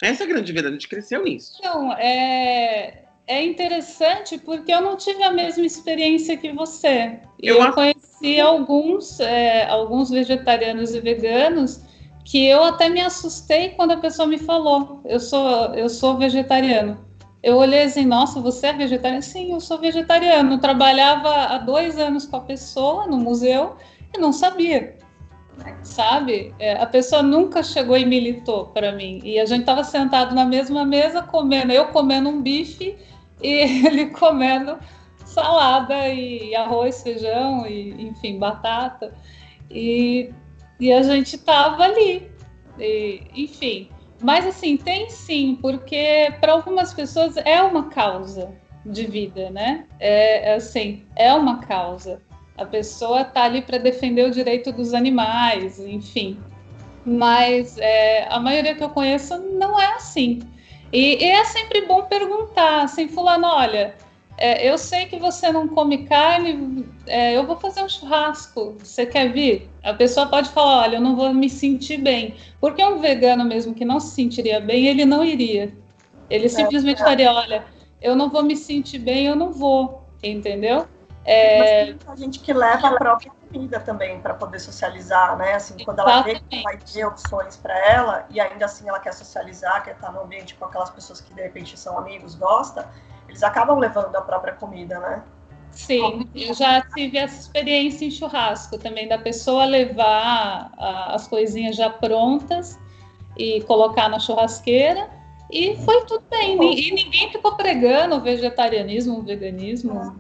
Essa 0.00 0.23
é 0.23 0.26
a 0.26 0.29
grande 0.29 0.52
verdade, 0.52 0.76
a 0.76 0.79
gente 0.79 0.88
cresceu 0.88 1.25
nisso. 1.25 1.57
Então, 1.59 1.93
é, 1.95 3.02
é 3.26 3.45
interessante 3.45 4.38
porque 4.38 4.73
eu 4.73 4.81
não 4.81 4.97
tive 4.97 5.25
a 5.25 5.33
mesma 5.33 5.67
experiência 5.67 6.37
que 6.37 6.52
você. 6.52 7.18
Eu, 7.42 7.61
eu 7.61 7.73
conheci 7.73 8.40
alguns, 8.40 9.18
é, 9.18 9.66
alguns 9.66 10.09
vegetarianos 10.09 10.94
e 10.94 11.01
veganos 11.01 11.89
que 12.24 12.46
eu 12.46 12.62
até 12.62 12.88
me 12.88 13.00
assustei 13.00 13.70
quando 13.70 13.92
a 13.92 13.96
pessoa 13.96 14.28
me 14.28 14.38
falou, 14.38 15.00
eu 15.04 15.18
sou, 15.18 15.74
eu 15.74 15.88
sou 15.88 16.16
vegetariano. 16.16 16.98
Eu 17.42 17.56
olhei 17.56 17.85
assim, 17.85 18.04
nossa, 18.04 18.40
você 18.40 18.66
é 18.68 18.72
vegetariano? 18.74 19.22
Sim, 19.22 19.52
eu 19.52 19.61
sou 19.61 19.78
vegetariano. 19.78 20.59
Trabalhava 20.59 21.28
há 21.28 21.59
dois 21.59 21.98
anos 21.98 22.26
com 22.26 22.37
a 22.37 22.40
pessoa 22.40 23.06
no 23.06 23.16
museu 23.16 23.76
e 24.14 24.18
não 24.18 24.30
sabia, 24.33 24.98
sabe? 25.83 26.54
É, 26.59 26.74
a 26.74 26.87
pessoa 26.87 27.22
nunca 27.22 27.62
chegou 27.62 27.96
e 27.96 28.04
militou 28.04 28.66
para 28.66 28.92
mim. 28.92 29.20
E 29.24 29.40
a 29.40 29.46
gente 29.46 29.61
estava 29.61 29.83
sentado 29.83 30.35
na 30.35 30.44
mesma 30.44 30.85
mesa 30.85 31.22
comendo, 31.22 31.72
eu 31.72 31.87
comendo 31.87 32.28
um 32.28 32.42
bife 32.42 32.96
e 33.42 33.87
ele 33.87 34.06
comendo 34.11 34.78
salada 35.24 36.09
e 36.09 36.54
arroz, 36.54 37.02
feijão 37.02 37.66
e 37.66 38.09
enfim 38.09 38.38
batata. 38.38 39.14
E 39.70 40.30
e 40.81 40.93
a 40.93 41.03
gente 41.03 41.37
tava 41.38 41.85
ali. 41.85 42.31
E, 42.79 43.23
enfim. 43.35 43.90
Mas 44.23 44.47
assim, 44.47 44.77
tem 44.77 45.09
sim, 45.09 45.59
porque 45.61 46.33
para 46.40 46.53
algumas 46.53 46.93
pessoas 46.93 47.37
é 47.38 47.62
uma 47.62 47.88
causa 47.88 48.53
de 48.85 49.07
vida, 49.07 49.51
né? 49.51 49.87
É, 49.99 50.53
é 50.53 50.55
assim, 50.55 51.05
é 51.16 51.33
uma 51.33 51.59
causa. 51.59 52.21
A 52.57 52.64
pessoa 52.64 53.25
tá 53.25 53.45
ali 53.45 53.62
para 53.62 53.79
defender 53.79 54.27
o 54.27 54.31
direito 54.31 54.73
dos 54.73 54.93
animais, 54.93 55.79
enfim. 55.79 56.38
Mas 57.05 57.79
é, 57.79 58.27
a 58.29 58.38
maioria 58.38 58.75
que 58.75 58.85
eu 58.85 58.90
conheço 58.90 59.38
não 59.38 59.81
é 59.81 59.95
assim. 59.95 60.40
E, 60.93 61.25
e 61.25 61.25
é 61.25 61.45
sempre 61.45 61.87
bom 61.87 62.03
perguntar, 62.03 62.83
assim, 62.83 63.09
fulano, 63.09 63.47
olha, 63.47 63.95
é, 64.40 64.66
eu 64.66 64.79
sei 64.79 65.05
que 65.05 65.18
você 65.18 65.53
não 65.53 65.68
come 65.68 66.07
carne, 66.07 66.88
é, 67.07 67.37
eu 67.37 67.46
vou 67.46 67.57
fazer 67.59 67.83
um 67.83 67.88
churrasco, 67.88 68.74
você 68.79 69.05
quer 69.05 69.31
vir? 69.31 69.70
A 69.83 69.92
pessoa 69.92 70.26
pode 70.26 70.48
falar, 70.48 70.85
olha, 70.85 70.96
eu 70.96 71.00
não 71.00 71.14
vou 71.14 71.33
me 71.35 71.50
sentir 71.50 71.98
bem. 71.98 72.35
Porque 72.59 72.83
um 72.83 72.98
vegano 72.98 73.44
mesmo 73.44 73.74
que 73.74 73.85
não 73.85 74.00
se 74.00 74.14
sentiria 74.14 74.59
bem, 74.59 74.87
ele 74.87 75.05
não 75.05 75.22
iria. 75.22 75.76
Ele 76.31 76.48
simplesmente 76.48 77.03
é. 77.03 77.05
faria, 77.05 77.31
olha, 77.31 77.66
eu 78.00 78.16
não 78.16 78.31
vou 78.31 78.42
me 78.42 78.57
sentir 78.57 78.98
bem, 78.98 79.26
eu 79.26 79.37
não 79.37 79.53
vou, 79.53 80.07
entendeu? 80.22 80.87
É... 81.22 81.92
Mas 81.92 82.05
tem 82.05 82.16
gente 82.16 82.40
que 82.40 82.53
leva 82.55 82.88
a 82.88 82.96
própria 82.96 83.31
comida 83.53 83.79
também 83.79 84.20
para 84.20 84.33
poder 84.33 84.59
socializar, 84.59 85.37
né? 85.37 85.53
Assim, 85.53 85.76
quando 85.85 85.98
ela 85.98 86.22
vê 86.22 86.40
que 86.48 86.62
vai 86.62 86.79
ter 86.79 87.05
opções 87.05 87.59
para 87.59 87.76
ela 87.87 88.26
e 88.31 88.40
ainda 88.40 88.64
assim 88.64 88.88
ela 88.88 89.00
quer 89.00 89.12
socializar, 89.12 89.85
quer 89.85 89.96
estar 89.96 90.11
no 90.12 90.22
ambiente 90.22 90.55
com 90.55 90.64
aquelas 90.64 90.88
pessoas 90.88 91.20
que 91.20 91.35
de 91.35 91.42
repente 91.42 91.79
são 91.79 91.98
amigos, 91.98 92.35
gosta, 92.35 92.88
eles 93.31 93.43
acabam 93.43 93.79
levando 93.79 94.14
a 94.16 94.21
própria 94.21 94.55
comida, 94.55 94.99
né? 94.99 95.23
Sim, 95.71 96.29
eu 96.35 96.53
já 96.53 96.83
tive 96.83 97.16
essa 97.16 97.40
experiência 97.40 98.05
em 98.05 98.11
churrasco 98.11 98.77
também, 98.77 99.07
da 99.09 99.16
pessoa 99.16 99.64
levar 99.64 100.73
a, 100.77 101.14
as 101.14 101.29
coisinhas 101.29 101.77
já 101.77 101.88
prontas 101.88 102.79
e 103.38 103.62
colocar 103.62 104.09
na 104.09 104.19
churrasqueira 104.19 105.09
e 105.49 105.77
foi 105.85 106.05
tudo 106.07 106.25
bem. 106.29 106.59
E 106.77 106.93
ninguém 106.93 107.31
ficou 107.31 107.57
pregando 107.57 108.16
o 108.16 108.21
vegetarianismo, 108.21 109.19
o 109.19 109.23
veganismo. 109.23 110.16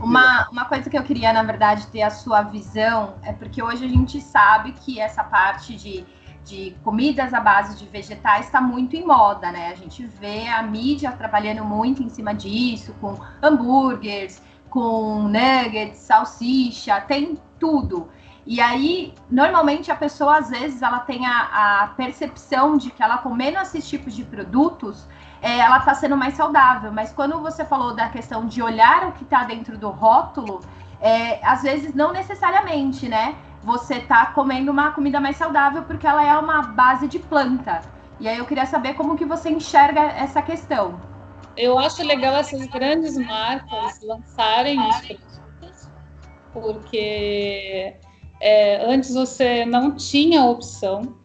Uma, 0.00 0.48
uma 0.50 0.64
coisa 0.64 0.88
que 0.88 0.96
eu 0.96 1.02
queria, 1.02 1.32
na 1.32 1.42
verdade, 1.42 1.86
ter 1.88 2.02
a 2.02 2.10
sua 2.10 2.42
visão 2.42 3.14
é 3.22 3.32
porque 3.32 3.62
hoje 3.62 3.84
a 3.84 3.88
gente 3.88 4.20
sabe 4.20 4.72
que 4.72 5.00
essa 5.00 5.22
parte 5.22 5.74
de 5.74 6.04
de 6.46 6.76
comidas 6.84 7.34
à 7.34 7.40
base 7.40 7.76
de 7.76 7.86
vegetais 7.86 8.46
está 8.46 8.60
muito 8.60 8.94
em 8.94 9.04
moda, 9.04 9.50
né? 9.50 9.72
A 9.72 9.74
gente 9.74 10.06
vê 10.06 10.46
a 10.46 10.62
mídia 10.62 11.10
trabalhando 11.12 11.64
muito 11.64 12.02
em 12.02 12.08
cima 12.08 12.32
disso, 12.32 12.94
com 13.00 13.18
hambúrgueres, 13.42 14.40
com 14.70 15.22
nuggets, 15.22 15.98
salsicha, 15.98 17.00
tem 17.00 17.36
tudo. 17.58 18.08
E 18.46 18.60
aí, 18.60 19.12
normalmente 19.28 19.90
a 19.90 19.96
pessoa 19.96 20.38
às 20.38 20.48
vezes 20.48 20.80
ela 20.80 21.00
tem 21.00 21.26
a, 21.26 21.82
a 21.82 21.86
percepção 21.88 22.76
de 22.76 22.92
que 22.92 23.02
ela 23.02 23.18
comendo 23.18 23.58
esses 23.58 23.88
tipos 23.88 24.14
de 24.14 24.24
produtos, 24.24 25.08
é, 25.42 25.58
ela 25.58 25.78
está 25.78 25.94
sendo 25.94 26.16
mais 26.16 26.34
saudável. 26.34 26.92
Mas 26.92 27.12
quando 27.12 27.40
você 27.40 27.64
falou 27.64 27.92
da 27.94 28.08
questão 28.08 28.46
de 28.46 28.62
olhar 28.62 29.08
o 29.08 29.12
que 29.12 29.24
está 29.24 29.42
dentro 29.42 29.76
do 29.76 29.90
rótulo, 29.90 30.60
é, 31.00 31.44
às 31.44 31.62
vezes 31.62 31.92
não 31.92 32.12
necessariamente, 32.12 33.08
né? 33.08 33.34
Você 33.66 33.98
tá 33.98 34.26
comendo 34.26 34.70
uma 34.70 34.92
comida 34.92 35.20
mais 35.20 35.36
saudável 35.36 35.82
porque 35.82 36.06
ela 36.06 36.24
é 36.24 36.38
uma 36.38 36.62
base 36.62 37.08
de 37.08 37.18
planta. 37.18 37.80
E 38.20 38.28
aí 38.28 38.38
eu 38.38 38.46
queria 38.46 38.64
saber 38.64 38.94
como 38.94 39.16
que 39.16 39.24
você 39.24 39.50
enxerga 39.50 40.00
essa 40.00 40.40
questão. 40.40 41.00
Eu 41.56 41.76
acho 41.76 42.00
legal 42.04 42.36
essas 42.36 42.64
grandes 42.66 43.18
marcas 43.18 44.00
lançarem 44.02 44.78
os 44.78 45.00
produtos, 45.00 45.90
porque 46.52 47.96
é, 48.40 48.86
antes 48.86 49.12
você 49.12 49.66
não 49.66 49.96
tinha 49.96 50.44
opção. 50.44 51.16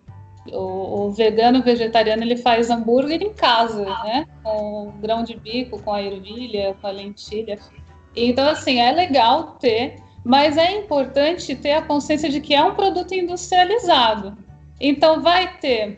O, 0.51 1.05
o, 1.05 1.11
vegano 1.11 1.59
o 1.59 1.63
vegetariano 1.63 2.23
ele 2.23 2.37
faz 2.37 2.71
hambúrguer 2.71 3.21
em 3.21 3.33
casa, 3.33 3.85
né? 3.85 4.25
Com 4.41 4.91
grão 4.99 5.23
de 5.23 5.35
bico, 5.35 5.79
com 5.83 5.93
a 5.93 6.01
ervilha, 6.01 6.75
com 6.81 6.87
a 6.87 6.91
lentilha. 6.91 7.59
Então, 8.15 8.49
assim, 8.49 8.79
é 8.79 8.91
legal 8.91 9.57
ter 9.59 10.01
mas 10.23 10.57
é 10.57 10.71
importante 10.71 11.55
ter 11.55 11.73
a 11.73 11.81
consciência 11.81 12.29
de 12.29 12.39
que 12.39 12.53
é 12.53 12.63
um 12.63 12.75
produto 12.75 13.13
industrializado. 13.13 14.37
Então 14.79 15.21
vai 15.21 15.57
ter 15.57 15.97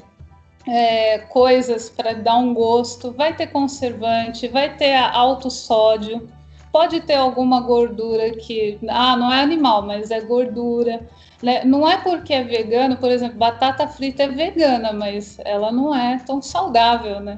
é, 0.68 1.20
coisas 1.20 1.90
para 1.90 2.14
dar 2.14 2.38
um 2.38 2.54
gosto, 2.54 3.12
vai 3.12 3.36
ter 3.36 3.48
conservante, 3.48 4.48
vai 4.48 4.76
ter 4.76 4.96
alto 4.96 5.50
sódio, 5.50 6.28
pode 6.72 7.02
ter 7.02 7.16
alguma 7.16 7.62
gordura 7.62 8.32
que, 8.32 8.80
ah, 8.90 9.16
não 9.16 9.32
é 9.32 9.42
animal, 9.42 9.82
mas 9.84 10.10
é 10.10 10.22
gordura. 10.22 11.08
Né? 11.42 11.64
Não 11.66 11.88
é 11.88 11.98
porque 11.98 12.34
é 12.34 12.44
vegano, 12.44 12.98
por 12.98 13.12
exemplo, 13.12 13.38
batata 13.38 13.88
frita 13.88 14.24
é 14.24 14.28
vegana, 14.30 14.94
mas 14.94 15.38
ela 15.44 15.72
não 15.72 15.94
é 15.94 16.18
tão 16.26 16.42
saudável, 16.42 17.20
né? 17.20 17.38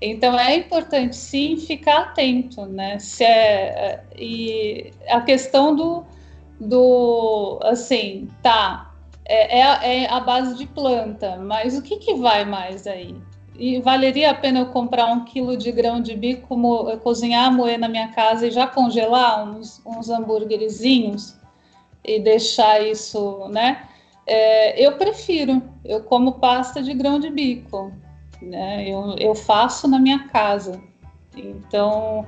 Então 0.00 0.38
é 0.38 0.56
importante 0.56 1.16
sim 1.16 1.56
ficar 1.56 2.00
atento, 2.00 2.66
né? 2.66 2.98
Se 2.98 3.24
é, 3.24 3.30
é 3.30 4.04
e 4.18 4.92
a 5.08 5.22
questão 5.22 5.74
do, 5.74 6.04
do 6.60 7.58
assim, 7.62 8.28
tá, 8.42 8.92
é, 9.24 9.60
é, 9.60 10.02
é 10.04 10.10
a 10.10 10.20
base 10.20 10.56
de 10.56 10.66
planta, 10.66 11.36
mas 11.36 11.76
o 11.76 11.82
que, 11.82 11.96
que 11.96 12.14
vai 12.14 12.44
mais 12.44 12.86
aí? 12.86 13.14
E 13.58 13.80
valeria 13.80 14.30
a 14.30 14.34
pena 14.34 14.60
eu 14.60 14.66
comprar 14.66 15.06
um 15.06 15.24
quilo 15.24 15.56
de 15.56 15.72
grão 15.72 16.00
de 16.00 16.14
bico, 16.14 16.56
mo, 16.56 16.96
cozinhar, 16.98 17.52
moer 17.52 17.78
na 17.78 17.88
minha 17.88 18.08
casa 18.08 18.46
e 18.46 18.50
já 18.50 18.66
congelar 18.66 19.48
uns, 19.48 19.80
uns 19.84 20.10
hambúrguerzinhos 20.10 21.36
e 22.04 22.20
deixar 22.20 22.82
isso, 22.82 23.48
né? 23.48 23.88
É, 24.26 24.84
eu 24.84 24.92
prefiro, 24.92 25.62
eu 25.84 26.02
como 26.02 26.32
pasta 26.34 26.82
de 26.82 26.92
grão 26.92 27.18
de 27.18 27.30
bico, 27.30 27.92
né? 28.42 28.86
Eu, 28.86 29.16
eu 29.18 29.34
faço 29.34 29.88
na 29.88 29.98
minha 29.98 30.28
casa. 30.28 30.80
Então, 31.34 32.26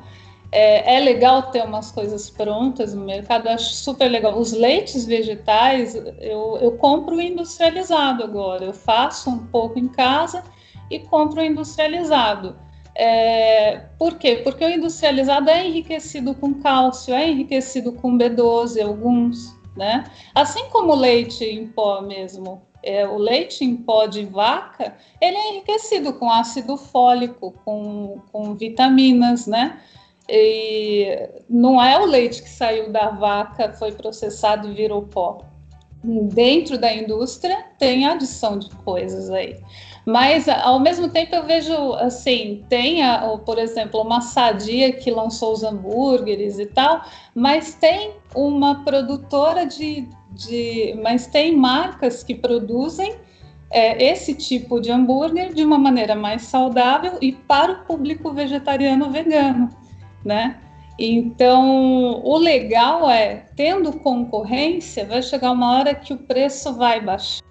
é, 0.50 0.96
é, 0.96 1.00
legal 1.00 1.50
ter 1.50 1.62
umas 1.62 1.90
coisas 1.92 2.30
prontas 2.30 2.94
no 2.94 3.04
mercado, 3.04 3.48
acho 3.48 3.74
super 3.74 4.08
legal. 4.08 4.38
Os 4.38 4.52
leites 4.52 5.04
vegetais 5.04 5.94
eu, 5.94 6.58
eu 6.60 6.72
compro 6.78 7.20
industrializado 7.20 8.24
agora, 8.24 8.64
eu 8.64 8.72
faço 8.72 9.28
um 9.28 9.46
pouco 9.46 9.78
em 9.78 9.88
casa 9.88 10.42
e 10.90 10.98
compro 11.00 11.42
industrializado. 11.42 12.56
É, 12.94 13.82
por 13.98 14.18
quê? 14.18 14.40
Porque 14.42 14.64
o 14.64 14.70
industrializado 14.70 15.50
é 15.50 15.66
enriquecido 15.66 16.34
com 16.34 16.54
cálcio, 16.54 17.14
é 17.14 17.28
enriquecido 17.28 17.92
com 17.92 18.18
B12, 18.18 18.82
alguns, 18.82 19.54
né? 19.76 20.04
Assim 20.34 20.68
como 20.70 20.92
o 20.92 20.96
leite 20.96 21.44
em 21.44 21.68
pó 21.68 22.00
mesmo. 22.00 22.62
É, 22.82 23.06
o 23.06 23.16
leite 23.18 23.64
em 23.64 23.76
pó 23.76 24.06
de 24.06 24.24
vaca, 24.24 24.96
ele 25.20 25.36
é 25.36 25.50
enriquecido 25.50 26.12
com 26.14 26.30
ácido 26.30 26.76
fólico, 26.76 27.52
com, 27.64 28.20
com 28.32 28.54
vitaminas, 28.54 29.46
né? 29.46 29.78
E 30.28 31.30
não 31.48 31.82
é 31.82 31.98
o 31.98 32.04
leite 32.04 32.42
que 32.42 32.50
saiu 32.50 32.92
da 32.92 33.08
vaca, 33.08 33.72
foi 33.72 33.92
processado 33.92 34.68
e 34.68 34.74
virou 34.74 35.02
pó. 35.02 35.38
Dentro 36.04 36.78
da 36.78 36.94
indústria 36.94 37.64
tem 37.78 38.06
adição 38.06 38.58
de 38.58 38.68
coisas 38.70 39.30
aí. 39.30 39.56
Mas 40.04 40.48
ao 40.48 40.78
mesmo 40.78 41.08
tempo 41.08 41.34
eu 41.34 41.44
vejo 41.44 41.92
assim, 41.94 42.64
tem, 42.68 43.02
a, 43.02 43.36
por 43.44 43.58
exemplo, 43.58 44.00
uma 44.00 44.20
sadia 44.20 44.92
que 44.92 45.10
lançou 45.10 45.52
os 45.52 45.62
hambúrgueres 45.62 46.58
e 46.58 46.66
tal, 46.66 47.02
mas 47.34 47.74
tem 47.74 48.12
uma 48.34 48.84
produtora 48.84 49.66
de, 49.66 50.08
de 50.30 50.98
mas 51.02 51.26
tem 51.26 51.54
marcas 51.54 52.22
que 52.22 52.34
produzem 52.34 53.16
é, 53.70 54.02
esse 54.02 54.34
tipo 54.34 54.80
de 54.80 54.90
hambúrguer 54.90 55.52
de 55.52 55.64
uma 55.64 55.78
maneira 55.78 56.14
mais 56.14 56.42
saudável 56.42 57.18
e 57.20 57.32
para 57.32 57.72
o 57.72 57.84
público 57.84 58.32
vegetariano 58.32 59.10
vegano 59.10 59.68
né? 60.24 60.58
Então, 60.98 62.20
o 62.24 62.36
legal 62.36 63.08
é, 63.08 63.46
tendo 63.54 63.92
concorrência, 63.92 65.06
vai 65.06 65.22
chegar 65.22 65.52
uma 65.52 65.78
hora 65.78 65.94
que 65.94 66.12
o 66.12 66.16
preço 66.16 66.74
vai 66.74 67.00
baixar, 67.00 67.44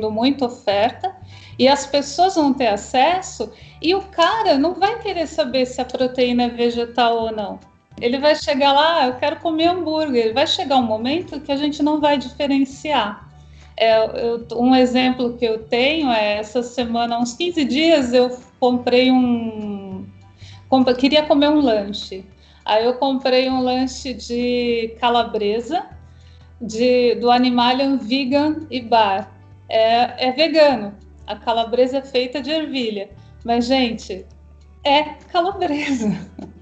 muita 0.00 0.44
oferta, 0.44 1.16
e 1.58 1.66
as 1.66 1.86
pessoas 1.86 2.34
vão 2.34 2.52
ter 2.52 2.68
acesso, 2.68 3.50
e 3.80 3.94
o 3.94 4.02
cara 4.02 4.58
não 4.58 4.74
vai 4.74 4.98
querer 4.98 5.26
saber 5.26 5.64
se 5.64 5.80
a 5.80 5.84
proteína 5.84 6.44
é 6.44 6.48
vegetal 6.48 7.16
ou 7.16 7.32
não. 7.32 7.58
Ele 8.00 8.18
vai 8.18 8.36
chegar 8.36 8.72
lá, 8.72 9.00
ah, 9.00 9.06
eu 9.08 9.14
quero 9.16 9.40
comer 9.40 9.66
hambúrguer. 9.66 10.32
Vai 10.32 10.46
chegar 10.46 10.76
um 10.76 10.86
momento 10.86 11.40
que 11.40 11.50
a 11.50 11.56
gente 11.56 11.82
não 11.82 12.00
vai 12.00 12.16
diferenciar. 12.16 13.28
É, 13.76 13.98
eu, 14.24 14.46
um 14.56 14.74
exemplo 14.74 15.36
que 15.36 15.44
eu 15.44 15.64
tenho 15.64 16.10
é 16.10 16.38
essa 16.38 16.62
semana, 16.62 17.18
uns 17.18 17.34
15 17.34 17.64
dias, 17.64 18.12
eu 18.12 18.36
comprei 18.58 19.10
um 19.10 19.87
queria 20.96 21.24
comer 21.24 21.48
um 21.48 21.60
lanche. 21.60 22.24
Aí 22.64 22.84
eu 22.84 22.94
comprei 22.94 23.48
um 23.48 23.62
lanche 23.62 24.12
de 24.12 24.96
calabresa 25.00 25.86
de, 26.60 27.14
do 27.16 27.30
Animalian 27.30 27.96
Vegan 27.96 28.66
e 28.70 28.80
Bar. 28.80 29.32
É, 29.68 30.28
é 30.28 30.32
vegano. 30.32 30.94
A 31.26 31.36
calabresa 31.36 31.98
é 31.98 32.02
feita 32.02 32.40
de 32.40 32.50
ervilha. 32.50 33.10
Mas, 33.44 33.66
gente, 33.66 34.26
é 34.84 35.02
calabresa. 35.30 36.08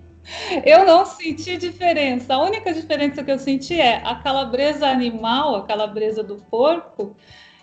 Eu 0.65 0.85
não 0.85 1.07
senti 1.07 1.57
diferença. 1.57 2.35
A 2.35 2.43
única 2.43 2.73
diferença 2.73 3.23
que 3.23 3.31
eu 3.31 3.39
senti 3.39 3.81
é 3.81 4.03
a 4.05 4.17
calabresa 4.17 4.89
animal, 4.89 5.55
a 5.55 5.63
calabresa 5.65 6.21
do 6.21 6.35
porco, 6.51 7.17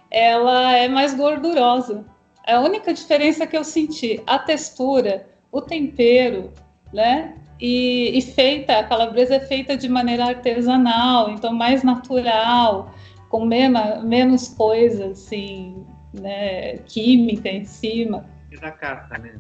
ela 0.10 0.72
é 0.72 0.88
mais 0.88 1.14
gordurosa. 1.14 2.06
É 2.48 2.54
a 2.54 2.62
única 2.62 2.94
diferença 2.94 3.46
que 3.46 3.58
eu 3.58 3.66
senti. 3.66 4.22
A 4.26 4.40
textura, 4.40 5.28
o 5.54 5.62
tempero, 5.62 6.52
né? 6.92 7.36
E, 7.62 8.18
e, 8.18 8.22
feita, 8.22 8.80
a 8.80 8.84
calabresa 8.84 9.36
é 9.36 9.40
feita 9.40 9.78
de 9.78 9.88
maneira 9.88 10.26
artesanal, 10.26 11.30
então 11.30 11.54
mais 11.54 11.84
natural, 11.84 12.92
com 13.30 13.46
menos, 13.46 14.04
menos 14.04 14.48
coisa, 14.50 15.06
assim, 15.06 15.86
né, 16.12 16.78
química 16.88 17.48
em 17.48 17.64
cima. 17.64 18.26
E 18.52 18.58
da 18.58 18.72
carta, 18.72 19.18
né? 19.20 19.36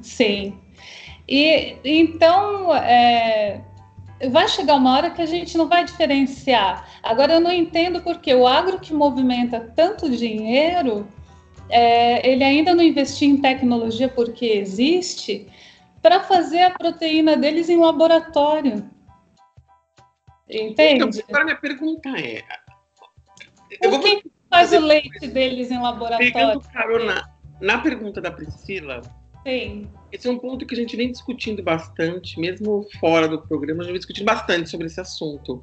Sim. 0.00 0.56
E 1.28 1.76
então 1.84 2.74
é, 2.74 3.60
vai 4.30 4.46
chegar 4.48 4.76
uma 4.76 4.96
hora 4.96 5.10
que 5.10 5.20
a 5.20 5.26
gente 5.26 5.58
não 5.58 5.68
vai 5.68 5.84
diferenciar. 5.84 6.88
Agora 7.02 7.34
eu 7.34 7.40
não 7.40 7.52
entendo 7.52 8.00
porque 8.02 8.32
o 8.32 8.46
agro 8.46 8.78
que 8.78 8.94
movimenta 8.94 9.60
tanto 9.74 10.08
dinheiro 10.08 11.06
é, 11.68 12.28
ele 12.28 12.44
ainda 12.44 12.74
não 12.74 12.82
investiu 12.82 13.28
em 13.28 13.40
tecnologia 13.40 14.08
porque 14.08 14.46
existe 14.46 15.48
para 16.02 16.20
fazer 16.20 16.62
a 16.62 16.70
proteína 16.70 17.36
deles 17.36 17.68
em 17.68 17.78
laboratório. 17.78 18.88
Entende? 20.48 21.04
Então, 21.04 21.24
agora 21.28 21.44
minha 21.44 21.56
pergunta 21.56 22.10
é: 22.10 22.42
Por 23.82 24.00
que 24.00 24.22
faz 24.50 24.72
o 24.72 24.80
leite 24.80 25.26
deles 25.26 25.70
em 25.70 25.80
laboratório? 25.80 26.32
Pegando 26.32 26.60
carona 26.60 27.30
na 27.60 27.78
pergunta 27.78 28.20
da 28.20 28.30
Priscila. 28.30 29.00
Sim. 29.46 29.88
Esse 30.12 30.28
é 30.28 30.30
um 30.30 30.38
ponto 30.38 30.66
que 30.66 30.74
a 30.74 30.76
gente 30.76 30.96
vem 30.96 31.10
discutindo 31.10 31.62
bastante, 31.62 32.38
mesmo 32.38 32.86
fora 33.00 33.26
do 33.26 33.40
programa, 33.40 33.82
a 33.82 33.84
gente 33.84 33.92
vem 33.92 33.98
discutindo 33.98 34.26
bastante 34.26 34.70
sobre 34.70 34.86
esse 34.86 35.00
assunto. 35.00 35.60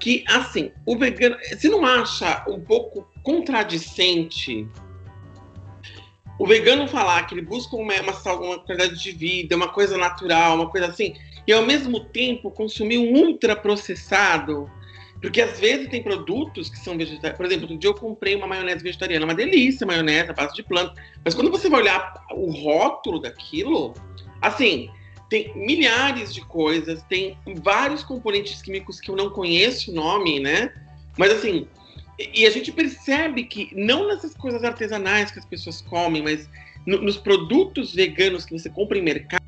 Que, 0.00 0.24
assim, 0.28 0.72
o 0.84 0.96
vegano. 0.96 1.36
Você 1.42 1.68
não 1.68 1.84
acha 1.84 2.44
um 2.48 2.60
pouco 2.60 3.06
contradicente 3.22 4.68
o 6.38 6.46
vegano 6.46 6.86
falar 6.86 7.26
que 7.26 7.34
ele 7.34 7.42
busca 7.42 7.76
uma, 7.76 7.94
uma, 8.00 8.32
uma 8.34 8.58
qualidade 8.58 9.02
de 9.02 9.12
vida, 9.12 9.56
uma 9.56 9.68
coisa 9.68 9.96
natural, 9.96 10.56
uma 10.56 10.68
coisa 10.68 10.88
assim, 10.88 11.14
e 11.46 11.52
ao 11.52 11.64
mesmo 11.64 12.00
tempo 12.00 12.50
consumir 12.50 12.98
um 12.98 13.12
ultraprocessado, 13.14 14.70
porque 15.20 15.40
às 15.40 15.58
vezes 15.58 15.88
tem 15.88 16.02
produtos 16.02 16.68
que 16.68 16.78
são 16.78 16.96
vegetarianos. 16.96 17.36
Por 17.36 17.46
exemplo, 17.46 17.64
outro 17.64 17.78
dia 17.78 17.90
eu 17.90 17.94
comprei 17.94 18.34
uma 18.34 18.46
maionese 18.46 18.82
vegetariana, 18.82 19.24
uma 19.24 19.34
delícia, 19.34 19.86
maionese, 19.86 20.30
a 20.30 20.34
base 20.34 20.54
de 20.54 20.62
planta. 20.62 20.92
Mas 21.24 21.34
quando 21.34 21.50
você 21.50 21.70
vai 21.70 21.80
olhar 21.80 22.22
o 22.32 22.50
rótulo 22.50 23.20
daquilo, 23.20 23.94
assim, 24.42 24.90
tem 25.30 25.52
milhares 25.56 26.34
de 26.34 26.42
coisas, 26.42 27.02
tem 27.04 27.38
vários 27.62 28.04
componentes 28.04 28.60
químicos 28.60 29.00
que 29.00 29.10
eu 29.10 29.16
não 29.16 29.30
conheço 29.30 29.90
o 29.90 29.94
nome, 29.94 30.38
né? 30.38 30.72
Mas 31.16 31.32
assim, 31.32 31.66
e 32.18 32.46
a 32.46 32.50
gente 32.50 32.72
percebe 32.72 33.44
que, 33.44 33.70
não 33.74 34.08
nessas 34.08 34.34
coisas 34.34 34.64
artesanais 34.64 35.30
que 35.30 35.38
as 35.38 35.44
pessoas 35.44 35.82
comem, 35.82 36.22
mas 36.22 36.48
no, 36.86 37.02
nos 37.02 37.16
produtos 37.16 37.94
veganos 37.94 38.44
que 38.44 38.58
você 38.58 38.70
compra 38.70 38.98
em 38.98 39.02
mercado, 39.02 39.44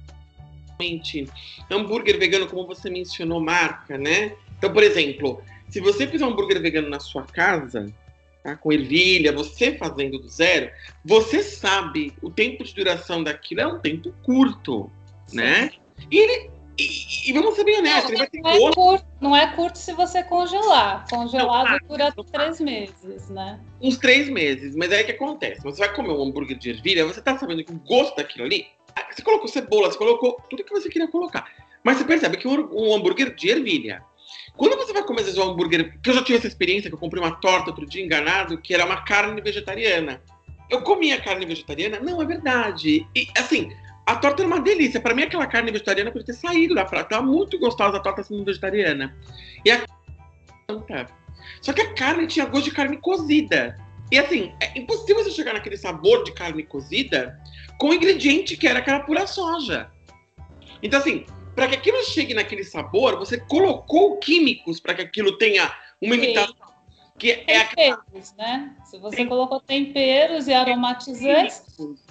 hambúrguer 1.70 2.18
vegano, 2.18 2.46
como 2.46 2.66
você 2.66 2.88
mencionou, 2.90 3.40
marca, 3.40 3.98
né? 3.98 4.34
Então, 4.56 4.72
por 4.72 4.82
exemplo, 4.82 5.42
se 5.68 5.80
você 5.80 6.06
fizer 6.06 6.24
um 6.24 6.28
hambúrguer 6.28 6.60
vegano 6.60 6.88
na 6.88 7.00
sua 7.00 7.24
casa, 7.24 7.92
tá, 8.42 8.56
com 8.56 8.72
ervilha, 8.72 9.32
você 9.32 9.72
fazendo 9.72 10.18
do 10.18 10.28
zero, 10.28 10.70
você 11.04 11.42
sabe 11.42 12.12
o 12.22 12.30
tempo 12.30 12.64
de 12.64 12.74
duração 12.74 13.22
daquilo 13.22 13.60
é 13.60 13.66
um 13.66 13.78
tempo 13.78 14.12
curto, 14.22 14.90
Sim. 15.26 15.38
né? 15.38 15.70
E 16.10 16.18
ele, 16.18 16.50
e, 17.28 17.32
vamos 17.32 17.54
ser 17.54 17.64
bem 17.64 17.78
honestos, 17.78 18.04
não, 18.04 18.10
ele 18.10 18.18
vai 18.18 18.28
ter 18.28 18.40
não 18.40 18.50
é, 18.50 18.72
curto, 18.72 19.06
não 19.20 19.36
é 19.36 19.54
curto 19.54 19.78
se 19.78 19.92
você 19.92 20.22
congelar. 20.22 21.04
Congelado 21.10 21.70
não, 21.82 21.88
dura 21.88 22.14
não, 22.16 22.24
três 22.24 22.60
meses, 22.60 23.28
né? 23.28 23.60
Uns 23.80 23.98
três 23.98 24.28
meses, 24.28 24.74
mas 24.74 24.90
aí 24.92 25.02
o 25.02 25.06
que 25.06 25.12
acontece? 25.12 25.62
Você 25.62 25.78
vai 25.78 25.94
comer 25.94 26.12
um 26.12 26.22
hambúrguer 26.22 26.56
de 26.56 26.70
ervilha, 26.70 27.06
você 27.06 27.20
tá 27.20 27.36
sabendo 27.38 27.62
que 27.62 27.72
o 27.72 27.78
gosto 27.78 28.16
daquilo 28.16 28.44
ali. 28.44 28.66
Ah, 28.96 29.06
você 29.10 29.22
colocou 29.22 29.48
cebola, 29.48 29.90
você 29.90 29.98
colocou 29.98 30.40
tudo 30.48 30.64
que 30.64 30.72
você 30.72 30.88
queria 30.88 31.08
colocar. 31.08 31.46
Mas 31.84 31.98
você 31.98 32.04
percebe 32.04 32.36
que 32.36 32.48
um, 32.48 32.68
um 32.72 32.94
hambúrguer 32.94 33.34
de 33.34 33.50
ervilha. 33.50 34.02
Quando 34.56 34.76
você 34.76 34.92
vai 34.92 35.04
comer, 35.04 35.22
vezes, 35.22 35.38
um 35.38 35.50
hambúrguer. 35.50 36.00
Que 36.02 36.10
eu 36.10 36.14
já 36.14 36.22
tive 36.22 36.38
essa 36.38 36.46
experiência, 36.46 36.90
que 36.90 36.94
eu 36.94 36.98
comprei 37.00 37.22
uma 37.22 37.36
torta 37.36 37.70
outro 37.70 37.86
dia 37.86 38.04
enganado, 38.04 38.58
que 38.58 38.74
era 38.74 38.84
uma 38.84 39.04
carne 39.04 39.40
vegetariana. 39.40 40.20
eu 40.68 40.82
comia 40.82 41.20
carne 41.20 41.46
vegetariana? 41.46 42.00
Não, 42.00 42.20
é 42.20 42.26
verdade. 42.26 43.06
E, 43.14 43.28
assim, 43.36 43.70
a 44.08 44.16
torta 44.16 44.42
era 44.42 44.46
uma 44.46 44.60
delícia. 44.60 44.98
Para 44.98 45.14
mim, 45.14 45.24
aquela 45.24 45.46
carne 45.46 45.70
vegetariana 45.70 46.10
podia 46.10 46.26
ter 46.26 46.32
saído 46.32 46.74
da 46.74 46.86
frase. 46.86 47.10
Tava 47.10 47.22
muito 47.22 47.58
gostosa 47.58 47.98
a 47.98 48.00
torta 48.00 48.22
sendo 48.22 48.42
vegetariana. 48.42 49.14
E 49.64 49.70
a 49.70 49.84
só 51.60 51.72
que 51.74 51.82
a 51.82 51.94
carne 51.94 52.26
tinha 52.26 52.46
gosto 52.46 52.64
de 52.64 52.70
carne 52.70 52.96
cozida. 52.96 53.76
E 54.10 54.18
assim, 54.18 54.54
é 54.60 54.78
impossível 54.78 55.22
você 55.22 55.30
chegar 55.30 55.52
naquele 55.52 55.76
sabor 55.76 56.24
de 56.24 56.32
carne 56.32 56.62
cozida 56.62 57.38
com 57.78 57.88
o 57.88 57.94
ingrediente 57.94 58.56
que 58.56 58.66
era 58.66 58.78
aquela 58.78 59.00
pura 59.00 59.26
soja. 59.26 59.90
Então, 60.82 61.00
assim, 61.00 61.26
para 61.54 61.68
que 61.68 61.74
aquilo 61.74 62.02
chegue 62.04 62.32
naquele 62.32 62.64
sabor, 62.64 63.18
você 63.18 63.38
colocou 63.38 64.16
químicos 64.16 64.80
para 64.80 64.94
que 64.94 65.02
aquilo 65.02 65.36
tenha 65.36 65.70
uma 66.00 66.14
imitação. 66.14 66.54
Que 67.18 67.44
é 67.46 67.64
temperos, 67.64 68.34
a... 68.38 68.42
né? 68.42 68.76
Se 68.84 68.96
você 68.98 69.16
Tem... 69.16 69.26
colocou 69.26 69.60
temperos 69.60 70.46
e 70.46 70.54
aromatizantes, 70.54 71.62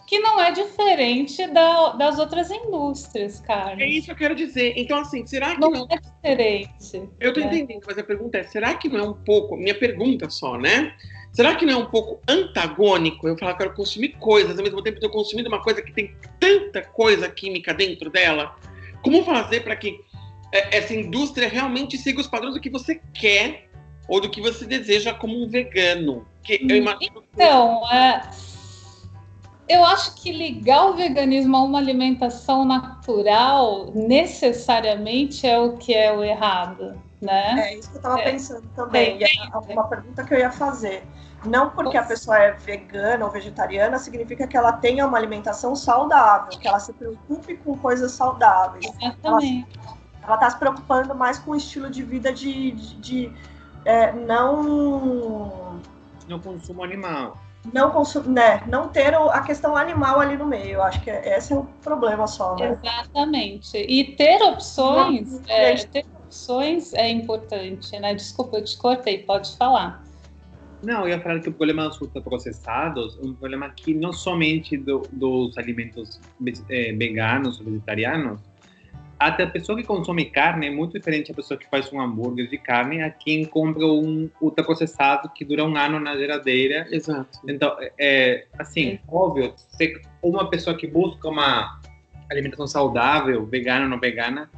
que 0.08 0.20
não 0.20 0.40
é 0.42 0.52
diferente 0.52 1.46
da, 1.48 1.90
das 1.90 2.18
outras 2.18 2.50
indústrias, 2.50 3.42
cara. 3.42 3.84
É 3.84 3.86
isso 3.86 4.06
que 4.06 4.14
eu 4.14 4.16
quero 4.16 4.36
dizer. 4.36 4.74
Então, 4.78 5.00
assim, 5.00 5.28
será 5.28 5.54
que 5.54 5.60
não, 5.60 5.70
não... 5.70 5.88
é 5.90 5.98
diferente? 5.98 7.10
Eu 7.20 7.34
tô 7.34 7.42
né? 7.42 7.48
entendendo, 7.48 7.84
mas 7.86 7.98
a 7.98 8.04
pergunta 8.04 8.38
é: 8.38 8.44
será 8.44 8.74
que 8.76 8.88
não 8.88 9.00
é 9.00 9.04
um 9.04 9.14
pouco, 9.14 9.58
minha 9.58 9.78
pergunta 9.78 10.30
só, 10.30 10.58
né? 10.58 10.96
Será 11.34 11.56
que 11.56 11.66
não 11.66 11.74
é 11.74 11.78
um 11.78 11.86
pouco 11.86 12.22
antagônico 12.28 13.28
eu 13.28 13.38
falar 13.38 13.54
que 13.54 13.62
eu 13.62 13.66
quero 13.68 13.76
consumir 13.76 14.14
coisas, 14.14 14.58
ao 14.58 14.64
mesmo 14.64 14.82
tempo 14.82 14.98
que 14.98 15.06
eu 15.06 15.10
consumindo 15.12 15.50
uma 15.50 15.62
coisa 15.62 15.82
que 15.82 15.92
tem 15.92 16.16
tanta 16.40 16.82
coisa 16.82 17.30
química 17.30 17.74
dentro 17.74 18.10
dela? 18.10 18.56
Como 19.04 19.24
fazer 19.26 19.60
para 19.60 19.76
que 19.76 20.00
é, 20.54 20.78
essa 20.78 20.94
indústria 20.94 21.50
realmente 21.50 21.98
siga 21.98 22.22
os 22.22 22.28
padrões 22.28 22.56
do 22.56 22.62
que 22.62 22.70
você 22.70 23.02
quer 23.14 23.68
ou 24.08 24.22
do 24.22 24.30
que 24.30 24.40
você 24.40 24.66
deseja 24.66 25.14
como 25.14 25.44
um 25.44 25.50
vegano? 25.50 26.26
Que 26.42 26.66
eu 26.68 26.78
imagino 26.78 27.28
então, 27.38 27.88
é, 27.92 28.22
eu 29.68 29.84
acho 29.84 30.16
que 30.16 30.32
ligar 30.32 30.86
o 30.88 30.94
veganismo 30.94 31.58
a 31.58 31.62
uma 31.62 31.78
alimentação 31.78 32.64
natural 32.64 33.92
necessariamente 33.94 35.46
é 35.46 35.60
o 35.60 35.78
que 35.78 35.94
é 35.94 36.12
o 36.14 36.24
errado, 36.24 36.96
né? 37.22 37.70
É 37.70 37.76
isso 37.76 37.90
que 37.90 37.96
eu 37.96 38.00
estava 38.00 38.20
é. 38.20 38.32
pensando 38.32 38.68
também. 38.76 39.24
É. 39.24 39.28
E 39.28 39.74
uma 39.74 39.88
pergunta 39.88 40.24
que 40.24 40.34
eu 40.34 40.40
ia 40.40 40.52
fazer. 40.52 41.04
Não 41.46 41.70
porque 41.70 41.98
a 41.98 42.04
pessoa 42.04 42.38
é 42.38 42.52
vegana 42.54 43.24
ou 43.26 43.32
vegetariana 43.32 44.00
significa 44.00 44.48
que 44.48 44.58
ela 44.58 44.74
tenha 44.74 45.06
uma 45.06 45.18
alimentação 45.18 45.76
saudável, 45.76 46.58
que 46.60 46.68
ela 46.68 46.80
se 46.80 46.92
preocupe 46.94 47.58
com 47.58 47.78
coisas 47.78 48.12
saudáveis. 48.14 48.86
Exatamente. 49.00 49.80
Ela 50.24 50.36
está 50.36 50.50
se 50.50 50.58
preocupando 50.58 51.14
mais 51.14 51.38
com 51.40 51.52
o 51.52 51.56
estilo 51.56 51.90
de 51.90 52.04
vida 52.04 52.34
de, 52.34 52.72
de, 52.72 52.96
de 52.96 53.34
é, 53.86 54.12
não. 54.12 55.80
No 56.28 56.40
consumo 56.40 56.84
animal. 56.84 57.38
Não, 57.74 58.04
né, 58.28 58.64
não 58.68 58.88
ter 58.88 59.14
a 59.14 59.42
questão 59.42 59.76
animal 59.76 60.20
ali 60.20 60.38
no 60.38 60.46
meio. 60.46 60.76
Eu 60.76 60.84
acho 60.84 61.02
que 61.02 61.10
esse 61.10 61.54
é 61.54 61.56
o 61.56 61.64
problema 61.84 62.28
só, 62.28 62.56
né? 62.56 62.78
Exatamente. 62.82 63.78
E 63.78 64.16
ter 64.16 64.42
opções, 64.42 65.42
é, 65.48 65.76
ter 65.76 66.06
opções 66.26 66.94
é 66.94 67.10
importante, 67.10 67.98
né? 68.00 68.14
Desculpa, 68.14 68.58
eu 68.58 68.64
te 68.64 68.78
cortei, 68.78 69.20
pode 69.20 69.56
falar. 69.58 70.04
Não, 70.84 71.02
eu 71.02 71.10
ia 71.10 71.20
falar 71.20 71.40
que 71.40 71.50
o 71.50 71.54
problema 71.54 71.88
dos 71.88 72.00
ultraprocessados 72.00 73.18
é 73.22 73.26
um 73.26 73.34
problema 73.34 73.70
que 73.76 73.94
não 73.94 74.14
somente 74.14 74.78
do, 74.78 75.02
dos 75.12 75.58
alimentos 75.58 76.20
é, 76.70 76.94
veganos 76.94 77.60
ou 77.60 77.66
vegetarianos, 77.66 78.42
até 79.20 79.44
a 79.44 79.48
pessoa 79.48 79.78
que 79.78 79.84
consome 79.84 80.26
carne 80.26 80.68
é 80.68 80.70
muito 80.70 80.94
diferente 80.94 81.30
da 81.30 81.36
pessoa 81.36 81.58
que 81.58 81.68
faz 81.70 81.92
um 81.92 82.00
hambúrguer 82.00 82.48
de 82.48 82.58
carne 82.58 83.02
a 83.02 83.10
quem 83.10 83.46
compra 83.46 83.86
um 83.86 84.30
ultraprocessado 84.42 85.30
que 85.30 85.44
dura 85.44 85.64
um 85.64 85.76
ano 85.76 86.00
na 86.00 86.16
geladeira. 86.16 86.88
Exato. 86.92 87.40
Então, 87.48 87.76
é, 87.98 88.46
assim, 88.58 89.00
óbvio, 89.08 89.54
se 89.58 90.02
uma 90.22 90.50
pessoa 90.50 90.76
que 90.76 90.86
busca 90.86 91.28
uma 91.28 91.82
alimentação 92.30 92.68
saudável, 92.68 93.46
vegana 93.46 93.86
ou 93.86 93.90
não 93.90 94.00
vegana, 94.00 94.50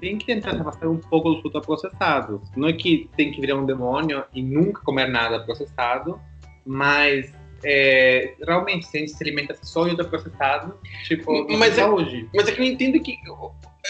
tem 0.00 0.16
que 0.16 0.24
tentar 0.24 0.52
se 0.52 0.60
afastar 0.60 0.88
um 0.88 0.98
pouco 0.98 1.34
dos 1.34 1.44
ultraprocessados. 1.44 2.40
Não 2.56 2.68
é 2.68 2.72
que 2.72 3.10
tem 3.16 3.30
que 3.30 3.40
virar 3.40 3.56
um 3.56 3.66
demônio 3.66 4.24
e 4.32 4.42
nunca 4.42 4.80
comer 4.82 5.08
nada 5.08 5.40
processado, 5.40 6.18
mas 6.64 7.32
é, 7.64 8.34
realmente, 8.46 8.86
se 8.86 8.96
a 8.96 9.00
gente 9.00 9.12
se 9.12 9.22
alimenta 9.22 9.56
só 9.62 9.84
de 9.84 9.90
ultraprocessado, 9.90 10.78
tipo, 11.04 11.46
mas 11.56 11.72
é, 11.72 11.82
saúde. 11.82 12.28
Mas 12.34 12.48
é 12.48 12.52
que 12.52 12.60
eu 12.60 12.64
entendo 12.64 13.00
que 13.00 13.18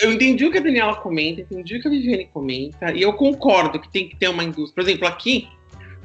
eu 0.03 0.13
entendi 0.13 0.45
o 0.45 0.51
que 0.51 0.59
a 0.59 0.63
Daniela 0.63 0.97
comenta, 0.97 1.41
entendi 1.41 1.77
o 1.77 1.81
que 1.81 1.89
a 1.89 1.91
Viviane 1.91 2.27
comenta, 2.27 2.93
e 2.93 3.03
eu 3.03 3.13
concordo 3.15 3.81
que 3.81 3.91
tem 3.91 4.09
que 4.09 4.17
ter 4.17 4.29
uma 4.29 4.45
indústria. 4.45 4.75
Por 4.75 4.83
exemplo, 4.83 5.07
aqui 5.07 5.49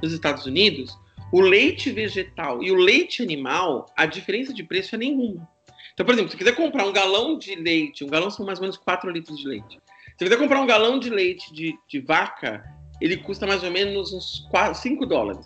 nos 0.01 0.13
Estados 0.13 0.45
Unidos, 0.45 0.97
o 1.31 1.41
leite 1.41 1.91
vegetal 1.91 2.61
e 2.63 2.71
o 2.71 2.75
leite 2.75 3.21
animal, 3.21 3.85
a 3.95 4.05
diferença 4.05 4.53
de 4.53 4.63
preço 4.63 4.95
é 4.95 4.97
nenhuma. 4.97 5.47
Então, 5.93 6.05
por 6.05 6.13
exemplo, 6.13 6.31
se 6.31 6.37
quiser 6.37 6.55
comprar 6.55 6.85
um 6.85 6.91
galão 6.91 7.37
de 7.37 7.55
leite, 7.55 8.03
um 8.03 8.07
galão 8.07 8.29
são 8.29 8.45
mais 8.45 8.59
ou 8.59 8.63
menos 8.63 8.77
4 8.77 9.09
litros 9.11 9.37
de 9.37 9.47
leite. 9.47 9.79
Se 10.17 10.25
quiser 10.25 10.37
comprar 10.37 10.61
um 10.61 10.65
galão 10.67 10.99
de 10.99 11.09
leite 11.09 11.53
de, 11.53 11.75
de 11.87 11.99
vaca, 11.99 12.63
ele 12.99 13.17
custa 13.17 13.47
mais 13.47 13.63
ou 13.63 13.71
menos 13.71 14.13
uns 14.13 14.47
4, 14.49 14.75
5 14.79 15.05
dólares. 15.05 15.45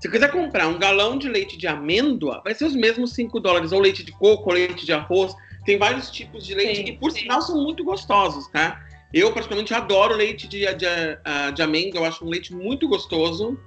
Se 0.00 0.08
quiser 0.08 0.30
comprar 0.30 0.68
um 0.68 0.78
galão 0.78 1.18
de 1.18 1.28
leite 1.28 1.56
de 1.56 1.66
amêndoa, 1.66 2.40
vai 2.44 2.54
ser 2.54 2.66
os 2.66 2.74
mesmos 2.74 3.12
5 3.14 3.40
dólares, 3.40 3.72
ou 3.72 3.80
leite 3.80 4.04
de 4.04 4.12
coco, 4.12 4.48
ou 4.48 4.54
leite 4.54 4.86
de 4.86 4.92
arroz. 4.92 5.34
Tem 5.64 5.76
vários 5.76 6.10
tipos 6.10 6.46
de 6.46 6.54
leite 6.54 6.76
sim, 6.76 6.92
e, 6.92 6.92
por 6.96 7.10
sim. 7.10 7.20
sinal, 7.20 7.42
são 7.42 7.62
muito 7.62 7.84
gostosos, 7.84 8.46
tá? 8.48 8.80
Eu, 9.12 9.32
particularmente, 9.32 9.74
adoro 9.74 10.14
leite 10.14 10.46
de, 10.46 10.60
de, 10.74 10.86
ah, 11.24 11.50
de 11.50 11.62
amêndoa. 11.62 12.00
Eu 12.00 12.04
acho 12.04 12.24
um 12.24 12.28
leite 12.28 12.54
muito 12.54 12.86
gostoso. 12.88 13.58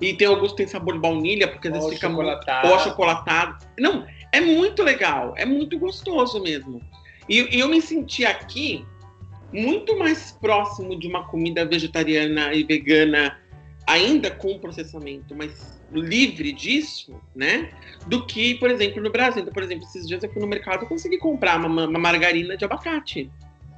E 0.00 0.14
tem 0.14 0.28
alguns 0.28 0.52
que 0.52 0.58
tem 0.58 0.66
sabor 0.66 0.94
de 0.94 1.00
baunilha, 1.00 1.48
porque 1.48 1.68
às 1.68 1.74
vezes 1.74 1.94
fica 1.94 2.08
chocolatado. 2.08 2.68
muito 2.68 2.82
chocolatado. 2.84 3.66
Não, 3.78 4.06
é 4.32 4.40
muito 4.40 4.82
legal. 4.82 5.34
É 5.36 5.44
muito 5.44 5.78
gostoso 5.78 6.40
mesmo. 6.40 6.80
E, 7.28 7.56
e 7.56 7.60
eu 7.60 7.68
me 7.68 7.82
senti 7.82 8.24
aqui 8.24 8.86
muito 9.52 9.98
mais 9.98 10.32
próximo 10.40 10.98
de 10.98 11.08
uma 11.08 11.26
comida 11.26 11.64
vegetariana 11.64 12.54
e 12.54 12.62
vegana, 12.62 13.38
ainda 13.88 14.30
com 14.30 14.58
processamento, 14.58 15.34
mas 15.34 15.80
livre 15.90 16.52
disso, 16.52 17.18
né? 17.34 17.70
Do 18.06 18.26
que, 18.26 18.54
por 18.56 18.70
exemplo, 18.70 19.02
no 19.02 19.10
Brasil. 19.10 19.40
Então, 19.40 19.52
por 19.52 19.62
exemplo, 19.62 19.84
esses 19.84 20.06
dias 20.06 20.22
eu 20.22 20.30
fui 20.30 20.42
no 20.42 20.46
mercado 20.46 20.84
e 20.84 20.86
consegui 20.86 21.16
comprar 21.16 21.58
uma, 21.58 21.86
uma 21.86 21.98
margarina 21.98 22.54
de 22.54 22.66
abacate, 22.66 23.30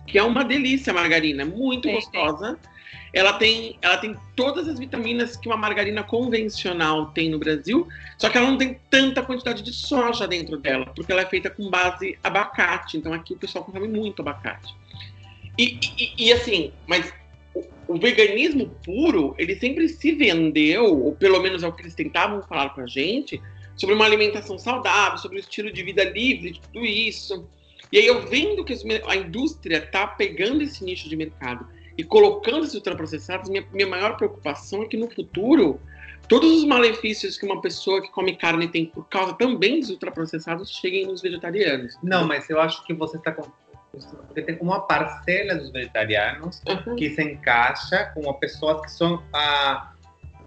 que 0.08 0.18
é 0.18 0.22
uma 0.22 0.44
delícia 0.44 0.90
a 0.90 0.94
margarina, 0.94 1.44
muito 1.44 1.86
sim, 1.86 1.94
gostosa. 1.94 2.58
Sim. 2.60 2.68
Ela 3.12 3.34
tem, 3.34 3.78
ela 3.80 3.96
tem 3.98 4.16
todas 4.34 4.68
as 4.68 4.78
vitaminas 4.78 5.36
que 5.36 5.48
uma 5.48 5.56
margarina 5.56 6.02
convencional 6.02 7.06
tem 7.06 7.28
no 7.28 7.38
Brasil, 7.38 7.86
só 8.18 8.28
que 8.28 8.36
ela 8.36 8.50
não 8.50 8.58
tem 8.58 8.78
tanta 8.88 9.22
quantidade 9.22 9.62
de 9.62 9.72
soja 9.72 10.26
dentro 10.26 10.56
dela, 10.56 10.86
porque 10.86 11.10
ela 11.10 11.22
é 11.22 11.26
feita 11.26 11.50
com 11.50 11.70
base 11.70 12.18
abacate. 12.22 12.96
Então 12.96 13.12
aqui 13.12 13.34
o 13.34 13.36
pessoal 13.36 13.64
consome 13.64 13.86
muito 13.86 14.22
abacate. 14.22 14.74
E, 15.58 15.78
e, 15.98 16.26
e 16.26 16.32
assim, 16.32 16.72
mas 16.86 17.12
o, 17.94 17.98
veganismo 17.98 18.70
puro, 18.84 19.34
ele 19.38 19.56
sempre 19.56 19.88
se 19.88 20.12
vendeu, 20.12 20.84
ou 20.84 21.12
pelo 21.14 21.40
menos 21.40 21.62
é 21.62 21.68
o 21.68 21.72
que 21.72 21.82
eles 21.82 21.94
tentavam 21.94 22.42
falar 22.42 22.70
com 22.70 22.80
a 22.80 22.86
gente, 22.86 23.40
sobre 23.76 23.94
uma 23.94 24.04
alimentação 24.04 24.58
saudável, 24.58 25.18
sobre 25.18 25.38
o 25.38 25.40
estilo 25.40 25.72
de 25.72 25.82
vida 25.82 26.04
livre, 26.04 26.52
de 26.52 26.60
tudo 26.60 26.84
isso. 26.84 27.48
E 27.90 27.98
aí 27.98 28.06
eu 28.06 28.26
vendo 28.26 28.64
que 28.64 28.74
a 29.06 29.16
indústria 29.16 29.78
está 29.78 30.06
pegando 30.06 30.62
esse 30.62 30.84
nicho 30.84 31.08
de 31.08 31.16
mercado 31.16 31.66
e 31.98 32.04
colocando 32.04 32.64
esses 32.64 32.74
ultraprocessados, 32.74 33.50
minha, 33.50 33.66
minha 33.72 33.86
maior 33.86 34.16
preocupação 34.16 34.82
é 34.82 34.86
que 34.86 34.96
no 34.96 35.10
futuro 35.10 35.80
todos 36.28 36.58
os 36.58 36.64
malefícios 36.64 37.36
que 37.36 37.44
uma 37.44 37.60
pessoa 37.60 38.00
que 38.00 38.08
come 38.12 38.36
carne 38.36 38.68
tem 38.68 38.86
por 38.86 39.08
causa 39.08 39.34
também 39.34 39.80
dos 39.80 39.90
ultraprocessados 39.90 40.70
cheguem 40.70 41.06
nos 41.06 41.20
vegetarianos. 41.20 41.96
Não, 42.02 42.24
mas 42.26 42.48
eu 42.48 42.60
acho 42.60 42.86
que 42.86 42.94
você 42.94 43.16
está 43.16 43.32
porque 44.26 44.42
tem 44.42 44.58
uma 44.60 44.80
parcela 44.80 45.56
dos 45.56 45.70
vegetarianos 45.72 46.62
uhum. 46.66 46.96
que 46.96 47.10
se 47.10 47.22
encaixa 47.22 48.12
com 48.14 48.32
pessoas 48.34 48.80
que 48.82 48.90
são 48.90 49.22
ah, 49.32 49.92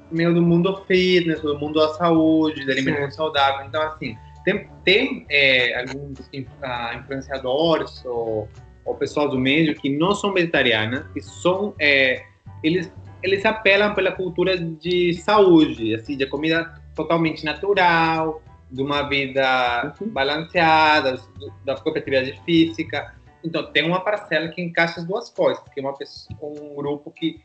meio 0.09 0.33
do 0.33 0.41
mundo 0.41 0.83
fitness, 0.87 1.41
do 1.41 1.57
mundo 1.59 1.79
da 1.79 1.89
saúde, 1.95 2.65
da 2.65 2.73
alimentação 2.73 3.11
saudável. 3.11 3.65
Então, 3.65 3.81
assim, 3.81 4.17
tem, 4.45 4.69
tem 4.83 5.25
é, 5.29 5.79
alguns 5.79 6.19
ah, 6.61 6.95
influenciadores 6.95 8.03
ou, 8.05 8.47
ou 8.85 8.95
pessoas 8.95 9.31
do 9.31 9.39
meio 9.39 9.75
que 9.75 9.89
não 9.89 10.15
são 10.15 10.33
vegetarianas, 10.33 11.05
que 11.13 11.21
são, 11.21 11.73
é, 11.79 12.23
eles, 12.63 12.91
eles 13.21 13.45
apelam 13.45 13.93
pela 13.93 14.11
cultura 14.11 14.57
de 14.57 15.13
saúde, 15.15 15.95
assim, 15.95 16.15
de 16.15 16.25
comida 16.27 16.81
totalmente 16.95 17.43
natural, 17.43 18.41
de 18.71 18.81
uma 18.81 19.07
vida 19.07 19.93
uhum. 19.99 20.09
balanceada, 20.09 21.19
da 21.65 21.75
própria 21.75 22.01
atividade 22.01 22.39
física. 22.45 23.13
Então, 23.43 23.71
tem 23.71 23.85
uma 23.85 23.99
parcela 23.99 24.47
que 24.49 24.61
encaixa 24.61 25.01
as 25.01 25.05
duas 25.05 25.29
coisas, 25.29 25.63
que 25.73 25.79
é 25.79 25.83
uma 25.83 25.95
pessoa, 25.95 26.37
um 26.41 26.75
grupo 26.75 27.11
que 27.11 27.41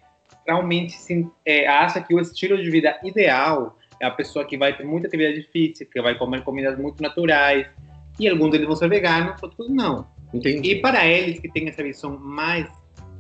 realmente 0.47 0.93
se, 0.93 1.27
é, 1.45 1.67
acha 1.67 2.01
que 2.01 2.15
o 2.15 2.21
estilo 2.21 2.57
de 2.57 2.71
vida 2.71 2.99
ideal 3.03 3.77
é 4.01 4.07
a 4.07 4.11
pessoa 4.11 4.45
que 4.45 4.57
vai 4.57 4.77
ter 4.77 4.85
muita 4.85 5.09
atividade 5.09 5.43
física, 5.53 5.91
que 5.93 6.01
vai 6.01 6.17
comer 6.17 6.43
comidas 6.45 6.79
muito 6.79 7.03
naturais, 7.03 7.67
e 8.19 8.29
alguns 8.29 8.51
deles 8.51 8.67
vão 8.67 8.77
ser 8.77 8.89
veganos, 8.89 9.43
outros 9.43 9.69
não. 9.71 10.07
Entendi. 10.33 10.73
E 10.73 10.81
para 10.81 11.07
eles 11.07 11.41
que 11.41 11.49
têm 11.51 11.69
essa 11.69 11.83
visão 11.83 12.19
mais 12.19 12.69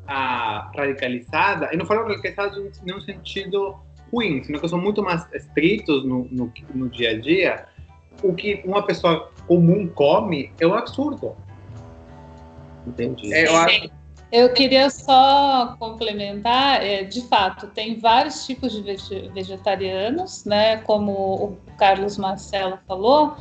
ah, 0.06 0.70
radicalizada, 0.76 1.68
eu 1.72 1.78
não 1.78 1.86
falo 1.86 2.06
radicalizada 2.06 2.58
em 2.58 2.70
nenhum 2.84 3.00
sentido 3.00 3.76
ruim, 4.12 4.42
sino 4.42 4.60
que 4.60 4.68
são 4.68 4.80
muito 4.80 5.02
mais 5.02 5.26
estritos 5.32 6.04
no, 6.04 6.28
no, 6.30 6.52
no 6.74 6.88
dia 6.88 7.10
a 7.10 7.18
dia, 7.18 7.66
o 8.22 8.34
que 8.34 8.62
uma 8.64 8.84
pessoa 8.84 9.30
comum 9.46 9.86
come 9.88 10.52
é 10.60 10.66
um 10.66 10.74
absurdo. 10.74 11.36
Entendi. 12.86 13.32
É, 13.32 13.46
eu 13.46 13.56
acho 13.56 13.90
Eu 14.30 14.52
queria 14.52 14.90
só 14.90 15.74
complementar, 15.78 16.84
é, 16.84 17.02
de 17.02 17.22
fato, 17.22 17.68
tem 17.68 17.98
vários 17.98 18.44
tipos 18.44 18.72
de 18.72 18.82
vege- 18.82 19.30
vegetarianos, 19.32 20.44
né? 20.44 20.78
Como 20.78 21.12
o 21.12 21.58
Carlos 21.78 22.18
Marcelo 22.18 22.78
falou, 22.86 23.36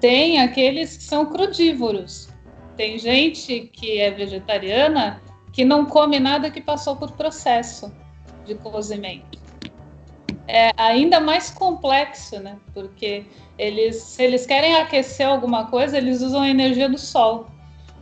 tem 0.00 0.40
aqueles 0.40 0.96
que 0.96 1.02
são 1.02 1.26
crudívoros. 1.26 2.28
Tem 2.76 2.98
gente 2.98 3.68
que 3.72 3.98
é 3.98 4.12
vegetariana 4.12 5.20
que 5.52 5.64
não 5.64 5.84
come 5.84 6.20
nada 6.20 6.50
que 6.50 6.60
passou 6.60 6.94
por 6.94 7.10
processo 7.12 7.92
de 8.44 8.54
cozimento. 8.54 9.38
É 10.46 10.70
ainda 10.76 11.18
mais 11.18 11.50
complexo, 11.50 12.38
né? 12.38 12.56
Porque 12.72 13.26
eles, 13.58 13.96
se 13.96 14.22
eles 14.22 14.46
querem 14.46 14.76
aquecer 14.76 15.26
alguma 15.26 15.66
coisa, 15.66 15.98
eles 15.98 16.22
usam 16.22 16.42
a 16.42 16.48
energia 16.48 16.88
do 16.88 16.96
sol 16.96 17.48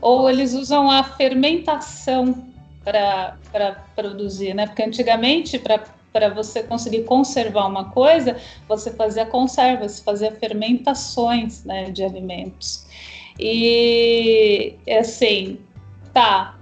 ou 0.00 0.28
eles 0.28 0.54
usam 0.54 0.90
a 0.90 1.02
fermentação 1.02 2.46
para 2.84 3.84
produzir, 3.94 4.54
né? 4.54 4.66
Porque 4.66 4.82
antigamente, 4.82 5.58
para 5.58 6.28
você 6.28 6.62
conseguir 6.62 7.04
conservar 7.04 7.66
uma 7.66 7.90
coisa, 7.90 8.36
você 8.68 8.92
fazia 8.92 9.26
conservas, 9.26 10.00
fazia 10.00 10.30
fermentações 10.32 11.64
né, 11.64 11.90
de 11.90 12.04
alimentos. 12.04 12.86
E 13.38 14.76
assim, 14.98 15.58
tá. 16.12 16.56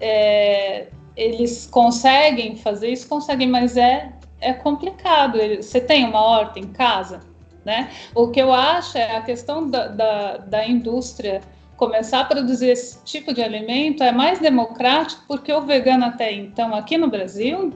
é, 0.00 0.88
eles 1.16 1.66
conseguem 1.70 2.56
fazer 2.56 2.88
isso, 2.88 3.08
conseguem, 3.08 3.48
mas 3.48 3.76
é, 3.76 4.12
é 4.40 4.52
complicado. 4.52 5.38
Você 5.56 5.80
tem 5.80 6.04
uma 6.04 6.20
horta 6.20 6.58
em 6.58 6.66
casa, 6.66 7.20
né? 7.64 7.90
O 8.14 8.28
que 8.28 8.40
eu 8.40 8.52
acho 8.52 8.98
é 8.98 9.16
a 9.16 9.22
questão 9.22 9.70
da, 9.70 9.86
da, 9.86 10.36
da 10.38 10.66
indústria 10.66 11.40
começar 11.82 12.20
a 12.20 12.24
produzir 12.24 12.68
esse 12.68 13.02
tipo 13.02 13.34
de 13.34 13.42
alimento 13.42 14.04
é 14.04 14.12
mais 14.12 14.38
democrático 14.38 15.24
porque 15.26 15.52
o 15.52 15.62
vegano 15.62 16.04
até 16.04 16.32
então 16.32 16.72
aqui 16.76 16.96
no 16.96 17.08
Brasil, 17.08 17.72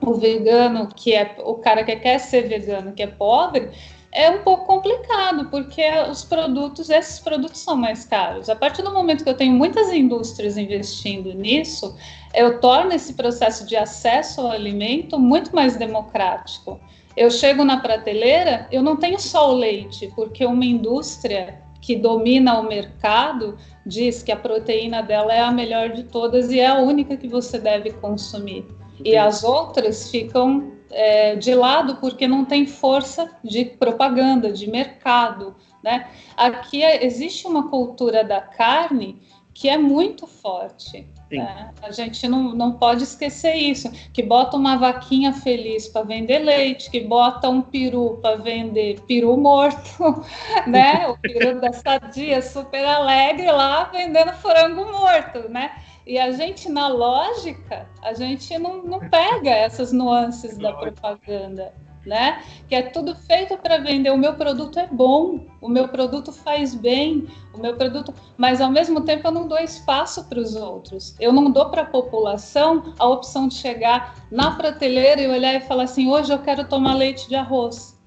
o 0.00 0.14
vegano 0.14 0.86
que 0.94 1.12
é 1.12 1.34
o 1.40 1.54
cara 1.54 1.82
que 1.82 1.96
quer 1.96 2.20
ser 2.20 2.46
vegano, 2.46 2.92
que 2.92 3.02
é 3.02 3.08
pobre, 3.08 3.72
é 4.12 4.30
um 4.30 4.44
pouco 4.44 4.66
complicado 4.66 5.46
porque 5.50 5.82
os 6.08 6.22
produtos, 6.22 6.90
esses 6.90 7.18
produtos 7.18 7.58
são 7.58 7.74
mais 7.74 8.04
caros. 8.04 8.48
A 8.48 8.54
partir 8.54 8.82
do 8.82 8.92
momento 8.92 9.24
que 9.24 9.30
eu 9.30 9.36
tenho 9.36 9.52
muitas 9.52 9.92
indústrias 9.92 10.56
investindo 10.56 11.34
nisso, 11.34 11.96
eu 12.32 12.60
torno 12.60 12.92
esse 12.92 13.14
processo 13.14 13.66
de 13.66 13.74
acesso 13.74 14.42
ao 14.42 14.52
alimento 14.52 15.18
muito 15.18 15.52
mais 15.52 15.76
democrático. 15.76 16.78
Eu 17.16 17.28
chego 17.32 17.64
na 17.64 17.78
prateleira, 17.78 18.68
eu 18.70 18.80
não 18.80 18.96
tenho 18.96 19.18
só 19.18 19.50
o 19.50 19.56
leite, 19.56 20.06
porque 20.14 20.46
uma 20.46 20.64
indústria 20.64 21.59
que 21.80 21.96
domina 21.96 22.58
o 22.58 22.68
mercado 22.68 23.56
diz 23.86 24.22
que 24.22 24.30
a 24.30 24.36
proteína 24.36 25.02
dela 25.02 25.32
é 25.32 25.40
a 25.40 25.50
melhor 25.50 25.90
de 25.90 26.04
todas 26.04 26.50
e 26.50 26.60
é 26.60 26.66
a 26.66 26.78
única 26.78 27.16
que 27.16 27.28
você 27.28 27.58
deve 27.58 27.92
consumir. 27.92 28.66
E 29.04 29.16
as 29.16 29.42
outras 29.42 30.10
ficam 30.10 30.72
é, 30.90 31.36
de 31.36 31.54
lado 31.54 31.96
porque 31.96 32.28
não 32.28 32.44
tem 32.44 32.66
força 32.66 33.30
de 33.42 33.64
propaganda, 33.64 34.52
de 34.52 34.68
mercado. 34.70 35.54
Né? 35.82 36.08
Aqui 36.36 36.82
é, 36.82 37.04
existe 37.04 37.46
uma 37.46 37.68
cultura 37.68 38.22
da 38.22 38.40
carne 38.40 39.22
que 39.54 39.68
é 39.68 39.78
muito 39.78 40.26
forte. 40.26 41.06
Né? 41.38 41.70
A 41.82 41.90
gente 41.92 42.26
não, 42.26 42.54
não 42.54 42.72
pode 42.72 43.04
esquecer 43.04 43.54
isso, 43.54 43.90
que 44.12 44.22
bota 44.22 44.56
uma 44.56 44.76
vaquinha 44.76 45.32
feliz 45.32 45.88
para 45.88 46.02
vender 46.02 46.40
leite, 46.40 46.90
que 46.90 47.00
bota 47.00 47.48
um 47.48 47.62
peru 47.62 48.18
para 48.20 48.36
vender 48.36 49.00
peru 49.02 49.36
morto, 49.36 50.24
né? 50.66 51.06
O 51.08 51.16
peru 51.18 51.60
da 51.60 51.72
sadia 51.72 52.42
super 52.42 52.84
alegre 52.84 53.50
lá 53.50 53.84
vendendo 53.84 54.32
frango 54.34 54.90
morto, 54.90 55.48
né? 55.48 55.70
E 56.06 56.18
a 56.18 56.32
gente, 56.32 56.68
na 56.68 56.88
lógica, 56.88 57.86
a 58.02 58.14
gente 58.14 58.58
não, 58.58 58.82
não 58.82 58.98
pega 58.98 59.50
essas 59.50 59.92
nuances 59.92 60.58
da 60.58 60.72
propaganda 60.72 61.72
né? 62.04 62.42
Que 62.68 62.74
é 62.74 62.82
tudo 62.82 63.14
feito 63.14 63.56
para 63.58 63.78
vender. 63.78 64.10
O 64.10 64.16
meu 64.16 64.34
produto 64.34 64.78
é 64.78 64.86
bom, 64.86 65.46
o 65.60 65.68
meu 65.68 65.88
produto 65.88 66.32
faz 66.32 66.74
bem, 66.74 67.26
o 67.52 67.58
meu 67.58 67.76
produto, 67.76 68.14
mas 68.36 68.60
ao 68.60 68.70
mesmo 68.70 69.02
tempo 69.02 69.26
eu 69.28 69.32
não 69.32 69.46
dou 69.46 69.58
espaço 69.58 70.24
para 70.28 70.38
os 70.38 70.54
outros. 70.56 71.14
Eu 71.20 71.32
não 71.32 71.50
dou 71.50 71.68
para 71.68 71.82
a 71.82 71.86
população 71.86 72.94
a 72.98 73.06
opção 73.06 73.48
de 73.48 73.54
chegar 73.54 74.16
na 74.30 74.52
prateleira 74.52 75.20
e 75.20 75.28
olhar 75.28 75.54
e 75.54 75.60
falar 75.60 75.84
assim: 75.84 76.08
hoje 76.08 76.32
eu 76.32 76.38
quero 76.38 76.64
tomar 76.64 76.94
leite 76.94 77.28
de 77.28 77.34
arroz 77.34 77.98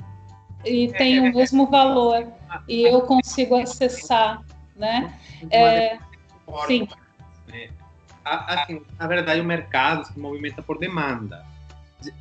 e 0.65 0.87
tem 0.93 1.19
o 1.19 1.33
mesmo 1.33 1.67
valor 1.67 2.27
e 2.67 2.83
eu 2.83 3.01
consigo 3.01 3.55
acessar, 3.55 4.41
né? 4.75 5.13
É, 5.51 5.97
sim. 6.65 6.87
Assim, 8.23 8.81
na 8.97 9.05
verdade, 9.05 9.41
o 9.41 9.43
mercado 9.43 10.05
se 10.05 10.17
movimenta 10.17 10.63
por 10.63 10.79
demanda 10.79 11.52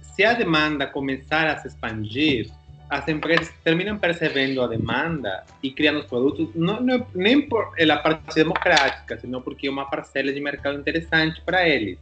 se 0.02 0.24
a 0.24 0.34
demanda 0.34 0.86
começar 0.86 1.46
a 1.46 1.56
se 1.58 1.68
expandir, 1.68 2.50
as 2.90 3.08
empresas 3.08 3.50
terminam 3.64 3.96
percebendo 3.96 4.60
a 4.60 4.66
demanda 4.66 5.44
e 5.62 5.70
criando 5.70 6.00
os 6.00 6.06
produtos, 6.06 6.50
não, 6.54 6.80
não, 6.80 7.06
nem 7.14 7.48
por 7.48 7.72
a 7.80 7.96
parte 7.96 8.34
democrática, 8.34 9.18
senão 9.18 9.40
porque 9.40 9.66
é 9.66 9.70
uma 9.70 9.88
parcela 9.88 10.30
de 10.30 10.40
mercado 10.40 10.78
interessante 10.78 11.40
para 11.40 11.66
eles. 11.66 11.98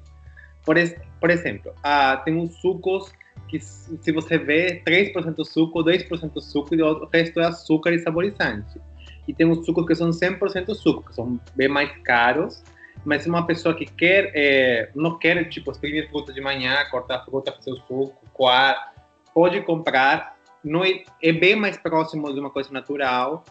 Por, 0.65 0.77
por 1.21 1.31
exemplo, 1.31 1.73
ah, 1.83 2.17
tem 2.25 2.35
uns 2.35 2.57
sucos 2.57 3.13
que, 3.49 3.61
se 3.61 4.13
você 4.13 4.37
vê, 4.37 4.83
3% 4.85 5.45
suco, 5.45 5.85
2% 5.85 6.41
suco 6.41 6.75
e 6.75 6.83
o 6.83 7.09
resto 7.13 7.41
é 7.41 7.47
açúcar 7.47 7.93
e 7.93 7.99
saborizante. 8.01 8.81
E 9.29 9.33
tem 9.33 9.47
uns 9.47 9.65
sucos 9.65 9.87
que 9.87 9.95
são 9.95 10.11
100% 10.11 10.75
suco, 10.75 11.09
que 11.09 11.15
são 11.15 11.39
bem 11.55 11.69
mais 11.69 11.91
caros, 12.03 12.63
mas 13.05 13.27
uma 13.27 13.47
pessoa 13.47 13.75
que 13.75 13.87
quer, 13.87 14.31
é, 14.35 14.91
não 14.95 15.19
quer, 15.19 15.49
tipo, 15.49 15.71
exprimir 15.71 16.09
fruta 16.11 16.33
de 16.33 16.41
manhã, 16.41 16.85
cortar 16.91 17.25
fruta, 17.25 17.53
fazer 17.53 17.73
o 17.73 17.77
suco, 17.77 18.15
coar, 18.33 18.95
pode 19.35 19.61
comprar, 19.63 20.37
não 20.63 20.85
é, 20.85 21.03
é, 21.23 21.33
bem 21.33 21.57
mais 21.57 21.77
próximo 21.79 22.33
de 22.33 22.39
uma 22.39 22.51
coisa 22.51 22.71
natural, 22.73 23.45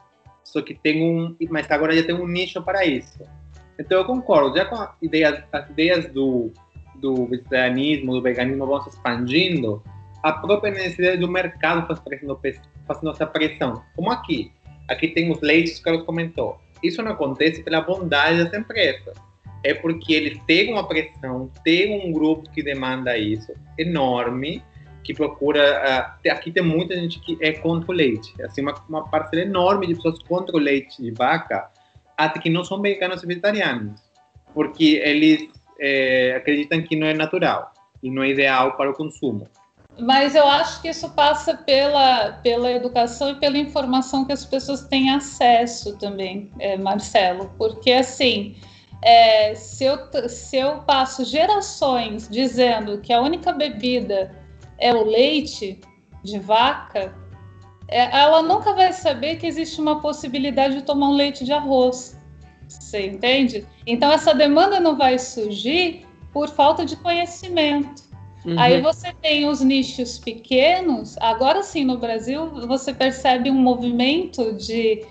só 0.43 0.61
que 0.61 0.73
tem 0.73 1.03
um, 1.03 1.35
mas 1.49 1.69
agora 1.71 1.95
já 1.95 2.03
tem 2.03 2.15
um 2.15 2.27
nicho 2.27 2.61
para 2.61 2.85
isso. 2.85 3.23
Então 3.79 3.97
eu 3.97 4.05
concordo, 4.05 4.55
já 4.55 4.65
com 4.65 4.75
a 4.75 4.93
ideia, 5.01 5.47
as 5.51 5.69
ideias 5.69 6.05
do, 6.11 6.51
do 6.95 7.25
vegetarianismo, 7.25 8.13
do 8.13 8.21
veganismo 8.21 8.67
vão 8.67 8.81
se 8.81 8.89
expandindo, 8.89 9.81
a 10.21 10.33
própria 10.33 10.71
necessidade 10.71 11.17
do 11.17 11.31
mercado 11.31 11.87
faz 11.87 11.99
fazendo, 11.99 12.39
fazendo 12.85 13.11
essa 13.11 13.25
pressão. 13.25 13.81
Como 13.95 14.11
aqui, 14.11 14.51
aqui 14.87 15.07
tem 15.07 15.31
os 15.31 15.39
leites 15.41 15.77
que 15.77 15.83
Carlos 15.83 16.05
comentou. 16.05 16.59
Isso 16.83 17.01
não 17.01 17.13
acontece 17.13 17.63
pela 17.63 17.81
bondade 17.81 18.43
das 18.43 18.53
empresas 18.53 19.28
é 19.63 19.73
porque 19.73 20.13
eles 20.13 20.39
têm 20.45 20.71
uma 20.71 20.87
pressão, 20.87 21.51
tem 21.63 22.07
um 22.07 22.11
grupo 22.11 22.49
que 22.49 22.63
demanda 22.63 23.17
isso 23.17 23.53
enorme, 23.77 24.63
que 25.03 25.13
procura. 25.13 26.17
Uh, 26.25 26.31
aqui 26.31 26.51
tem 26.51 26.63
muita 26.63 26.95
gente 26.95 27.19
que 27.19 27.37
é 27.41 27.53
contra 27.53 27.91
o 27.91 27.93
leite, 27.93 28.33
assim, 28.43 28.61
uma, 28.61 28.75
uma 28.87 29.09
parcela 29.09 29.41
enorme 29.41 29.87
de 29.87 29.95
pessoas 29.95 30.21
contra 30.23 30.55
o 30.55 30.59
leite 30.59 31.01
de 31.01 31.11
vaca, 31.11 31.69
até 32.17 32.39
que 32.39 32.49
não 32.49 32.63
são 32.63 32.81
veganos 32.81 33.23
e 33.23 33.27
vegetarianos, 33.27 34.01
porque 34.53 35.01
eles 35.03 35.49
é, 35.79 36.35
acreditam 36.35 36.81
que 36.81 36.95
não 36.95 37.07
é 37.07 37.13
natural 37.13 37.73
e 38.01 38.09
não 38.09 38.23
é 38.23 38.29
ideal 38.29 38.75
para 38.77 38.89
o 38.89 38.93
consumo. 38.93 39.47
Mas 39.97 40.33
eu 40.33 40.47
acho 40.47 40.81
que 40.81 40.87
isso 40.87 41.09
passa 41.11 41.57
pela, 41.57 42.31
pela 42.43 42.71
educação 42.71 43.31
e 43.31 43.35
pela 43.35 43.57
informação 43.57 44.23
que 44.23 44.31
as 44.31 44.45
pessoas 44.45 44.87
têm 44.87 45.09
acesso 45.09 45.97
também, 45.97 46.51
é, 46.59 46.77
Marcelo, 46.77 47.51
porque 47.57 47.91
assim 47.91 48.55
é, 49.01 49.55
se, 49.55 49.85
eu, 49.85 49.97
se 50.27 50.57
eu 50.57 50.79
passo 50.79 51.23
gerações 51.23 52.27
dizendo 52.29 52.99
que 52.99 53.13
a 53.13 53.21
única 53.21 53.51
bebida 53.51 54.35
é 54.77 54.93
o 54.93 55.03
leite 55.03 55.79
de 56.23 56.39
vaca, 56.39 57.13
é, 57.87 58.19
ela 58.19 58.41
nunca 58.41 58.73
vai 58.73 58.91
saber 58.93 59.37
que 59.37 59.47
existe 59.47 59.79
uma 59.79 60.01
possibilidade 60.01 60.75
de 60.75 60.83
tomar 60.83 61.09
um 61.09 61.13
leite 61.13 61.45
de 61.45 61.53
arroz. 61.53 62.19
Você 62.67 63.07
entende? 63.07 63.65
Então, 63.87 64.11
essa 64.11 64.33
demanda 64.33 64.79
não 64.79 64.95
vai 64.95 65.17
surgir 65.17 66.05
por 66.31 66.49
falta 66.49 66.85
de 66.85 66.95
conhecimento. 66.97 68.03
Uhum. 68.45 68.59
Aí 68.59 68.81
você 68.81 69.13
tem 69.21 69.47
os 69.47 69.61
nichos 69.61 70.19
pequenos. 70.19 71.17
Agora 71.19 71.63
sim, 71.63 71.83
no 71.83 71.97
Brasil, 71.97 72.47
você 72.67 72.93
percebe 72.93 73.49
um 73.49 73.55
movimento 73.55 74.53
de 74.53 75.03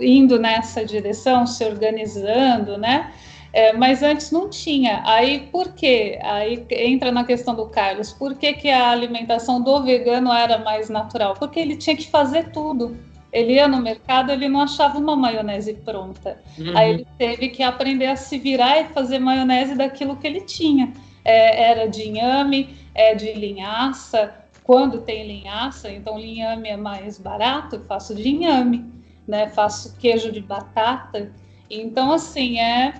indo 0.00 0.38
nessa 0.38 0.84
direção, 0.84 1.46
se 1.46 1.64
organizando, 1.64 2.76
né? 2.78 3.12
É, 3.52 3.72
mas 3.74 4.02
antes 4.02 4.30
não 4.30 4.48
tinha. 4.48 5.02
Aí 5.04 5.48
por 5.52 5.74
quê? 5.74 6.18
Aí 6.22 6.64
entra 6.70 7.12
na 7.12 7.22
questão 7.22 7.54
do 7.54 7.66
Carlos. 7.66 8.12
Por 8.12 8.34
que, 8.34 8.54
que 8.54 8.70
a 8.70 8.90
alimentação 8.90 9.60
do 9.60 9.82
vegano 9.82 10.32
era 10.32 10.58
mais 10.58 10.88
natural? 10.88 11.34
Porque 11.34 11.60
ele 11.60 11.76
tinha 11.76 11.94
que 11.94 12.08
fazer 12.08 12.50
tudo. 12.50 12.96
Ele 13.30 13.54
ia 13.54 13.68
no 13.68 13.80
mercado, 13.80 14.30
ele 14.30 14.48
não 14.48 14.60
achava 14.60 14.98
uma 14.98 15.16
maionese 15.16 15.74
pronta. 15.74 16.38
Uhum. 16.58 16.76
Aí 16.76 16.90
ele 16.90 17.06
teve 17.18 17.48
que 17.48 17.62
aprender 17.62 18.06
a 18.06 18.16
se 18.16 18.38
virar 18.38 18.80
e 18.80 18.84
fazer 18.84 19.18
maionese 19.18 19.74
daquilo 19.74 20.16
que 20.16 20.26
ele 20.26 20.42
tinha. 20.42 20.92
É, 21.24 21.70
era 21.70 21.86
de 21.86 22.08
inhame, 22.08 22.74
é 22.94 23.14
de 23.14 23.32
linhaça. 23.32 24.34
Quando 24.64 25.00
tem 25.00 25.26
linhaça, 25.26 25.90
então 25.90 26.18
linhame 26.18 26.68
é 26.68 26.76
mais 26.76 27.18
barato, 27.18 27.76
eu 27.76 27.84
faço 27.84 28.14
de 28.14 28.28
inhame. 28.28 28.84
Né? 29.26 29.48
Faço 29.48 29.96
queijo 29.98 30.30
de 30.32 30.40
batata. 30.40 31.32
Então, 31.70 32.12
assim, 32.12 32.58
é, 32.58 32.94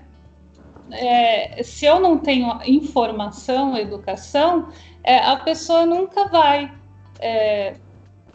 é 0.91 1.62
se 1.62 1.87
eu 1.87 2.01
não 2.01 2.18
tenho 2.18 2.61
informação, 2.64 3.77
educação, 3.77 4.68
é, 5.05 5.18
a 5.18 5.37
pessoa 5.37 5.85
nunca 5.85 6.29
vai 6.29 6.73
é, 7.18 7.75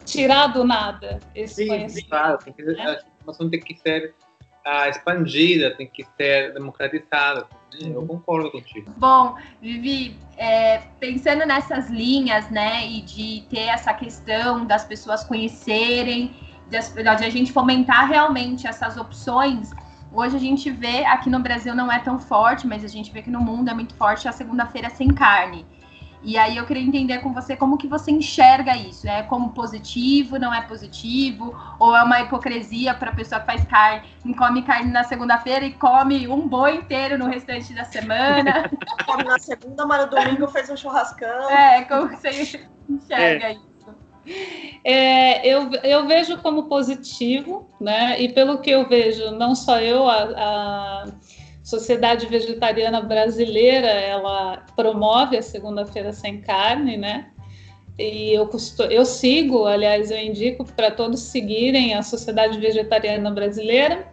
tirar 0.04 0.48
do 0.48 0.64
nada 0.64 1.18
esse 1.34 1.62
sim, 1.62 1.68
conhecimento. 1.68 2.04
Sim, 2.04 2.10
claro, 2.10 2.38
tem 2.38 2.52
que, 2.52 2.62
né? 2.62 2.82
a 2.82 3.20
informação 3.20 3.50
tem 3.50 3.60
que 3.60 3.74
ser 3.76 4.14
uh, 4.66 4.88
expandida, 4.88 5.74
tem 5.76 5.86
que 5.86 6.04
ser 6.16 6.52
democratizada. 6.52 7.46
Eu 7.80 8.00
uhum. 8.00 8.06
concordo 8.06 8.50
contigo. 8.50 8.90
Bom, 8.96 9.36
Vivi, 9.60 10.16
é, 10.36 10.78
pensando 10.98 11.44
nessas 11.44 11.90
linhas, 11.90 12.50
né, 12.50 12.86
e 12.86 13.02
de 13.02 13.42
ter 13.50 13.68
essa 13.68 13.92
questão 13.92 14.64
das 14.64 14.84
pessoas 14.84 15.22
conhecerem, 15.24 16.34
de, 16.68 17.02
de 17.02 17.08
a 17.08 17.30
gente 17.30 17.52
fomentar 17.52 18.08
realmente 18.08 18.66
essas 18.66 18.96
opções. 18.96 19.70
Hoje 20.12 20.36
a 20.36 20.40
gente 20.40 20.70
vê, 20.70 21.04
aqui 21.04 21.28
no 21.28 21.40
Brasil 21.40 21.74
não 21.74 21.90
é 21.90 21.98
tão 21.98 22.18
forte, 22.18 22.66
mas 22.66 22.84
a 22.84 22.88
gente 22.88 23.12
vê 23.12 23.22
que 23.22 23.30
no 23.30 23.40
mundo 23.40 23.68
é 23.68 23.74
muito 23.74 23.94
forte 23.94 24.26
a 24.26 24.32
segunda-feira 24.32 24.88
sem 24.90 25.08
carne. 25.08 25.66
E 26.22 26.36
aí 26.36 26.56
eu 26.56 26.66
queria 26.66 26.82
entender 26.82 27.18
com 27.18 27.32
você 27.32 27.56
como 27.56 27.78
que 27.78 27.86
você 27.86 28.10
enxerga 28.10 28.76
isso. 28.76 29.08
É 29.08 29.22
como 29.22 29.50
positivo, 29.50 30.38
não 30.38 30.52
é 30.52 30.60
positivo? 30.62 31.54
Ou 31.78 31.94
é 31.94 32.02
uma 32.02 32.20
hipocrisia 32.20 32.92
para 32.94 33.10
a 33.10 33.14
pessoa 33.14 33.40
que 33.40 33.46
faz 33.46 33.64
carne, 33.64 34.02
come 34.36 34.62
carne 34.62 34.90
na 34.90 35.04
segunda-feira 35.04 35.64
e 35.64 35.72
come 35.74 36.26
um 36.26 36.48
boi 36.48 36.76
inteiro 36.76 37.16
no 37.16 37.26
restante 37.26 37.72
da 37.72 37.84
semana? 37.84 38.68
come 39.06 39.24
na 39.24 39.38
segunda, 39.38 39.86
mas 39.86 40.06
no 40.06 40.10
domingo 40.10 40.48
fez 40.48 40.68
um 40.68 40.76
churrascão. 40.76 41.50
É, 41.50 41.84
como 41.84 42.08
você 42.08 42.66
enxerga 42.88 43.46
é. 43.46 43.52
isso? 43.52 43.67
É, 44.84 45.46
eu, 45.46 45.70
eu 45.82 46.06
vejo 46.06 46.38
como 46.38 46.68
positivo, 46.68 47.68
né? 47.80 48.20
E 48.20 48.32
pelo 48.32 48.58
que 48.58 48.70
eu 48.70 48.88
vejo, 48.88 49.30
não 49.32 49.54
só 49.54 49.80
eu, 49.80 50.08
a, 50.08 50.22
a 50.36 51.04
Sociedade 51.62 52.26
Vegetariana 52.26 53.00
Brasileira, 53.02 53.88
ela 53.88 54.64
promove 54.74 55.36
a 55.36 55.42
segunda-feira 55.42 56.12
sem 56.12 56.40
carne, 56.40 56.96
né? 56.96 57.30
E 57.98 58.32
eu, 58.32 58.46
custo, 58.46 58.84
eu 58.84 59.04
sigo, 59.04 59.66
aliás, 59.66 60.10
eu 60.10 60.18
indico 60.18 60.64
para 60.64 60.90
todos 60.90 61.20
seguirem 61.20 61.94
a 61.94 62.02
Sociedade 62.02 62.58
Vegetariana 62.58 63.30
Brasileira, 63.30 64.06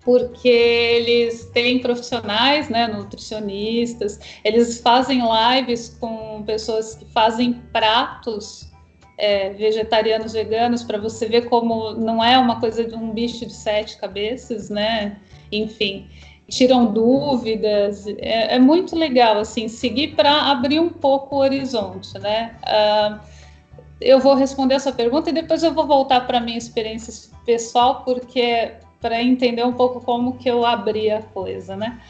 porque 0.00 0.48
eles 0.48 1.44
têm 1.52 1.78
profissionais, 1.78 2.68
né, 2.68 2.88
nutricionistas, 2.88 4.18
eles 4.42 4.80
fazem 4.80 5.20
lives 5.20 5.96
com 6.00 6.42
pessoas 6.42 6.94
que 6.96 7.04
fazem 7.04 7.52
pratos 7.72 8.71
é, 9.18 9.50
vegetarianos, 9.50 10.32
veganos, 10.32 10.82
para 10.82 10.98
você 10.98 11.26
ver 11.26 11.48
como 11.48 11.92
não 11.92 12.22
é 12.22 12.38
uma 12.38 12.60
coisa 12.60 12.84
de 12.84 12.94
um 12.94 13.10
bicho 13.10 13.46
de 13.46 13.52
sete 13.52 13.98
cabeças, 13.98 14.70
né? 14.70 15.18
Enfim 15.50 16.08
tiram 16.52 16.92
dúvidas. 16.92 18.06
É, 18.18 18.56
é 18.56 18.58
muito 18.58 18.94
legal, 18.94 19.38
assim, 19.38 19.68
seguir 19.68 20.14
para 20.14 20.50
abrir 20.50 20.78
um 20.80 20.90
pouco 20.90 21.36
o 21.36 21.38
horizonte, 21.38 22.18
né? 22.18 22.54
Uh, 22.62 23.20
eu 24.00 24.18
vou 24.18 24.34
responder 24.34 24.74
essa 24.74 24.92
pergunta 24.92 25.30
e 25.30 25.32
depois 25.32 25.62
eu 25.62 25.72
vou 25.72 25.86
voltar 25.86 26.26
para 26.26 26.40
minha 26.40 26.58
experiência 26.58 27.30
pessoal, 27.46 28.02
porque 28.04 28.72
para 29.00 29.22
entender 29.22 29.64
um 29.64 29.72
pouco 29.72 30.00
como 30.00 30.36
que 30.36 30.48
eu 30.48 30.64
abri 30.66 31.10
a 31.10 31.22
coisa, 31.22 31.76
né? 31.76 32.00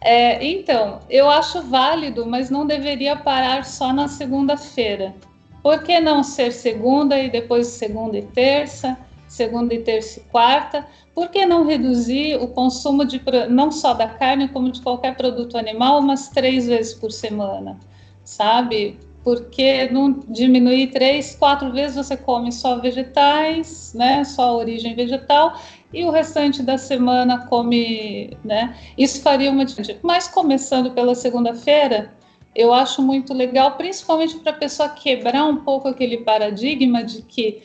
É, 0.00 0.44
então, 0.44 1.00
eu 1.08 1.30
acho 1.30 1.62
válido, 1.62 2.26
mas 2.26 2.50
não 2.50 2.66
deveria 2.66 3.14
parar 3.14 3.64
só 3.64 3.92
na 3.92 4.08
segunda-feira. 4.08 5.14
Por 5.62 5.82
que 5.82 6.00
não 6.00 6.22
ser 6.22 6.52
segunda 6.52 7.18
e 7.18 7.30
depois 7.30 7.68
segunda 7.68 8.18
e 8.18 8.22
terça? 8.22 8.98
segunda 9.32 9.72
e 9.74 9.82
terça 9.82 10.20
e 10.20 10.22
quarta. 10.24 10.86
Por 11.14 11.30
que 11.30 11.46
não 11.46 11.66
reduzir 11.66 12.36
o 12.36 12.48
consumo 12.48 13.04
de 13.04 13.20
não 13.48 13.72
só 13.72 13.94
da 13.94 14.06
carne, 14.06 14.48
como 14.48 14.70
de 14.70 14.82
qualquer 14.82 15.16
produto 15.16 15.56
animal, 15.56 16.00
umas 16.00 16.28
três 16.28 16.66
vezes 16.66 16.92
por 16.94 17.10
semana, 17.10 17.78
sabe? 18.22 18.98
Porque 19.24 19.88
não 19.90 20.20
diminuir 20.28 20.88
três, 20.88 21.34
quatro 21.34 21.72
vezes 21.72 21.96
você 21.96 22.16
come 22.16 22.52
só 22.52 22.78
vegetais, 22.78 23.94
né? 23.94 24.22
Só 24.24 24.56
origem 24.56 24.94
vegetal 24.94 25.54
e 25.92 26.04
o 26.04 26.10
restante 26.10 26.62
da 26.62 26.76
semana 26.76 27.46
come, 27.46 28.36
né? 28.44 28.76
Isso 28.98 29.22
faria 29.22 29.50
uma 29.50 29.64
diferença. 29.64 29.98
Mas 30.02 30.28
começando 30.28 30.90
pela 30.90 31.14
segunda-feira, 31.14 32.12
eu 32.54 32.72
acho 32.72 33.02
muito 33.02 33.32
legal, 33.32 33.72
principalmente 33.76 34.38
para 34.38 34.52
a 34.52 34.56
pessoa 34.56 34.88
quebrar 34.88 35.44
um 35.44 35.58
pouco 35.58 35.88
aquele 35.88 36.18
paradigma 36.18 37.02
de 37.02 37.22
que 37.22 37.62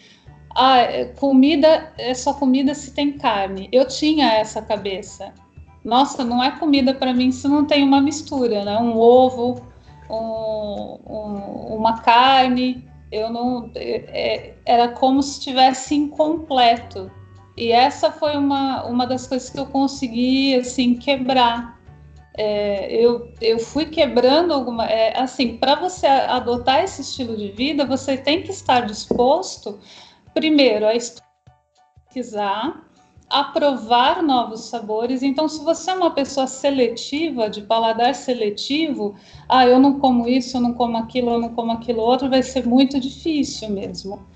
ah, 0.55 0.79
é, 0.79 1.05
comida 1.05 1.93
é 1.97 2.13
só 2.13 2.33
comida 2.33 2.73
se 2.73 2.91
tem 2.93 3.13
carne. 3.17 3.69
Eu 3.71 3.87
tinha 3.87 4.33
essa 4.33 4.61
cabeça. 4.61 5.33
Nossa, 5.83 6.23
não 6.23 6.43
é 6.43 6.51
comida 6.51 6.93
para 6.93 7.13
mim 7.13 7.31
se 7.31 7.47
não 7.47 7.65
tem 7.65 7.83
uma 7.83 8.01
mistura, 8.01 8.65
né? 8.65 8.77
Um 8.79 8.97
ovo, 8.97 9.61
um, 10.09 10.97
um, 11.05 11.75
uma 11.75 11.99
carne. 12.01 12.83
Eu 13.11 13.29
não. 13.29 13.69
É, 13.75 13.95
é, 14.07 14.55
era 14.65 14.87
como 14.89 15.21
se 15.21 15.39
estivesse 15.39 15.95
incompleto. 15.95 17.11
E 17.55 17.71
essa 17.71 18.11
foi 18.11 18.35
uma, 18.35 18.83
uma 18.85 19.05
das 19.05 19.27
coisas 19.27 19.49
que 19.49 19.59
eu 19.59 19.65
consegui 19.67 20.55
assim 20.55 20.95
quebrar. 20.95 21.76
É, 22.37 22.93
eu, 22.93 23.31
eu 23.41 23.57
fui 23.57 23.87
quebrando 23.87 24.53
alguma. 24.53 24.85
É, 24.85 25.19
assim, 25.19 25.57
para 25.57 25.73
você 25.73 26.05
adotar 26.05 26.83
esse 26.83 27.01
estilo 27.01 27.35
de 27.35 27.49
vida, 27.49 27.83
você 27.83 28.15
tem 28.15 28.43
que 28.43 28.51
estar 28.51 28.81
disposto 28.81 29.79
primeiro, 30.35 30.85
a 30.87 30.91
pesquisar, 32.05 32.85
a 33.27 33.43
provar 33.45 34.21
novos 34.21 34.65
sabores. 34.65 35.23
Então, 35.23 35.49
se 35.49 35.63
você 35.63 35.89
é 35.89 35.95
uma 35.95 36.11
pessoa 36.11 36.45
seletiva, 36.45 37.49
de 37.49 37.61
paladar 37.61 38.13
seletivo, 38.13 39.15
ah, 39.49 39.65
eu 39.65 39.79
não 39.79 39.99
como 39.99 40.27
isso, 40.27 40.57
eu 40.57 40.61
não 40.61 40.73
como 40.73 40.95
aquilo, 40.95 41.31
eu 41.31 41.39
não 41.39 41.49
como 41.49 41.71
aquilo 41.71 42.01
outro, 42.01 42.29
vai 42.29 42.43
ser 42.43 42.67
muito 42.67 42.99
difícil 42.99 43.69
mesmo. 43.69 44.27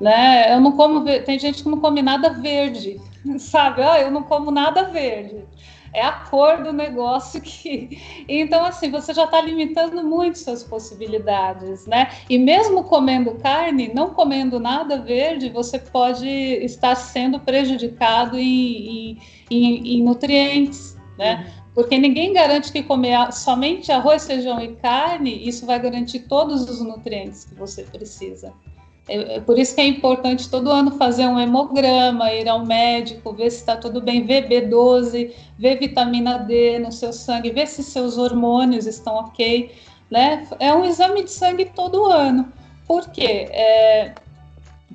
Né? 0.00 0.50
Eu 0.50 0.60
não 0.60 0.72
como, 0.72 1.04
tem 1.04 1.38
gente 1.38 1.62
que 1.62 1.68
não 1.68 1.78
come 1.78 2.00
nada 2.00 2.30
verde, 2.30 2.98
sabe? 3.38 3.82
Ah, 3.82 4.00
eu 4.00 4.10
não 4.10 4.22
como 4.22 4.50
nada 4.50 4.84
verde 4.84 5.44
é 5.92 6.02
a 6.02 6.12
cor 6.12 6.62
do 6.62 6.72
negócio 6.72 7.40
que. 7.42 7.98
Então, 8.28 8.64
assim, 8.64 8.90
você 8.90 9.12
já 9.12 9.24
está 9.24 9.40
limitando 9.40 10.02
muito 10.02 10.38
suas 10.38 10.62
possibilidades, 10.62 11.86
né? 11.86 12.10
E 12.28 12.38
mesmo 12.38 12.84
comendo 12.84 13.34
carne, 13.36 13.90
não 13.92 14.10
comendo 14.10 14.60
nada 14.60 15.00
verde, 15.00 15.48
você 15.48 15.78
pode 15.78 16.28
estar 16.28 16.94
sendo 16.94 17.40
prejudicado 17.40 18.38
em, 18.38 19.18
em, 19.50 19.98
em 19.98 20.02
nutrientes, 20.02 20.96
né? 21.18 21.44
Uhum. 21.46 21.60
Porque 21.74 21.96
ninguém 21.96 22.32
garante 22.32 22.72
que 22.72 22.82
comer 22.82 23.32
somente 23.32 23.92
arroz, 23.92 24.26
feijão 24.26 24.60
e 24.60 24.74
carne, 24.76 25.48
isso 25.48 25.64
vai 25.64 25.78
garantir 25.78 26.20
todos 26.20 26.68
os 26.68 26.80
nutrientes 26.80 27.44
que 27.44 27.54
você 27.54 27.84
precisa. 27.84 28.52
É, 29.10 29.36
é 29.36 29.40
por 29.40 29.58
isso 29.58 29.74
que 29.74 29.80
é 29.80 29.86
importante 29.86 30.48
todo 30.48 30.70
ano 30.70 30.92
fazer 30.92 31.26
um 31.26 31.38
hemograma, 31.38 32.32
ir 32.32 32.48
ao 32.48 32.64
médico, 32.64 33.32
ver 33.32 33.50
se 33.50 33.58
está 33.58 33.76
tudo 33.76 34.00
bem, 34.00 34.24
ver 34.24 34.48
B12, 34.48 35.32
ver 35.58 35.78
vitamina 35.80 36.38
D 36.38 36.78
no 36.78 36.92
seu 36.92 37.12
sangue, 37.12 37.50
ver 37.50 37.66
se 37.66 37.82
seus 37.82 38.16
hormônios 38.16 38.86
estão 38.86 39.16
ok, 39.16 39.74
né? 40.08 40.46
É 40.60 40.72
um 40.72 40.84
exame 40.84 41.24
de 41.24 41.32
sangue 41.32 41.64
todo 41.64 42.06
ano. 42.06 42.52
Por 42.86 43.10
quê? 43.10 43.48
É, 43.50 44.14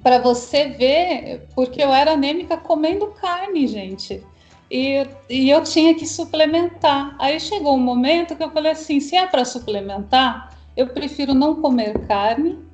para 0.02 0.20
você 0.20 0.70
ver, 0.70 1.48
porque 1.54 1.84
eu 1.84 1.94
era 1.94 2.14
anêmica 2.14 2.56
comendo 2.56 3.08
carne, 3.08 3.68
gente. 3.68 4.24
E, 4.72 5.06
e 5.30 5.50
eu 5.50 5.62
tinha 5.64 5.94
que 5.94 6.08
suplementar. 6.08 7.16
Aí 7.20 7.40
chegou 7.40 7.76
um 7.76 7.80
momento 7.80 8.36
que 8.36 8.44
eu 8.44 8.50
falei 8.50 8.72
assim: 8.72 9.00
se 9.00 9.16
é 9.16 9.28
para 9.28 9.46
suplementar, 9.46 10.52
eu 10.76 10.88
prefiro 10.88 11.34
não 11.34 11.62
comer 11.62 12.08
carne 12.08 12.65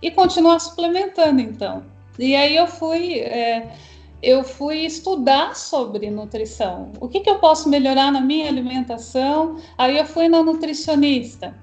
e 0.00 0.10
continuar 0.10 0.58
suplementando, 0.60 1.40
então. 1.40 1.82
E 2.18 2.34
aí 2.34 2.56
eu 2.56 2.66
fui, 2.66 3.20
é, 3.20 3.72
eu 4.22 4.42
fui 4.42 4.78
estudar 4.78 5.54
sobre 5.54 6.10
nutrição. 6.10 6.92
O 7.00 7.08
que, 7.08 7.20
que 7.20 7.30
eu 7.30 7.38
posso 7.38 7.68
melhorar 7.68 8.10
na 8.10 8.20
minha 8.20 8.48
alimentação? 8.48 9.56
Aí 9.76 9.96
eu 9.96 10.04
fui 10.04 10.28
na 10.28 10.42
nutricionista. 10.42 11.54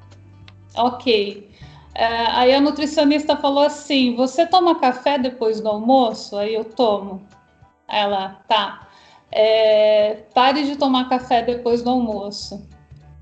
Ok. 0.78 1.50
É, 1.94 2.06
aí 2.08 2.54
a 2.54 2.62
nutricionista 2.62 3.38
falou 3.38 3.64
assim: 3.64 4.16
Você 4.16 4.46
toma 4.46 4.80
café 4.80 5.18
depois 5.18 5.62
do 5.62 5.70
almoço? 5.70 6.38
Aí 6.38 6.54
eu 6.54 6.66
tomo. 6.66 7.22
Ela, 7.88 8.42
tá. 8.48 8.88
É, 9.32 10.24
pare 10.34 10.64
de 10.66 10.76
tomar 10.76 11.10
café 11.10 11.42
depois 11.42 11.82
do 11.82 11.90
almoço. 11.90 12.68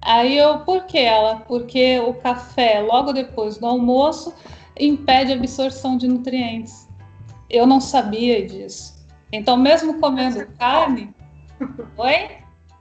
Aí 0.01 0.37
eu, 0.37 0.59
por 0.59 0.83
que 0.83 0.97
ela? 0.99 1.37
Porque 1.47 1.99
o 1.99 2.13
café 2.15 2.81
logo 2.81 3.13
depois 3.13 3.57
do 3.57 3.65
almoço 3.65 4.33
impede 4.79 5.31
a 5.31 5.35
absorção 5.35 5.97
de 5.97 6.07
nutrientes. 6.07 6.87
Eu 7.49 7.67
não 7.67 7.79
sabia 7.79 8.45
disso. 8.45 8.93
Então, 9.31 9.57
mesmo 9.57 9.99
comendo 9.99 10.45
carne. 10.57 11.13
Oi? 11.97 12.37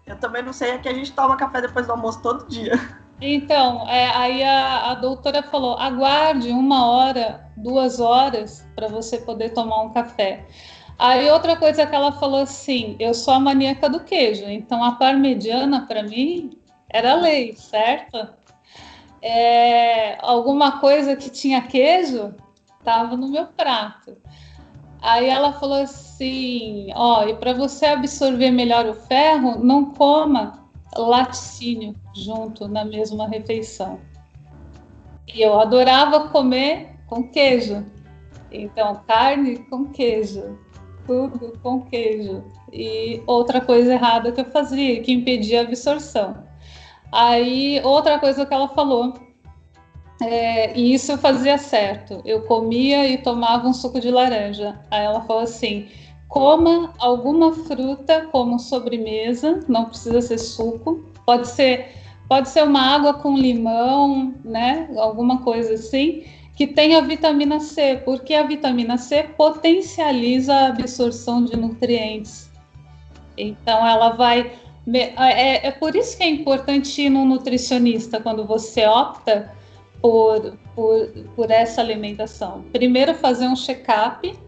Eu 0.06 0.18
também 0.18 0.42
não 0.42 0.52
sei, 0.52 0.72
é 0.72 0.78
que 0.78 0.88
a 0.88 0.94
gente 0.94 1.12
toma 1.12 1.36
café 1.36 1.60
depois 1.60 1.86
do 1.86 1.92
almoço 1.92 2.20
todo 2.22 2.48
dia. 2.48 2.72
Então, 3.20 3.88
é, 3.88 4.08
aí 4.16 4.42
a, 4.42 4.90
a 4.90 4.94
doutora 4.94 5.44
falou: 5.44 5.78
aguarde 5.78 6.50
uma 6.50 6.86
hora, 6.86 7.48
duas 7.56 8.00
horas 8.00 8.66
para 8.74 8.88
você 8.88 9.18
poder 9.18 9.50
tomar 9.50 9.82
um 9.82 9.90
café. 9.90 10.44
Aí 10.98 11.30
outra 11.30 11.56
coisa 11.56 11.86
que 11.86 11.94
ela 11.94 12.12
falou 12.12 12.40
assim, 12.40 12.96
eu 12.98 13.14
sou 13.14 13.34
a 13.34 13.40
maníaca 13.40 13.88
do 13.88 14.00
queijo, 14.00 14.44
então 14.44 14.82
a 14.84 14.92
parmegiana 14.92 15.86
para 15.86 16.02
mim 16.02 16.50
era 16.88 17.14
lei, 17.14 17.54
certo? 17.54 18.28
É, 19.22 20.18
alguma 20.20 20.80
coisa 20.80 21.14
que 21.14 21.30
tinha 21.30 21.62
queijo 21.62 22.34
estava 22.78 23.16
no 23.16 23.28
meu 23.28 23.46
prato. 23.46 24.16
Aí 25.00 25.28
ela 25.28 25.52
falou 25.52 25.82
assim, 25.82 26.90
ó, 26.94 27.24
e 27.24 27.34
para 27.34 27.52
você 27.52 27.86
absorver 27.86 28.50
melhor 28.50 28.86
o 28.86 28.94
ferro, 28.94 29.58
não 29.64 29.86
coma 29.86 30.62
laticínio 30.96 31.94
junto 32.14 32.68
na 32.68 32.84
mesma 32.84 33.28
refeição. 33.28 33.98
E 35.26 35.40
eu 35.40 35.58
adorava 35.58 36.28
comer 36.28 36.96
com 37.06 37.28
queijo. 37.28 37.84
Então, 38.50 39.02
carne 39.06 39.58
com 39.64 39.86
queijo, 39.86 40.58
tudo 41.06 41.58
com 41.62 41.80
queijo. 41.82 42.44
E 42.72 43.22
outra 43.26 43.60
coisa 43.60 43.94
errada 43.94 44.30
que 44.30 44.40
eu 44.40 44.50
fazia, 44.50 45.00
que 45.00 45.12
impedia 45.12 45.60
a 45.60 45.64
absorção. 45.64 46.44
Aí, 47.12 47.80
outra 47.84 48.18
coisa 48.18 48.46
que 48.46 48.54
ela 48.54 48.68
falou, 48.68 49.12
é, 50.22 50.76
e 50.78 50.94
isso 50.94 51.12
eu 51.12 51.18
fazia 51.18 51.58
certo. 51.58 52.22
Eu 52.24 52.42
comia 52.42 53.06
e 53.08 53.18
tomava 53.18 53.68
um 53.68 53.74
suco 53.74 54.00
de 54.00 54.10
laranja. 54.10 54.80
Aí 54.90 55.04
ela 55.04 55.20
falou 55.22 55.42
assim: 55.42 55.88
coma 56.28 56.92
alguma 56.98 57.52
fruta 57.52 58.28
como 58.32 58.58
sobremesa, 58.58 59.60
não 59.68 59.86
precisa 59.86 60.22
ser 60.22 60.38
suco, 60.38 61.04
pode 61.26 61.48
ser 61.48 62.00
pode 62.28 62.48
ser 62.48 62.64
uma 62.64 62.80
água 62.80 63.12
com 63.12 63.36
limão, 63.36 64.34
né? 64.42 64.88
Alguma 64.96 65.42
coisa 65.42 65.74
assim, 65.74 66.24
que 66.56 66.66
tenha 66.66 67.02
vitamina 67.02 67.60
C, 67.60 68.00
porque 68.06 68.32
a 68.32 68.42
vitamina 68.44 68.96
C 68.96 69.24
potencializa 69.36 70.54
a 70.54 70.68
absorção 70.68 71.44
de 71.44 71.54
nutrientes. 71.56 72.50
Então 73.36 73.86
ela 73.86 74.10
vai 74.10 74.52
é, 74.92 75.68
é 75.68 75.70
por 75.70 75.94
isso 75.94 76.16
que 76.16 76.22
é 76.22 76.28
importante 76.28 77.02
ir 77.02 77.10
no 77.10 77.24
nutricionista 77.24 78.20
quando 78.20 78.44
você 78.44 78.86
opta 78.86 79.52
por, 80.00 80.56
por, 80.74 81.08
por 81.36 81.50
essa 81.50 81.80
alimentação. 81.80 82.62
Primeiro 82.72 83.14
fazer 83.14 83.46
um 83.46 83.56
check-up 83.56 84.38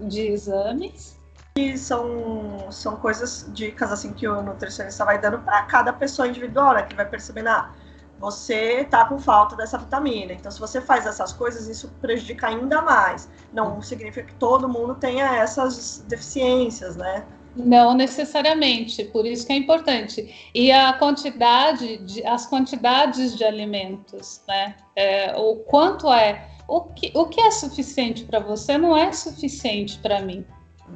de 0.00 0.22
exames 0.22 1.16
que 1.54 1.78
são, 1.78 2.70
são 2.70 2.96
coisas, 2.96 3.48
dicas 3.54 3.90
assim 3.90 4.12
que 4.12 4.28
o 4.28 4.42
nutricionista 4.42 5.06
vai 5.06 5.18
dando 5.18 5.38
para 5.38 5.62
cada 5.62 5.90
pessoa 5.90 6.28
individual, 6.28 6.74
né? 6.74 6.82
Que 6.82 6.94
vai 6.94 7.06
percebendo, 7.06 7.48
ah, 7.48 7.70
você 8.18 8.84
tá 8.84 9.06
com 9.06 9.18
falta 9.18 9.56
dessa 9.56 9.78
vitamina. 9.78 10.34
Então, 10.34 10.50
se 10.50 10.60
você 10.60 10.82
faz 10.82 11.06
essas 11.06 11.32
coisas, 11.32 11.66
isso 11.66 11.88
prejudica 12.00 12.48
ainda 12.48 12.82
mais. 12.82 13.30
Não 13.54 13.80
significa 13.80 14.26
que 14.26 14.34
todo 14.34 14.68
mundo 14.68 14.96
tenha 14.96 15.36
essas 15.36 16.04
deficiências, 16.06 16.94
né? 16.94 17.24
Não 17.56 17.94
necessariamente, 17.94 19.04
por 19.04 19.24
isso 19.26 19.46
que 19.46 19.52
é 19.52 19.56
importante. 19.56 20.50
E 20.54 20.70
a 20.70 20.92
quantidade, 20.92 21.96
de, 21.98 22.24
as 22.26 22.46
quantidades 22.46 23.36
de 23.36 23.44
alimentos, 23.44 24.42
né? 24.46 24.76
É, 24.94 25.34
o 25.36 25.56
quanto 25.56 26.12
é, 26.12 26.48
o 26.68 26.82
que, 26.82 27.10
o 27.14 27.26
que 27.26 27.40
é 27.40 27.50
suficiente 27.50 28.24
para 28.24 28.40
você 28.40 28.76
não 28.76 28.96
é 28.96 29.10
suficiente 29.12 29.98
para 29.98 30.20
mim. 30.20 30.44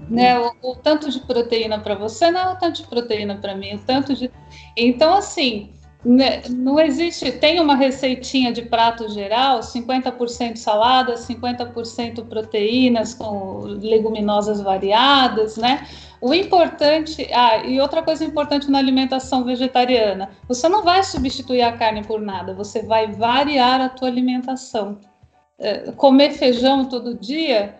Né? 0.08 0.38
O, 0.38 0.52
o, 0.62 0.76
tanto 0.76 1.10
de 1.10 1.20
proteína 1.20 1.78
para 1.80 1.94
você 1.94 2.30
não 2.30 2.40
é 2.40 2.52
o 2.52 2.56
tanto 2.56 2.82
de 2.82 2.88
proteína 2.88 3.36
para 3.36 3.56
mim, 3.56 3.74
o 3.74 3.78
tanto 3.78 4.14
de. 4.14 4.30
Então, 4.76 5.14
assim, 5.14 5.72
né, 6.04 6.42
não 6.48 6.78
existe. 6.78 7.32
Tem 7.32 7.60
uma 7.60 7.74
receitinha 7.74 8.52
de 8.52 8.62
prato 8.62 9.08
geral: 9.08 9.60
50% 9.60 10.56
salada, 10.56 11.14
50% 11.14 12.24
proteínas 12.26 13.14
com 13.14 13.60
leguminosas 13.64 14.60
variadas, 14.60 15.56
né? 15.56 15.86
O 16.20 16.34
importante, 16.34 17.26
ah, 17.32 17.64
e 17.64 17.80
outra 17.80 18.02
coisa 18.02 18.24
importante 18.24 18.70
na 18.70 18.78
alimentação 18.78 19.42
vegetariana, 19.42 20.30
você 20.46 20.68
não 20.68 20.82
vai 20.82 21.02
substituir 21.02 21.62
a 21.62 21.72
carne 21.72 22.04
por 22.04 22.20
nada, 22.20 22.52
você 22.52 22.82
vai 22.82 23.10
variar 23.10 23.80
a 23.80 23.88
tua 23.88 24.08
alimentação. 24.08 24.98
É, 25.58 25.92
comer 25.92 26.32
feijão 26.32 26.86
todo 26.86 27.14
dia 27.14 27.74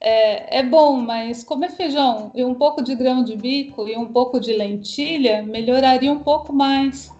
é, 0.00 0.58
é, 0.58 0.62
bom, 0.62 1.00
mas 1.00 1.42
comer 1.42 1.70
feijão 1.70 2.30
e 2.34 2.44
um 2.44 2.54
pouco 2.54 2.82
de 2.82 2.94
grão 2.94 3.24
de 3.24 3.36
bico 3.36 3.88
e 3.88 3.96
um 3.96 4.12
pouco 4.12 4.38
de 4.38 4.52
lentilha 4.52 5.42
melhoraria 5.42 6.12
um 6.12 6.20
pouco 6.20 6.52
mais, 6.52 7.12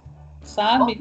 sabe? 0.43 0.99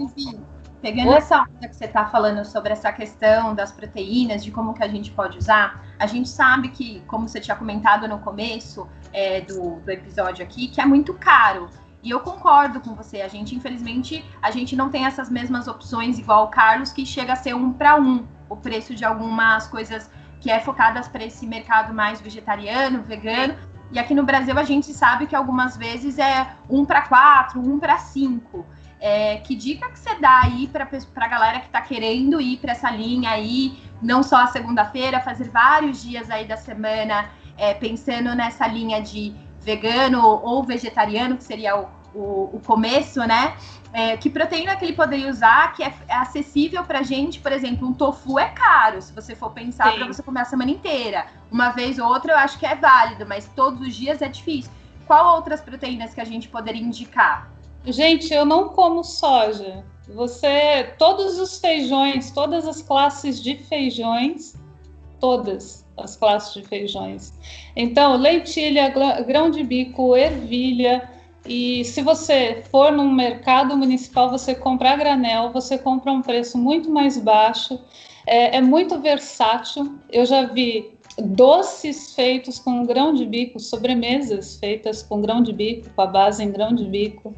Pegando 0.85 1.13
essa 1.13 1.41
onda 1.41 1.67
que 1.67 1.75
você 1.75 1.85
está 1.85 2.05
falando 2.05 2.45
sobre 2.45 2.71
essa 2.71 2.91
questão 2.91 3.55
das 3.55 3.71
proteínas, 3.71 4.43
de 4.43 4.51
como 4.51 4.71
que 4.71 4.83
a 4.83 4.87
gente 4.87 5.09
pode 5.09 5.35
usar, 5.35 5.83
a 5.97 6.05
gente 6.05 6.29
sabe 6.29 6.67
que, 6.67 7.01
como 7.07 7.27
você 7.27 7.39
tinha 7.39 7.57
comentado 7.57 8.07
no 8.07 8.19
começo 8.19 8.87
é, 9.11 9.41
do, 9.41 9.79
do 9.79 9.89
episódio 9.89 10.45
aqui, 10.45 10.67
que 10.67 10.79
é 10.79 10.85
muito 10.85 11.15
caro. 11.15 11.71
E 12.03 12.11
eu 12.11 12.19
concordo 12.19 12.79
com 12.79 12.93
você. 12.93 13.21
A 13.21 13.27
gente, 13.27 13.55
infelizmente, 13.55 14.23
a 14.43 14.51
gente 14.51 14.75
não 14.75 14.91
tem 14.91 15.07
essas 15.07 15.27
mesmas 15.27 15.67
opções 15.67 16.19
igual 16.19 16.45
o 16.45 16.47
Carlos, 16.49 16.93
que 16.93 17.03
chega 17.03 17.33
a 17.33 17.35
ser 17.35 17.55
um 17.55 17.73
para 17.73 17.95
um 17.95 18.23
o 18.47 18.55
preço 18.55 18.93
de 18.93 19.03
algumas 19.03 19.65
coisas 19.65 20.11
que 20.39 20.51
é 20.51 20.59
focadas 20.59 21.07
para 21.07 21.23
esse 21.23 21.47
mercado 21.47 21.95
mais 21.95 22.21
vegetariano, 22.21 23.01
vegano. 23.01 23.55
E 23.91 23.97
aqui 23.97 24.13
no 24.13 24.23
Brasil 24.23 24.55
a 24.55 24.63
gente 24.63 24.93
sabe 24.93 25.25
que 25.25 25.35
algumas 25.35 25.75
vezes 25.77 26.19
é 26.19 26.47
um 26.69 26.85
para 26.85 27.01
quatro, 27.01 27.59
um 27.59 27.79
para 27.79 27.97
cinco. 27.97 28.63
É, 29.07 29.37
que 29.37 29.53
dica 29.53 29.87
que 29.91 29.99
você 29.99 30.15
dá 30.15 30.41
aí 30.41 30.67
para 30.67 30.87
a 30.87 31.27
galera 31.27 31.59
que 31.59 31.67
está 31.67 31.79
querendo 31.79 32.41
ir 32.41 32.57
para 32.57 32.71
essa 32.71 32.89
linha 32.89 33.29
aí, 33.29 33.77
não 34.01 34.23
só 34.23 34.37
a 34.37 34.47
segunda-feira, 34.47 35.19
fazer 35.19 35.47
vários 35.51 36.01
dias 36.01 36.31
aí 36.31 36.43
da 36.43 36.57
semana 36.57 37.29
é, 37.55 37.75
pensando 37.75 38.33
nessa 38.33 38.65
linha 38.65 38.99
de 38.99 39.31
vegano 39.61 40.25
ou 40.25 40.63
vegetariano, 40.63 41.37
que 41.37 41.43
seria 41.43 41.77
o, 41.77 41.87
o, 42.15 42.55
o 42.55 42.61
começo, 42.65 43.19
né? 43.27 43.55
É, 43.93 44.17
que 44.17 44.27
proteína 44.27 44.75
que 44.75 44.85
ele 44.85 44.93
poderia 44.93 45.29
usar 45.29 45.73
que 45.73 45.83
é, 45.83 45.93
é 46.07 46.15
acessível 46.15 46.83
pra 46.83 47.03
gente, 47.03 47.39
por 47.39 47.51
exemplo, 47.51 47.87
um 47.87 47.93
tofu 47.93 48.39
é 48.39 48.49
caro, 48.49 48.99
se 49.03 49.13
você 49.13 49.35
for 49.35 49.51
pensar 49.51 49.93
para 49.93 50.07
você 50.07 50.23
comer 50.23 50.41
a 50.41 50.45
semana 50.45 50.71
inteira. 50.71 51.27
Uma 51.51 51.69
vez 51.69 51.99
ou 51.99 52.07
outra 52.07 52.33
eu 52.33 52.37
acho 52.39 52.57
que 52.57 52.65
é 52.65 52.73
válido, 52.73 53.23
mas 53.27 53.47
todos 53.55 53.81
os 53.81 53.93
dias 53.93 54.19
é 54.23 54.27
difícil. 54.27 54.71
Qual 55.05 55.35
outras 55.35 55.61
proteínas 55.61 56.15
que 56.15 56.21
a 56.21 56.25
gente 56.25 56.49
poderia 56.49 56.81
indicar? 56.81 57.53
Gente, 57.87 58.33
eu 58.33 58.45
não 58.45 58.69
como 58.69 59.03
soja. 59.03 59.83
Você, 60.09 60.93
todos 60.97 61.39
os 61.39 61.59
feijões, 61.59 62.31
todas 62.31 62.67
as 62.67 62.81
classes 62.81 63.41
de 63.41 63.55
feijões, 63.55 64.55
todas 65.19 65.85
as 65.97 66.15
classes 66.15 66.53
de 66.53 66.63
feijões. 66.63 67.33
Então, 67.75 68.15
lentilha, 68.17 68.93
grão 69.25 69.49
de 69.49 69.63
bico, 69.63 70.15
ervilha, 70.15 71.09
e 71.47 71.85
se 71.85 72.01
você 72.01 72.63
for 72.71 72.91
num 72.91 73.11
mercado 73.11 73.77
municipal, 73.77 74.31
você 74.31 74.55
comprar 74.55 74.97
granel, 74.97 75.51
você 75.51 75.77
compra 75.77 76.11
um 76.11 76.21
preço 76.21 76.57
muito 76.57 76.89
mais 76.89 77.19
baixo, 77.19 77.79
é, 78.25 78.57
é 78.57 78.61
muito 78.61 78.99
versátil. 78.99 79.99
Eu 80.11 80.25
já 80.25 80.43
vi 80.43 80.97
doces 81.19 82.15
feitos 82.15 82.57
com 82.57 82.83
grão 82.83 83.13
de 83.13 83.25
bico, 83.25 83.59
sobremesas 83.59 84.57
feitas 84.57 85.03
com 85.03 85.21
grão 85.21 85.43
de 85.43 85.53
bico, 85.53 85.89
com 85.91 86.01
a 86.01 86.07
base 86.07 86.43
em 86.43 86.51
grão 86.51 86.73
de 86.73 86.85
bico, 86.85 87.35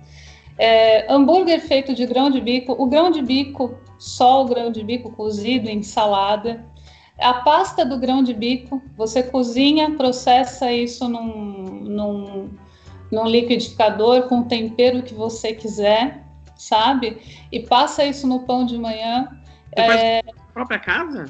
é, 0.57 1.11
hambúrguer 1.11 1.59
feito 1.61 1.93
de 1.93 2.05
grão 2.05 2.29
de 2.29 2.41
bico, 2.41 2.75
o 2.77 2.85
grão 2.87 3.11
de 3.11 3.21
bico, 3.21 3.77
só 3.97 4.43
o 4.43 4.45
grão 4.45 4.71
de 4.71 4.83
bico 4.83 5.11
cozido 5.11 5.69
em 5.69 5.83
salada. 5.83 6.65
A 7.19 7.35
pasta 7.35 7.83
do 7.83 7.97
grão 7.97 8.21
de 8.21 8.33
bico, 8.33 8.81
você 8.95 9.23
cozinha, 9.23 9.95
processa 9.95 10.71
isso 10.71 11.07
num, 11.09 11.63
num 11.83 12.49
num 13.11 13.25
liquidificador 13.25 14.23
com 14.23 14.41
o 14.41 14.45
tempero 14.45 15.03
que 15.03 15.13
você 15.13 15.53
quiser, 15.53 16.23
sabe? 16.55 17.21
E 17.51 17.59
passa 17.59 18.03
isso 18.03 18.27
no 18.27 18.41
pão 18.41 18.65
de 18.65 18.77
manhã. 18.77 19.29
Você 19.75 19.81
é... 19.81 20.23
faz 20.23 20.37
na 20.37 20.53
própria 20.53 20.79
casa? 20.79 21.25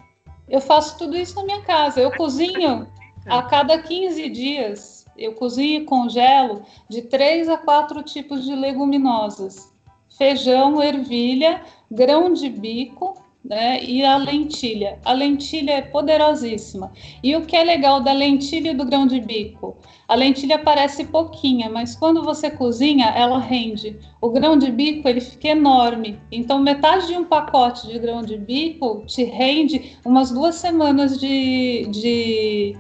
Eu 0.50 0.62
faço 0.62 0.98
tudo 0.98 1.18
isso 1.18 1.36
na 1.36 1.44
minha 1.44 1.62
casa. 1.62 2.00
Eu 2.00 2.12
cozinho 2.12 2.88
a 3.26 3.42
cada 3.44 3.78
15 3.78 4.30
dias. 4.30 4.97
Eu 5.18 5.34
cozinho 5.34 5.82
e 5.82 5.86
congelo 5.86 6.62
de 6.90 7.02
três 7.02 7.50
a 7.50 7.58
quatro 7.58 8.04
tipos 8.04 8.46
de 8.46 8.56
leguminosas: 8.56 9.74
feijão, 10.18 10.82
ervilha, 10.82 11.62
grão 11.90 12.34
de 12.34 12.50
bico, 12.50 13.16
né? 13.48 13.82
E 13.82 14.04
a 14.04 14.18
lentilha. 14.18 15.00
A 15.06 15.14
lentilha 15.14 15.72
é 15.72 15.82
poderosíssima. 15.82 16.92
E 17.24 17.36
o 17.36 17.46
que 17.46 17.56
é 17.56 17.64
legal 17.64 18.02
da 18.02 18.12
lentilha 18.12 18.72
e 18.72 18.74
do 18.74 18.86
grão 18.86 19.08
de 19.08 19.22
bico? 19.22 19.78
A 20.08 20.16
lentilha 20.16 20.60
parece 20.60 21.06
pouquinha, 21.06 21.70
mas 21.70 21.96
quando 21.96 22.24
você 22.24 22.52
cozinha, 22.52 23.06
ela 23.08 23.40
rende. 23.40 23.98
O 24.22 24.30
grão 24.30 24.58
de 24.58 24.70
bico 24.70 25.08
ele 25.08 25.22
fica 25.22 25.50
enorme. 25.50 26.20
Então, 26.32 26.60
metade 26.60 27.08
de 27.08 27.14
um 27.14 27.24
pacote 27.24 27.88
de 27.88 27.98
grão 28.00 28.22
de 28.22 28.38
bico 28.38 29.04
te 29.06 29.24
rende 29.24 29.98
umas 30.04 30.32
duas 30.32 30.56
semanas 30.56 31.18
de, 31.18 31.88
de, 31.90 32.76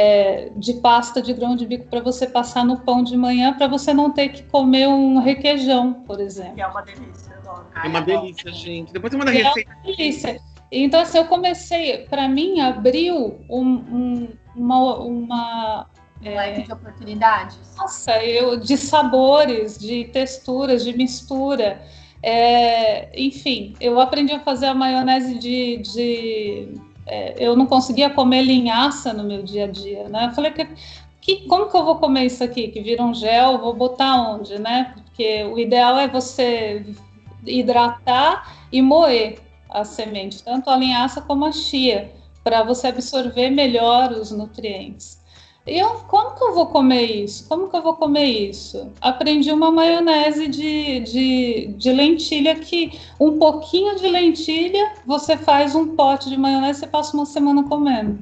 é, 0.00 0.50
de 0.56 0.72
pasta 0.74 1.20
de 1.20 1.34
grão 1.34 1.54
de 1.54 1.66
bico 1.66 1.84
para 1.84 2.00
você 2.00 2.26
passar 2.26 2.64
no 2.64 2.80
pão 2.80 3.04
de 3.04 3.14
manhã, 3.18 3.52
para 3.52 3.66
você 3.66 3.92
não 3.92 4.10
ter 4.10 4.30
que 4.30 4.42
comer 4.44 4.88
um 4.88 5.18
requeijão, 5.18 5.92
por 5.92 6.18
exemplo. 6.20 6.54
Que 6.54 6.62
é 6.62 6.66
uma 6.66 6.80
delícia. 6.80 7.38
É 7.84 7.86
uma 7.86 8.00
delícia, 8.00 8.50
gente. 8.50 8.94
Depois 8.94 9.12
você 9.12 9.18
manda 9.18 9.30
é 9.30 9.42
receita. 9.42 9.70
É 9.70 9.74
uma 9.74 9.96
delícia. 9.96 10.40
Então, 10.72 11.00
assim, 11.00 11.18
eu 11.18 11.26
comecei, 11.26 12.06
para 12.06 12.26
mim, 12.28 12.60
abriu 12.60 13.40
um, 13.50 13.62
um, 13.62 14.28
uma, 14.56 14.96
uma, 15.00 15.86
Um 16.24 16.34
leque 16.34 16.62
de 16.62 16.72
oportunidades. 16.72 17.58
Nossa, 17.76 18.24
eu 18.24 18.58
de 18.58 18.78
sabores, 18.78 19.78
de 19.78 20.06
texturas, 20.06 20.82
de 20.82 20.96
mistura. 20.96 21.82
É, 22.22 23.10
enfim, 23.20 23.74
eu 23.78 24.00
aprendi 24.00 24.32
a 24.32 24.40
fazer 24.40 24.66
a 24.66 24.74
maionese 24.74 25.38
de. 25.38 25.76
de 25.78 26.68
é, 26.72 26.89
eu 27.36 27.56
não 27.56 27.66
conseguia 27.66 28.10
comer 28.10 28.42
linhaça 28.42 29.12
no 29.12 29.24
meu 29.24 29.42
dia 29.42 29.64
a 29.64 29.66
dia, 29.66 30.08
né? 30.08 30.26
Eu 30.26 30.30
falei 30.32 30.52
que, 30.52 30.68
que 31.20 31.36
como 31.46 31.68
que 31.68 31.76
eu 31.76 31.84
vou 31.84 31.96
comer 31.96 32.26
isso 32.26 32.42
aqui? 32.42 32.68
Que 32.68 32.80
vira 32.80 33.02
um 33.02 33.14
gel, 33.14 33.58
vou 33.58 33.74
botar 33.74 34.30
onde, 34.30 34.58
né? 34.58 34.94
Porque 34.94 35.44
o 35.44 35.58
ideal 35.58 35.98
é 35.98 36.08
você 36.08 36.84
hidratar 37.46 38.66
e 38.70 38.80
moer 38.80 39.38
a 39.68 39.84
semente, 39.84 40.42
tanto 40.42 40.70
a 40.70 40.76
linhaça 40.76 41.20
como 41.20 41.44
a 41.44 41.52
chia, 41.52 42.12
para 42.42 42.62
você 42.62 42.88
absorver 42.88 43.50
melhor 43.50 44.12
os 44.12 44.30
nutrientes. 44.30 45.19
Eu, 45.70 46.00
como 46.08 46.34
que 46.34 46.42
eu 46.42 46.52
vou 46.52 46.66
comer 46.66 47.04
isso? 47.04 47.48
Como 47.48 47.68
que 47.68 47.76
eu 47.76 47.82
vou 47.82 47.94
comer 47.94 48.24
isso? 48.24 48.90
Aprendi 49.00 49.52
uma 49.52 49.70
maionese 49.70 50.48
de, 50.48 50.98
de, 51.00 51.66
de 51.76 51.92
lentilha 51.92 52.56
que 52.56 52.98
um 53.20 53.38
pouquinho 53.38 53.94
de 53.94 54.08
lentilha 54.08 54.94
você 55.06 55.36
faz 55.36 55.76
um 55.76 55.94
pote 55.94 56.28
de 56.28 56.36
maionese 56.36 56.84
e 56.84 56.88
passa 56.88 57.16
uma 57.16 57.24
semana 57.24 57.62
comendo. 57.62 58.18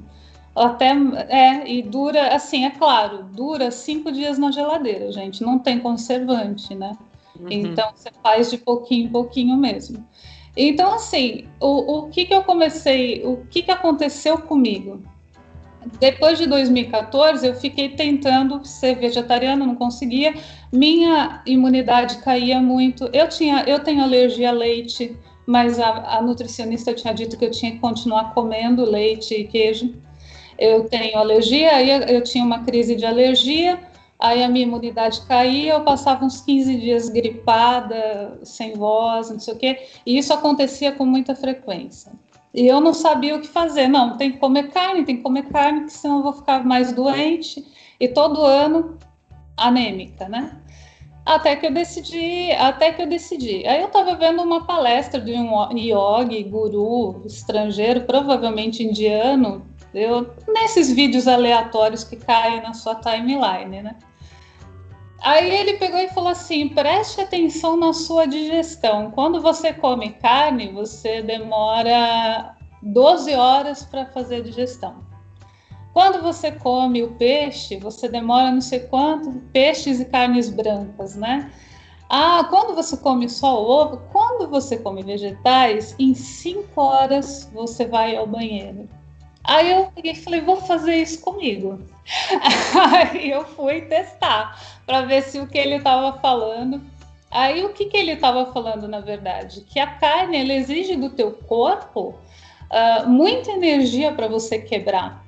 Até 0.55 0.93
é, 1.29 1.71
e 1.71 1.81
dura 1.81 2.35
assim, 2.35 2.67
é 2.67 2.71
claro, 2.71 3.25
dura 3.33 3.71
cinco 3.71 4.13
dias 4.13 4.39
na 4.39 4.51
geladeira, 4.51 5.11
gente. 5.11 5.43
Não 5.43 5.59
tem 5.59 5.79
conservante, 5.79 6.75
né? 6.75 6.99
Uhum. 7.41 7.47
Então 7.49 7.91
você 7.95 8.11
faz 8.23 8.51
de 8.51 8.59
pouquinho 8.59 9.07
em 9.07 9.09
pouquinho 9.09 9.57
mesmo. 9.57 10.05
Então, 10.55 10.93
assim, 10.93 11.45
o, 11.61 11.99
o 11.99 12.09
que, 12.11 12.27
que 12.27 12.35
eu 12.35 12.43
comecei, 12.43 13.25
o 13.25 13.47
que, 13.47 13.63
que 13.63 13.71
aconteceu 13.71 14.37
comigo? 14.39 15.01
Depois 15.99 16.39
de 16.39 16.47
2014, 16.47 17.47
eu 17.47 17.55
fiquei 17.55 17.91
tentando 17.91 18.65
ser 18.65 18.97
vegetariana, 18.97 19.65
não 19.65 19.75
conseguia. 19.75 20.35
Minha 20.73 21.43
imunidade 21.47 22.19
caía 22.19 22.61
muito. 22.61 23.09
Eu 23.13 23.29
tinha, 23.29 23.65
eu 23.67 23.81
tenho 23.81 24.03
alergia 24.03 24.51
a 24.51 24.53
leite, 24.53 25.17
mas 25.47 25.79
a, 25.79 26.19
a 26.19 26.23
nutricionista 26.23 26.93
tinha 26.93 27.15
dito 27.15 27.39
que 27.39 27.45
eu 27.45 27.51
tinha 27.51 27.73
que 27.73 27.79
continuar 27.79 28.35
comendo 28.35 28.85
leite 28.85 29.35
e 29.35 29.45
queijo. 29.45 29.95
Eu 30.59 30.85
tenho 30.89 31.17
alergia, 31.17 31.77
aí 31.77 31.91
eu, 31.91 32.01
eu 32.01 32.23
tinha 32.23 32.45
uma 32.45 32.65
crise 32.65 32.97
de 32.97 33.07
alergia, 33.07 33.81
aí 34.19 34.43
a 34.43 34.49
minha 34.49 34.67
imunidade 34.67 35.23
caía, 35.23 35.75
eu 35.75 35.85
passava 35.85 36.25
uns 36.25 36.41
15 36.41 36.77
dias 36.77 37.09
gripada, 37.09 38.39
sem 38.43 38.75
voz, 38.75 39.31
não 39.31 39.39
sei 39.39 39.55
o 39.55 39.57
quê, 39.57 39.87
e 40.05 40.19
isso 40.19 40.33
acontecia 40.33 40.91
com 40.91 41.07
muita 41.07 41.35
frequência. 41.37 42.11
E 42.59 42.67
eu 42.67 42.81
não 42.81 42.93
sabia 42.93 43.37
o 43.37 43.41
que 43.41 43.47
fazer. 43.47 43.87
Não, 43.87 44.17
tem 44.17 44.33
que 44.33 44.39
comer 44.39 44.71
carne, 44.71 45.05
tem 45.05 45.19
que 45.19 45.23
comer 45.23 45.45
carne, 45.45 45.83
porque 45.83 45.95
senão 45.95 46.17
eu 46.17 46.23
vou 46.25 46.33
ficar 46.33 46.65
mais 46.67 46.93
doente. 46.93 47.65
E 48.01 48.09
todo 48.09 48.43
ano 48.43 48.99
anêmica, 49.57 50.29
né? 50.29 50.57
Até 51.25 51.55
que 51.55 51.67
eu 51.67 51.73
decidi, 51.73 52.51
até 52.53 52.91
que 52.91 53.01
eu 53.01 53.07
decidi. 53.07 53.65
Aí 53.65 53.81
eu 53.81 53.87
estava 53.87 54.17
vendo 54.17 54.43
uma 54.43 54.67
palestra 54.67 55.21
de 55.21 55.35
um 55.35 55.71
yogi, 55.77 56.43
guru 56.43 57.23
estrangeiro, 57.27 58.01
provavelmente 58.01 58.83
indiano, 58.83 59.65
eu, 59.95 60.29
nesses 60.49 60.93
vídeos 60.93 61.29
aleatórios 61.29 62.03
que 62.03 62.17
caem 62.17 62.61
na 62.61 62.75
sua 62.75 62.97
timeline, 62.97 63.83
né? 63.83 63.95
Aí 65.21 65.51
ele 65.51 65.75
pegou 65.75 65.99
e 65.99 66.09
falou 66.09 66.31
assim: 66.31 66.69
preste 66.69 67.21
atenção 67.21 67.77
na 67.77 67.93
sua 67.93 68.27
digestão. 68.27 69.11
Quando 69.11 69.41
você 69.41 69.73
come 69.73 70.11
carne, 70.11 70.73
você 70.73 71.23
demora 71.23 72.57
12 72.83 73.35
horas 73.35 73.83
para 73.85 74.07
fazer 74.07 74.37
a 74.37 74.43
digestão. 74.43 75.07
Quando 75.93 76.23
você 76.23 76.53
come 76.53 77.03
o 77.03 77.15
peixe, 77.15 77.77
você 77.77 78.09
demora 78.09 78.53
não 78.53 78.61
sei 78.61 78.81
quanto, 78.81 79.33
peixes 79.53 79.99
e 79.99 80.05
carnes 80.05 80.49
brancas, 80.49 81.17
né? 81.17 81.51
Ah, 82.09 82.47
quando 82.49 82.75
você 82.75 82.97
come 82.97 83.29
só 83.29 83.61
ovo, 83.63 84.01
quando 84.13 84.49
você 84.49 84.79
come 84.79 85.03
vegetais, 85.03 85.95
em 85.99 86.15
5 86.15 86.81
horas 86.81 87.51
você 87.53 87.85
vai 87.85 88.17
ao 88.17 88.27
banheiro. 88.27 88.89
Aí 89.49 89.73
eu 89.73 89.91
peguei 89.95 90.13
e 90.13 90.15
falei, 90.15 90.43
vou 90.43 90.57
fazer 90.57 90.97
isso 90.97 91.23
comigo. 91.23 91.81
Aí 92.93 93.31
eu 93.31 93.47
fui 93.47 93.81
testar 93.81 94.63
para 94.85 95.01
ver 95.01 95.23
se 95.23 95.41
o 95.41 95.47
que 95.47 95.57
ele 95.57 95.77
estava 95.77 96.19
falando. 96.19 96.83
Aí 97.31 97.65
o 97.65 97.73
que, 97.73 97.87
que 97.87 97.97
ele 97.97 98.13
estava 98.13 98.53
falando 98.53 98.87
na 98.87 99.01
verdade? 99.01 99.63
Que 99.63 99.81
a 99.81 99.87
carne 99.87 100.37
ela 100.37 100.53
exige 100.53 100.97
do 100.97 101.09
teu 101.09 101.33
corpo 101.33 102.15
uh, 102.71 103.09
muita 103.09 103.53
energia 103.53 104.13
para 104.13 104.29
você 104.29 104.59
quebrar. 104.59 105.25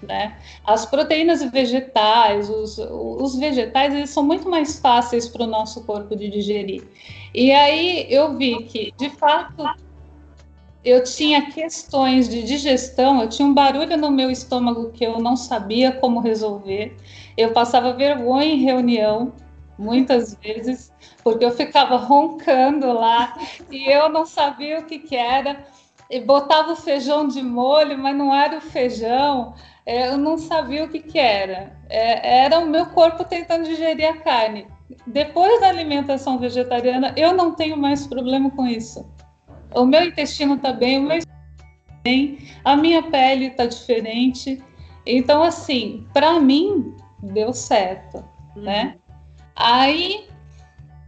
Né? 0.00 0.36
As 0.64 0.86
proteínas 0.86 1.42
vegetais, 1.50 2.48
os, 2.48 2.78
os 2.78 3.34
vegetais, 3.36 3.92
eles 3.92 4.10
são 4.10 4.22
muito 4.22 4.48
mais 4.48 4.78
fáceis 4.78 5.26
para 5.26 5.42
o 5.42 5.46
nosso 5.46 5.82
corpo 5.82 6.14
de 6.14 6.28
digerir. 6.28 6.86
E 7.34 7.50
aí 7.50 8.06
eu 8.08 8.36
vi 8.36 8.62
que, 8.62 8.92
de 8.96 9.10
fato, 9.10 9.64
eu 10.86 11.02
tinha 11.02 11.50
questões 11.50 12.28
de 12.28 12.44
digestão, 12.44 13.20
eu 13.20 13.28
tinha 13.28 13.46
um 13.46 13.52
barulho 13.52 13.96
no 13.96 14.08
meu 14.08 14.30
estômago 14.30 14.92
que 14.92 15.04
eu 15.04 15.18
não 15.18 15.34
sabia 15.34 15.90
como 15.90 16.20
resolver. 16.20 16.96
Eu 17.36 17.52
passava 17.52 17.92
vergonha 17.92 18.46
em 18.46 18.62
reunião, 18.62 19.32
muitas 19.76 20.36
vezes, 20.36 20.92
porque 21.24 21.44
eu 21.44 21.50
ficava 21.50 21.96
roncando 21.96 22.92
lá 22.92 23.36
e 23.68 23.90
eu 23.90 24.08
não 24.08 24.24
sabia 24.24 24.78
o 24.78 24.84
que, 24.84 25.00
que 25.00 25.16
era. 25.16 25.66
E 26.08 26.20
botava 26.20 26.74
o 26.74 26.76
feijão 26.76 27.26
de 27.26 27.42
molho, 27.42 27.98
mas 27.98 28.16
não 28.16 28.32
era 28.32 28.58
o 28.58 28.60
feijão. 28.60 29.54
É, 29.84 30.06
eu 30.10 30.16
não 30.16 30.38
sabia 30.38 30.84
o 30.84 30.88
que, 30.88 31.00
que 31.00 31.18
era. 31.18 31.76
É, 31.90 32.44
era 32.44 32.60
o 32.60 32.66
meu 32.66 32.86
corpo 32.86 33.24
tentando 33.24 33.64
digerir 33.64 34.08
a 34.08 34.18
carne. 34.18 34.68
Depois 35.04 35.60
da 35.60 35.68
alimentação 35.68 36.38
vegetariana, 36.38 37.12
eu 37.16 37.34
não 37.34 37.56
tenho 37.56 37.76
mais 37.76 38.06
problema 38.06 38.52
com 38.52 38.68
isso 38.68 39.04
o 39.76 39.86
meu 39.86 40.04
intestino 40.04 40.54
está 40.54 40.72
bem, 40.72 40.98
o 40.98 41.02
meu 41.02 41.20
bem, 42.02 42.38
a 42.64 42.76
minha 42.76 43.02
pele 43.02 43.46
está 43.46 43.66
diferente. 43.66 44.62
Então, 45.04 45.42
assim, 45.42 46.06
para 46.12 46.40
mim, 46.40 46.94
deu 47.22 47.52
certo, 47.52 48.24
uhum. 48.56 48.62
né? 48.62 48.96
Aí, 49.54 50.26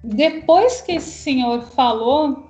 depois 0.03 0.81
que 0.81 0.93
esse 0.93 1.11
senhor 1.11 1.63
falou, 1.63 2.47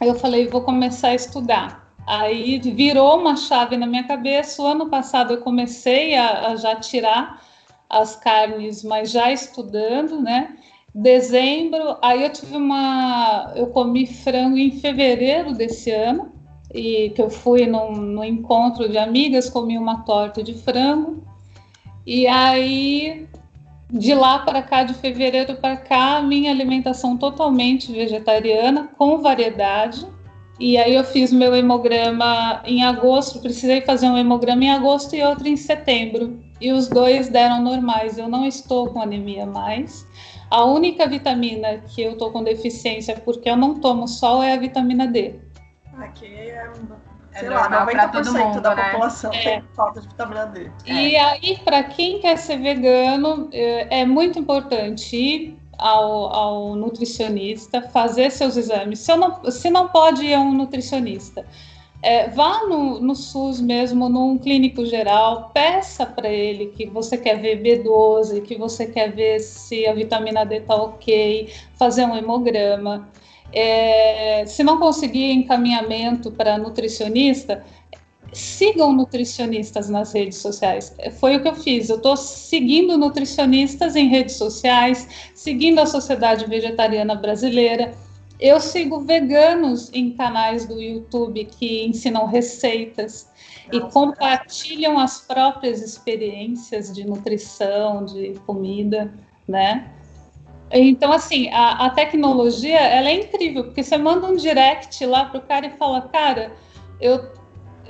eu 0.00 0.14
falei, 0.14 0.48
vou 0.48 0.62
começar 0.62 1.08
a 1.08 1.14
estudar. 1.14 1.86
Aí 2.06 2.58
virou 2.58 3.18
uma 3.18 3.36
chave 3.36 3.76
na 3.76 3.86
minha 3.86 4.04
cabeça. 4.04 4.62
O 4.62 4.66
ano 4.66 4.88
passado 4.88 5.34
eu 5.34 5.40
comecei 5.40 6.14
a, 6.14 6.48
a 6.48 6.56
já 6.56 6.76
tirar 6.76 7.42
as 7.90 8.16
carnes, 8.16 8.84
mas 8.84 9.10
já 9.10 9.32
estudando, 9.32 10.20
né? 10.20 10.56
Dezembro, 10.96 11.98
aí 12.00 12.22
eu 12.22 12.30
tive 12.30 12.56
uma. 12.56 13.52
Eu 13.54 13.66
comi 13.66 14.06
frango 14.06 14.56
em 14.56 14.70
fevereiro 14.70 15.52
desse 15.52 15.90
ano, 15.90 16.32
e 16.74 17.10
que 17.10 17.20
eu 17.20 17.28
fui 17.28 17.66
num, 17.66 17.92
num 17.92 18.24
encontro 18.24 18.88
de 18.88 18.96
amigas, 18.96 19.50
comi 19.50 19.76
uma 19.76 20.04
torta 20.04 20.42
de 20.42 20.54
frango, 20.54 21.22
e 22.06 22.26
aí 22.26 23.28
de 23.92 24.14
lá 24.14 24.40
para 24.40 24.62
cá, 24.62 24.82
de 24.82 24.94
fevereiro 24.94 25.56
para 25.56 25.76
cá, 25.76 26.20
minha 26.22 26.50
alimentação 26.50 27.16
totalmente 27.16 27.92
vegetariana, 27.92 28.88
com 28.96 29.18
variedade. 29.18 30.06
E 30.58 30.78
aí 30.78 30.94
eu 30.94 31.04
fiz 31.04 31.30
meu 31.30 31.54
hemograma 31.54 32.62
em 32.64 32.82
agosto, 32.82 33.40
precisei 33.40 33.82
fazer 33.82 34.08
um 34.08 34.16
hemograma 34.16 34.64
em 34.64 34.70
agosto 34.70 35.14
e 35.14 35.22
outro 35.22 35.46
em 35.46 35.56
setembro. 35.56 36.42
E 36.60 36.72
os 36.72 36.88
dois 36.88 37.28
deram 37.28 37.62
normais. 37.62 38.18
Eu 38.18 38.28
não 38.28 38.46
estou 38.46 38.88
com 38.88 39.00
anemia 39.00 39.46
mais. 39.46 40.06
A 40.50 40.64
única 40.64 41.08
vitamina 41.08 41.78
que 41.78 42.02
eu 42.02 42.16
tô 42.16 42.30
com 42.30 42.42
deficiência 42.42 43.16
porque 43.24 43.50
eu 43.50 43.56
não 43.56 43.80
tomo 43.80 44.06
sol 44.06 44.42
é 44.42 44.52
a 44.52 44.56
vitamina 44.56 45.06
D. 45.06 45.40
Aqui 45.98 46.26
é, 46.26 46.70
é 47.32 47.38
sei 47.38 47.48
é 47.48 47.50
lá, 47.50 47.86
90% 47.86 48.12
todo 48.12 48.32
mundo, 48.32 48.60
da 48.60 48.74
né? 48.74 48.90
população 48.90 49.32
é. 49.32 49.42
tem 49.42 49.64
falta 49.74 50.00
de 50.00 50.08
vitamina 50.08 50.46
D. 50.46 50.70
E 50.86 51.16
é. 51.16 51.20
aí, 51.20 51.58
para 51.64 51.82
quem 51.82 52.20
quer 52.20 52.36
ser 52.36 52.58
vegano, 52.58 53.48
é, 53.52 54.00
é 54.00 54.04
muito 54.04 54.38
importante 54.38 55.16
ir 55.16 55.58
ao, 55.78 56.32
ao, 56.32 56.76
nutricionista, 56.76 57.82
fazer 57.82 58.30
seus 58.30 58.56
exames. 58.56 59.00
Se, 59.00 59.14
não, 59.16 59.50
se 59.50 59.68
não 59.68 59.88
pode 59.88 60.24
ir 60.24 60.34
a 60.34 60.40
um 60.40 60.52
nutricionista, 60.52 61.44
é, 62.02 62.28
vá 62.28 62.64
no, 62.66 63.00
no, 63.00 63.14
SUS 63.14 63.60
mesmo, 63.60 64.08
num 64.08 64.38
clínico 64.38 64.84
geral, 64.84 65.50
peça 65.52 66.04
para 66.06 66.28
ele 66.28 66.66
que 66.66 66.86
você 66.86 67.16
quer 67.16 67.40
ver 67.40 67.62
B12, 67.62 68.42
que 68.42 68.56
você 68.56 68.86
quer 68.86 69.12
ver 69.12 69.40
se 69.40 69.86
a 69.86 69.94
vitamina 69.94 70.44
D 70.44 70.58
está 70.58 70.76
ok, 70.76 71.52
fazer 71.74 72.04
um 72.04 72.16
hemograma. 72.16 73.08
É, 73.52 74.44
se 74.46 74.62
não 74.62 74.78
conseguir 74.78 75.32
encaminhamento 75.32 76.30
para 76.30 76.58
nutricionista, 76.58 77.64
sigam 78.32 78.92
nutricionistas 78.92 79.88
nas 79.88 80.12
redes 80.12 80.38
sociais. 80.38 80.94
Foi 81.18 81.36
o 81.36 81.42
que 81.42 81.48
eu 81.48 81.54
fiz. 81.54 81.88
Eu 81.88 81.96
estou 81.96 82.16
seguindo 82.16 82.98
nutricionistas 82.98 83.96
em 83.96 84.08
redes 84.08 84.36
sociais, 84.36 85.08
seguindo 85.34 85.78
a 85.80 85.86
Sociedade 85.86 86.46
Vegetariana 86.46 87.14
Brasileira 87.14 87.94
Eu 88.38 88.60
sigo 88.60 89.00
veganos 89.00 89.90
em 89.94 90.12
canais 90.12 90.66
do 90.66 90.80
YouTube 90.80 91.44
que 91.46 91.86
ensinam 91.86 92.26
receitas 92.26 93.30
e 93.72 93.80
compartilham 93.80 94.98
as 94.98 95.20
próprias 95.20 95.80
experiências 95.80 96.92
de 96.92 97.04
nutrição, 97.06 98.04
de 98.04 98.34
comida, 98.46 99.12
né? 99.48 99.90
Então, 100.70 101.12
assim, 101.12 101.48
a, 101.50 101.86
a 101.86 101.90
tecnologia, 101.90 102.78
ela 102.78 103.08
é 103.08 103.20
incrível, 103.20 103.64
porque 103.64 103.82
você 103.82 103.96
manda 103.96 104.26
um 104.26 104.36
direct 104.36 105.04
lá 105.06 105.26
pro 105.26 105.40
cara 105.40 105.66
e 105.66 105.70
fala, 105.70 106.02
cara, 106.02 106.52
eu, 107.00 107.32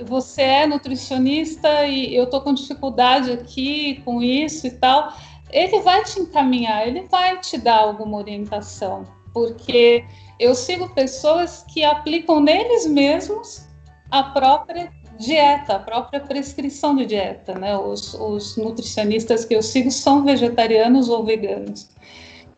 você 0.05 0.43
é 0.43 0.67
nutricionista 0.67 1.85
e 1.85 2.15
eu 2.15 2.29
tô 2.29 2.39
com 2.41 2.53
dificuldade 2.53 3.31
aqui 3.31 4.01
com 4.05 4.21
isso 4.21 4.67
e 4.67 4.71
tal. 4.71 5.11
Ele 5.51 5.79
vai 5.81 6.03
te 6.03 6.19
encaminhar, 6.19 6.87
ele 6.87 7.01
vai 7.03 7.39
te 7.39 7.57
dar 7.57 7.79
alguma 7.79 8.17
orientação, 8.17 9.05
porque 9.33 10.05
eu 10.39 10.53
sigo 10.53 10.89
pessoas 10.89 11.65
que 11.67 11.83
aplicam 11.83 12.39
neles 12.39 12.85
mesmos 12.85 13.65
a 14.11 14.23
própria 14.23 14.91
dieta, 15.17 15.75
a 15.75 15.79
própria 15.79 16.19
prescrição 16.19 16.95
de 16.95 17.05
dieta, 17.05 17.55
né? 17.55 17.75
Os, 17.77 18.13
os 18.13 18.55
nutricionistas 18.57 19.45
que 19.45 19.55
eu 19.55 19.63
sigo 19.63 19.91
são 19.91 20.23
vegetarianos 20.23 21.09
ou 21.09 21.23
veganos. 21.25 21.89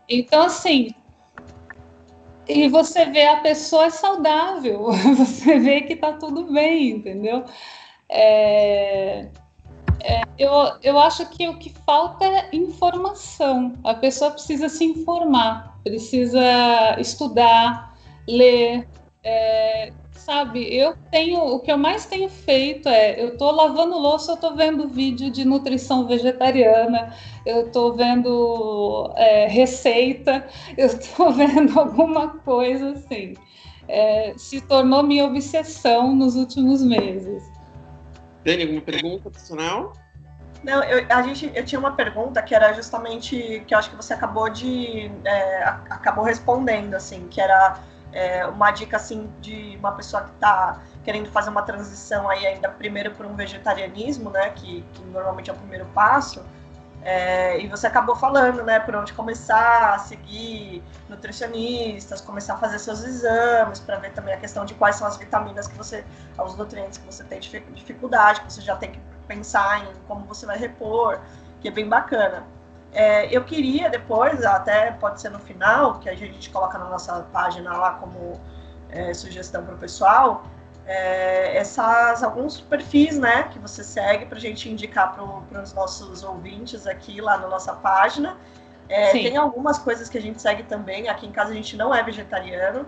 Então, 0.07 0.43
assim, 0.43 0.93
e 2.47 2.67
você 2.67 3.05
vê 3.05 3.27
a 3.27 3.37
pessoa 3.37 3.85
é 3.85 3.89
saudável, 3.91 4.87
você 5.15 5.59
vê 5.59 5.81
que 5.81 5.95
tá 5.95 6.13
tudo 6.13 6.51
bem, 6.51 6.91
entendeu? 6.91 7.45
É, 8.09 9.27
é, 10.01 10.21
eu, 10.37 10.51
eu 10.81 10.97
acho 10.97 11.25
que 11.29 11.47
o 11.47 11.57
que 11.57 11.71
falta 11.85 12.25
é 12.25 12.49
informação. 12.51 13.73
A 13.83 13.93
pessoa 13.93 14.31
precisa 14.31 14.67
se 14.67 14.83
informar, 14.83 15.68
precisa 15.83 16.95
estudar, 16.99 17.97
ler, 18.27 18.87
é, 19.23 19.91
sabe, 20.11 20.73
eu 20.73 20.95
tenho, 21.11 21.39
o 21.39 21.59
que 21.59 21.71
eu 21.71 21.77
mais 21.77 22.05
tenho 22.05 22.29
feito 22.29 22.87
é, 22.87 23.21
eu 23.21 23.37
tô 23.37 23.51
lavando 23.51 23.97
louça, 23.97 24.33
eu 24.33 24.37
tô 24.37 24.55
vendo 24.55 24.87
vídeo 24.87 25.31
de 25.31 25.43
nutrição 25.43 26.07
vegetariana, 26.07 27.13
eu 27.45 27.71
tô 27.71 27.93
vendo 27.93 29.11
é, 29.15 29.47
receita, 29.47 30.47
eu 30.77 30.89
tô 31.15 31.31
vendo 31.31 31.79
alguma 31.79 32.29
coisa 32.39 32.91
assim. 32.91 33.33
É, 33.87 34.35
se 34.37 34.61
tornou 34.61 35.01
minha 35.01 35.25
obsessão 35.25 36.15
nos 36.15 36.35
últimos 36.35 36.83
meses. 36.83 37.43
Dani, 38.45 38.63
alguma 38.63 38.81
pergunta 38.81 39.29
adicional? 39.29 39.93
Não, 40.63 40.83
eu, 40.83 41.05
a 41.09 41.21
gente, 41.21 41.51
eu 41.55 41.63
tinha 41.63 41.79
uma 41.79 41.93
pergunta 41.93 42.41
que 42.41 42.53
era 42.53 42.73
justamente 42.73 43.63
que 43.65 43.73
eu 43.73 43.77
acho 43.77 43.89
que 43.89 43.95
você 43.95 44.13
acabou 44.13 44.49
de 44.49 45.09
é, 45.23 45.63
acabou 45.89 46.23
respondendo, 46.23 46.95
assim, 46.95 47.27
que 47.29 47.39
era 47.39 47.79
é, 48.11 48.45
uma 48.45 48.71
dica 48.71 48.97
assim 48.97 49.31
de 49.39 49.77
uma 49.77 49.93
pessoa 49.93 50.23
que 50.23 50.31
está 50.31 50.81
querendo 51.03 51.29
fazer 51.31 51.49
uma 51.49 51.61
transição 51.61 52.29
aí 52.29 52.45
ainda 52.45 52.69
primeiro 52.69 53.11
para 53.11 53.25
um 53.27 53.35
vegetarianismo, 53.35 54.29
né, 54.29 54.49
que, 54.49 54.83
que, 54.93 55.01
normalmente 55.05 55.49
é 55.49 55.53
o 55.53 55.55
primeiro 55.55 55.85
passo. 55.87 56.43
É, 57.01 57.57
e 57.61 57.67
você 57.67 57.87
acabou 57.87 58.13
falando, 58.13 58.61
né, 58.61 58.77
por 58.81 58.93
onde 58.93 59.13
começar 59.13 59.93
a 59.93 59.99
seguir 59.99 60.83
nutricionistas, 61.07 62.19
começar 62.19 62.55
a 62.55 62.57
fazer 62.57 62.77
seus 62.79 63.01
exames 63.05 63.79
para 63.79 63.95
ver 63.97 64.11
também 64.11 64.33
a 64.33 64.37
questão 64.37 64.65
de 64.65 64.73
quais 64.73 64.97
são 64.97 65.07
as 65.07 65.15
vitaminas 65.15 65.67
que 65.67 65.77
você, 65.77 66.03
os 66.37 66.57
nutrientes 66.57 66.97
que 66.97 67.05
você 67.05 67.23
tem 67.23 67.39
dificuldade, 67.39 68.41
que 68.41 68.51
você 68.51 68.59
já 68.59 68.75
tem 68.75 68.91
que 68.91 68.99
pensar 69.29 69.83
em 69.83 69.93
como 70.07 70.25
você 70.25 70.45
vai 70.45 70.57
repor, 70.57 71.19
que 71.61 71.67
é 71.67 71.71
bem 71.71 71.87
bacana. 71.87 72.43
É, 72.91 73.27
eu 73.33 73.43
queria 73.43 73.87
depois, 73.87 74.43
até 74.43 74.91
pode 74.93 75.21
ser 75.21 75.29
no 75.29 75.39
final, 75.39 75.99
que 75.99 76.09
a 76.09 76.15
gente 76.15 76.49
coloca 76.49 76.77
na 76.79 76.85
nossa 76.85 77.21
página 77.31 77.77
lá 77.77 77.91
como 77.93 78.41
é, 78.89 79.13
sugestão 79.13 79.63
para 79.63 79.75
o 79.75 79.77
pessoal, 79.77 80.43
é, 80.87 81.55
essas, 81.55 82.23
alguns 82.23 82.59
perfis 82.59 83.19
né, 83.19 83.43
que 83.53 83.59
você 83.59 83.83
segue 83.83 84.25
para 84.25 84.39
a 84.39 84.41
gente 84.41 84.67
indicar 84.67 85.13
para 85.13 85.61
os 85.61 85.71
nossos 85.71 86.23
ouvintes 86.23 86.87
aqui 86.87 87.21
lá 87.21 87.37
na 87.37 87.47
nossa 87.47 87.73
página. 87.73 88.35
É, 88.89 89.11
tem 89.11 89.37
algumas 89.37 89.77
coisas 89.77 90.09
que 90.09 90.17
a 90.17 90.21
gente 90.21 90.41
segue 90.41 90.63
também. 90.63 91.07
Aqui 91.07 91.27
em 91.27 91.31
casa 91.31 91.51
a 91.51 91.53
gente 91.53 91.77
não 91.77 91.93
é 91.93 92.01
vegetariano, 92.01 92.87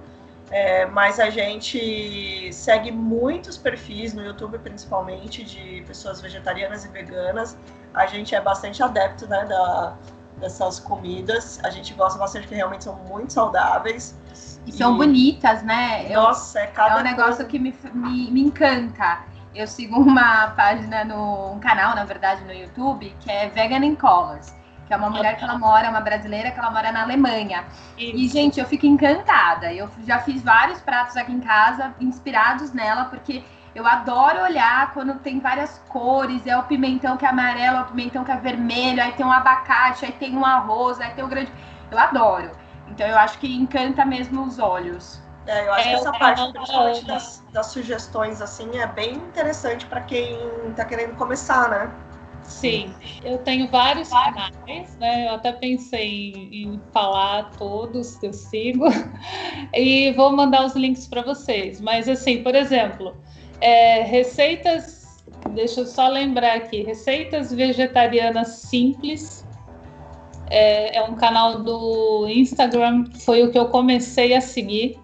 é, 0.52 0.86
mas 0.86 1.18
a 1.18 1.30
gente 1.30 2.52
segue 2.52 2.92
muitos 2.92 3.58
perfis 3.58 4.14
no 4.14 4.22
YouTube, 4.22 4.60
principalmente, 4.60 5.44
de 5.44 5.82
pessoas 5.88 6.20
vegetarianas 6.20 6.84
e 6.84 6.90
veganas. 6.90 7.58
A 7.94 8.06
gente 8.06 8.36
é 8.36 8.42
bastante 8.42 8.84
adepto 8.84 9.28
né, 9.28 9.46
da, 9.46 9.96
dessas 10.38 10.78
comidas. 10.78 11.60
A 11.64 11.70
gente 11.70 11.94
gosta 11.94 12.20
bastante 12.20 12.44
porque 12.44 12.56
realmente 12.56 12.84
são 12.84 12.96
muito 12.96 13.32
saudáveis. 13.32 14.18
E 14.66 14.74
são 14.74 14.96
e... 14.96 14.98
bonitas, 14.98 15.64
né? 15.64 16.10
Nossa, 16.10 16.60
é 16.60 16.68
cada 16.68 16.96
É 16.96 17.00
um 17.00 17.04
negócio 17.04 17.36
coisa... 17.36 17.46
que 17.46 17.58
me, 17.58 17.74
me, 17.94 18.30
me 18.30 18.42
encanta. 18.42 19.20
Eu 19.56 19.66
sigo 19.66 20.02
uma 20.02 20.48
página 20.58 21.06
no 21.06 21.54
um 21.54 21.60
canal, 21.60 21.96
na 21.96 22.04
verdade, 22.04 22.44
no 22.44 22.52
YouTube, 22.52 23.16
que 23.22 23.32
é 23.32 23.48
Vegan 23.48 23.86
in 23.86 23.96
Colors 23.96 24.54
que 24.92 24.96
é 24.96 24.98
uma 24.98 25.10
mulher 25.10 25.38
que 25.38 25.44
ela 25.46 25.58
mora, 25.58 25.90
uma 25.90 26.02
brasileira 26.02 26.52
que 26.52 26.60
ela 26.60 26.70
mora 26.70 26.92
na 26.92 27.04
Alemanha. 27.04 27.64
Isso. 27.98 28.14
E, 28.14 28.28
gente, 28.28 28.60
eu 28.60 28.66
fico 28.66 28.86
encantada. 28.86 29.72
Eu 29.72 29.90
já 30.06 30.20
fiz 30.20 30.44
vários 30.44 30.82
pratos 30.82 31.16
aqui 31.16 31.32
em 31.32 31.40
casa 31.40 31.96
inspirados 32.02 32.74
nela, 32.74 33.06
porque 33.06 33.42
eu 33.74 33.88
adoro 33.88 34.42
olhar 34.42 34.92
quando 34.94 35.18
tem 35.20 35.40
várias 35.40 35.82
cores, 35.88 36.46
é 36.46 36.58
o 36.58 36.64
pimentão 36.64 37.16
que 37.16 37.26
é 37.26 37.30
amarelo, 37.30 37.78
é 37.78 37.82
o 37.84 37.86
pimentão 37.86 38.26
que 38.26 38.32
é 38.32 38.36
vermelho, 38.36 39.02
aí 39.02 39.14
tem 39.14 39.26
um 39.26 39.32
abacate, 39.32 40.04
aí 40.04 40.12
tem 40.12 40.36
um 40.36 40.46
arroz, 40.46 41.00
aí 41.00 41.12
tem 41.12 41.24
o 41.24 41.28
um 41.28 41.30
grande. 41.30 41.54
Eu 41.90 41.98
adoro. 41.98 42.52
Então 42.90 43.08
eu 43.08 43.18
acho 43.18 43.40
que 43.40 43.48
encanta 43.48 44.04
mesmo 44.04 44.44
os 44.44 44.60
olhos. 44.60 45.22
É, 45.48 45.68
eu 45.68 45.74
acho 45.74 45.88
é, 45.88 45.92
que 45.92 45.96
essa 45.96 46.12
parte, 46.12 46.52
principalmente 46.52 47.06
das, 47.06 47.42
das, 47.54 47.68
sugestões, 47.68 48.42
assim, 48.42 48.78
é 48.78 48.88
bem 48.88 49.14
interessante 49.14 49.86
para 49.86 50.02
quem 50.02 50.38
está 50.68 50.84
querendo 50.84 51.16
começar, 51.16 51.70
né? 51.70 51.90
Sim, 52.44 52.94
eu 53.24 53.38
tenho 53.40 53.68
vários 53.68 54.10
canais, 54.10 54.96
né? 55.00 55.28
Eu 55.28 55.36
até 55.36 55.52
pensei 55.52 56.32
em, 56.32 56.64
em, 56.64 56.82
falar 56.92 57.52
todos 57.58 58.18
que 58.18 58.28
eu 58.28 58.34
sigo 58.34 58.86
e 59.74 60.12
vou 60.14 60.36
mandar 60.36 60.66
os 60.66 60.76
links 60.76 61.08
para 61.08 61.22
vocês. 61.22 61.80
Mas 61.80 62.10
assim, 62.10 62.44
por 62.44 62.54
exemplo, 62.54 63.16
é, 63.60 64.04
receitas, 64.04 65.24
deixa 65.52 65.82
eu 65.82 65.86
só 65.86 66.08
lembrar 66.08 66.58
aqui, 66.58 66.84
receitas 66.84 67.52
vegetarianas 67.54 68.48
simples. 68.50 69.46
É, 70.50 70.98
é 70.98 71.04
um 71.04 71.16
canal 71.16 71.64
do 71.64 72.28
Instagram, 72.28 73.06
foi 73.26 73.42
o 73.44 73.52
que 73.52 73.58
eu 73.58 73.70
comecei 73.70 74.34
a 74.34 74.42
seguir 74.42 75.00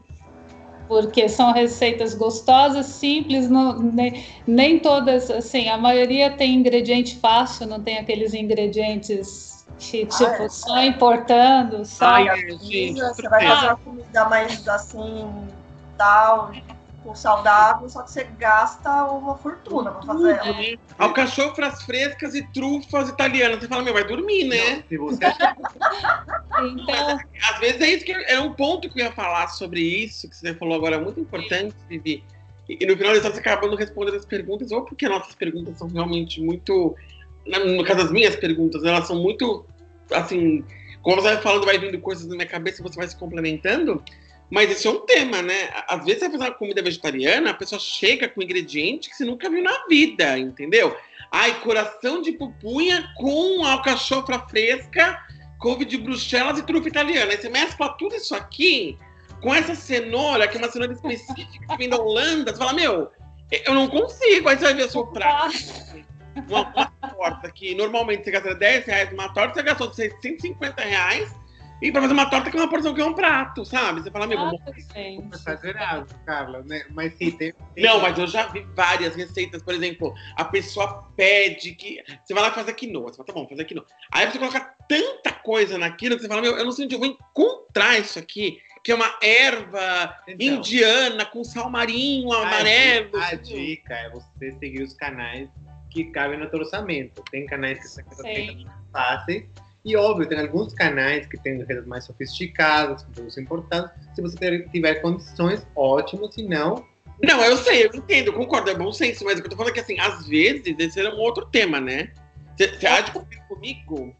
porque 0.88 1.27
são 1.27 1.51
receitas 1.51 2.13
gostosas, 2.13 2.85
simples, 2.85 3.49
não, 3.49 3.77
nem, 3.79 4.25
nem 4.45 4.79
todas, 4.79 5.29
assim, 5.29 5.67
a 5.69 5.77
maioria 5.77 6.31
tem 6.31 6.55
ingrediente 6.55 7.17
fácil, 7.17 7.67
não 7.67 7.81
tem 7.81 7.97
aqueles 7.97 8.33
ingredientes 8.33 9.65
que, 9.77 10.05
tipo, 10.05 10.25
ah, 10.25 10.43
é. 10.43 10.49
só 10.49 10.83
importando, 10.83 11.85
só... 11.85 12.05
Ai, 12.05 12.49
gente, 12.61 12.99
você 12.99 13.29
vai 13.29 13.45
fazer 13.45 13.67
uma 13.67 13.75
comida 13.77 14.25
mais, 14.25 14.67
assim, 14.67 15.27
tal, 15.97 16.51
saudável, 17.15 17.87
só 17.89 18.03
que 18.03 18.11
você 18.11 18.23
gasta 18.37 19.05
uma 19.05 19.37
fortuna 19.37 19.91
pra 19.91 20.01
fazer 20.03 20.37
ela. 20.37 20.51
Uhum. 20.51 20.77
Alcachofras 20.97 21.83
frescas 21.83 22.35
e 22.35 22.41
trufas 22.53 23.09
italianas. 23.09 23.59
Você 23.59 23.67
fala, 23.67 23.83
meu, 23.83 23.93
vai 23.93 24.03
dormir, 24.03 24.45
né? 24.45 24.83
Você... 24.89 25.25
então... 25.25 27.19
Às 27.51 27.59
vezes 27.59 27.81
é 27.81 27.89
isso 27.89 28.05
que 28.05 28.11
é 28.11 28.39
um 28.39 28.53
ponto 28.53 28.89
que 28.89 28.99
eu 28.99 29.05
ia 29.05 29.11
falar 29.11 29.47
sobre 29.47 29.81
isso, 29.81 30.29
que 30.29 30.35
você 30.35 30.53
falou 30.53 30.75
agora, 30.75 30.99
muito 30.99 31.19
importante, 31.19 31.75
Vivi. 31.87 32.23
E, 32.69 32.85
no 32.85 32.97
final 32.97 33.15
você 33.15 33.27
acaba 33.27 33.67
não 33.67 33.75
respondendo 33.75 34.15
as 34.15 34.25
perguntas, 34.25 34.71
ou 34.71 34.83
porque 34.83 35.07
nossas 35.07 35.33
perguntas 35.35 35.77
são 35.77 35.87
realmente 35.87 36.41
muito. 36.41 36.95
No 37.45 37.83
caso 37.85 37.99
das 37.99 38.11
minhas 38.11 38.35
perguntas, 38.35 38.83
elas 38.83 39.07
são 39.07 39.21
muito 39.21 39.65
assim. 40.11 40.63
Como 41.01 41.21
você 41.21 41.35
vai 41.35 41.41
falando, 41.41 41.65
vai 41.65 41.77
vindo 41.77 41.97
coisas 41.99 42.27
na 42.27 42.35
minha 42.35 42.47
cabeça 42.47 42.81
e 42.81 42.83
você 42.83 42.97
vai 42.97 43.07
se 43.07 43.15
complementando. 43.15 44.03
Mas 44.49 44.71
esse 44.71 44.87
é 44.87 44.89
um 44.89 45.01
tema, 45.01 45.41
né? 45.41 45.69
Às 45.87 46.05
vezes 46.05 46.19
você 46.19 46.29
vai 46.29 46.37
fazer 46.37 46.51
uma 46.51 46.57
comida 46.57 46.81
vegetariana, 46.81 47.49
a 47.49 47.53
pessoa 47.53 47.79
chega 47.79 48.29
com 48.29 48.41
ingrediente 48.41 49.09
que 49.09 49.15
você 49.15 49.25
nunca 49.25 49.49
viu 49.49 49.61
na 49.61 49.85
vida, 49.87 50.37
entendeu? 50.39 50.95
Ai, 51.31 51.59
coração 51.61 52.21
de 52.21 52.31
pupunha 52.31 53.11
com 53.17 53.65
alcachofra 53.65 54.39
fresca, 54.47 55.21
couve 55.59 55.83
de 55.83 55.97
bruxelas 55.97 56.57
e 56.57 56.63
trufa 56.63 56.87
italiana. 56.87 57.31
Aí 57.31 57.37
você 57.37 57.49
mescla 57.49 57.89
tudo 57.97 58.15
isso 58.15 58.33
aqui 58.33 58.97
com 59.41 59.53
essa 59.53 59.75
cenoura, 59.75 60.47
que 60.47 60.55
é 60.55 60.59
uma 60.59 60.71
cenoura 60.71 60.93
específica 60.93 61.67
que 61.67 61.77
vem 61.77 61.89
da 61.89 61.97
Holanda. 61.97 62.51
Você 62.51 62.57
fala, 62.57 62.73
meu, 62.73 63.11
eu 63.51 63.73
não 63.73 63.89
consigo. 63.89 64.47
Aí 64.47 64.57
você 64.57 64.63
vai 64.63 64.73
ver 64.75 64.85
o 64.85 64.89
seu 64.89 65.05
prato. 65.07 65.57
Uma, 66.47 66.69
uma 66.69 66.85
torta 66.85 67.51
que 67.51 67.75
normalmente 67.75 68.23
você 68.23 68.31
gasta 68.31 68.55
10 68.55 68.85
reais 68.85 69.11
numa 69.11 69.33
torta, 69.33 69.55
você 69.55 69.63
gastou 69.63 69.93
650 69.93 70.81
reais 70.83 71.35
e 71.82 71.91
pra 71.91 72.01
fazer 72.01 72.13
uma 72.13 72.30
torta 72.30 72.49
que 72.49 72.57
é 72.57 72.59
uma 72.59 72.69
porção 72.69 72.93
que 72.93 73.01
é 73.01 73.05
um 73.05 73.13
prato, 73.13 73.63
sabe? 73.65 74.01
Você 74.01 74.09
fala, 74.09 74.25
amigo, 74.25 74.41
ah, 74.41 74.51
vamos... 74.51 75.36
exagerado, 75.36 76.07
Carla, 76.25 76.63
né? 76.63 76.84
Mas 76.89 77.13
sim, 77.13 77.32
tem, 77.32 77.53
tem, 77.75 77.84
Não, 77.84 77.99
mas 78.01 78.17
eu 78.17 78.25
já 78.28 78.47
vi 78.47 78.61
várias 78.75 79.15
receitas, 79.15 79.61
por 79.61 79.73
exemplo, 79.73 80.13
a 80.36 80.45
pessoa 80.45 81.07
pede 81.15 81.75
que. 81.75 82.03
Você 82.23 82.34
vai 82.34 82.43
lá 82.43 82.51
fazer 82.51 82.73
quinoa. 82.73 83.09
Você 83.11 83.17
fala, 83.17 83.28
tá 83.28 83.34
bom, 83.34 83.47
fazer 83.47 83.65
quinoa. 83.65 83.86
Aí 84.11 84.30
você 84.32 84.39
coloca 84.39 84.59
tanta 84.89 85.32
coisa 85.32 85.78
naquilo 85.78 86.15
que 86.15 86.21
você 86.23 86.28
fala, 86.28 86.41
meu, 86.41 86.57
eu 86.57 86.65
não 86.65 86.71
sei 86.71 86.86
onde 86.86 86.95
eu 86.95 86.99
vou 86.99 87.07
encontrar 87.09 87.99
isso 87.99 88.17
aqui 88.17 88.59
que 88.84 88.91
é 88.91 88.95
uma 88.95 89.17
erva 89.21 90.15
Então. 90.30 90.47
indiana 90.47 91.25
com 91.25 91.43
sal 91.43 91.69
marinho 91.69 92.32
A 92.32 92.41
amarelo. 92.43 93.07
dica- 93.11 93.25
A 93.28 93.36
dica 93.36 93.93
é 93.93 94.09
você 94.09 94.51
seguir 94.59 94.82
os 94.82 94.93
canais 94.93 95.49
que 95.91 96.05
cabem 96.05 96.39
no 96.39 96.49
teu 96.49 96.59
orçamento. 96.59 97.21
Tem 97.30 97.45
canais 97.45 97.80
que 97.80 97.88
são 98.15 98.23
fáceis. 98.93 99.45
E 99.88 99.95
óbvio, 99.95 100.27
tem 100.27 100.38
alguns 100.39 100.73
canais 100.73 101.25
que 101.27 101.38
têm 101.38 101.59
receitas 101.59 101.88
mais 101.88 102.03
sofisticadas, 102.03 103.03
produtos 103.03 103.38
importados. 103.38 103.89
Se 104.13 104.21
você 104.21 104.59
tiver 104.71 104.95
condições, 104.95 105.65
ótimo. 105.75 106.29
Se 106.31 106.43
não, 106.43 106.85
Não, 107.23 107.41
eu 107.43 107.55
sei, 107.57 107.85
eu 107.85 107.91
entendo, 107.95 108.27
eu 108.27 108.33
concordo, 108.33 108.69
é 108.69 108.75
bom 108.75 108.91
senso, 108.91 109.23
mas 109.23 109.39
o 109.39 109.41
que 109.41 109.47
eu 109.47 109.51
tô 109.51 109.55
falando 109.55 109.71
é 109.71 109.73
que, 109.73 109.79
assim, 109.79 109.97
às 109.99 110.27
vezes, 110.27 110.75
esse 110.77 110.99
era 110.99 111.15
um 111.15 111.19
outro 111.19 111.45
tema, 111.45 111.79
né? 111.79 112.11
Você 112.57 112.85
há 112.85 112.99
de 113.01 113.11
convir 113.11 113.41
comigo 113.47 114.13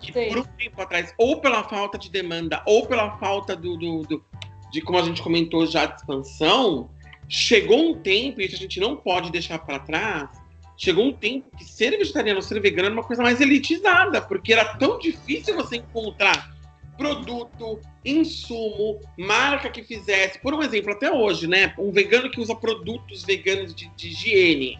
que 0.00 0.12
Sim. 0.12 0.28
por 0.28 0.38
um 0.38 0.42
tempo 0.42 0.82
atrás, 0.82 1.14
ou 1.16 1.40
pela 1.40 1.62
falta 1.64 1.96
de 1.96 2.10
demanda, 2.10 2.60
ou 2.66 2.84
pela 2.86 3.16
falta 3.18 3.54
do, 3.54 3.76
do- 3.78 4.02
do- 4.02 4.24
de, 4.72 4.80
como 4.82 4.98
a 4.98 5.02
gente 5.02 5.22
comentou 5.22 5.64
já, 5.66 5.86
de 5.86 5.94
expansão, 5.94 6.90
chegou 7.28 7.90
um 7.92 7.94
tempo, 8.02 8.40
e 8.40 8.46
isso 8.46 8.56
a 8.56 8.58
gente 8.58 8.80
não 8.80 8.96
pode 8.96 9.30
deixar 9.30 9.58
para 9.60 9.78
trás, 9.78 10.28
chegou 10.76 11.06
um 11.06 11.12
tempo 11.12 11.46
que 11.56 11.64
ser 11.64 11.90
vegetariano 11.90 12.38
ou 12.38 12.42
ser 12.42 12.60
vegano 12.60 12.86
era 12.86 12.94
uma 12.94 13.04
coisa 13.04 13.22
mais 13.22 13.40
elitizada, 13.40 14.20
porque 14.20 14.52
era 14.52 14.64
tão 14.76 14.98
difícil 14.98 15.54
você 15.54 15.76
encontrar 15.76 16.52
produto, 16.96 17.80
insumo, 18.04 19.00
marca 19.18 19.68
que 19.68 19.82
fizesse. 19.82 20.38
Por 20.38 20.54
um 20.54 20.62
exemplo, 20.62 20.92
até 20.92 21.10
hoje, 21.10 21.46
né? 21.46 21.74
Um 21.78 21.90
vegano 21.90 22.30
que 22.30 22.40
usa 22.40 22.54
produtos 22.54 23.24
veganos 23.24 23.74
de, 23.74 23.88
de 23.96 24.08
higiene. 24.08 24.78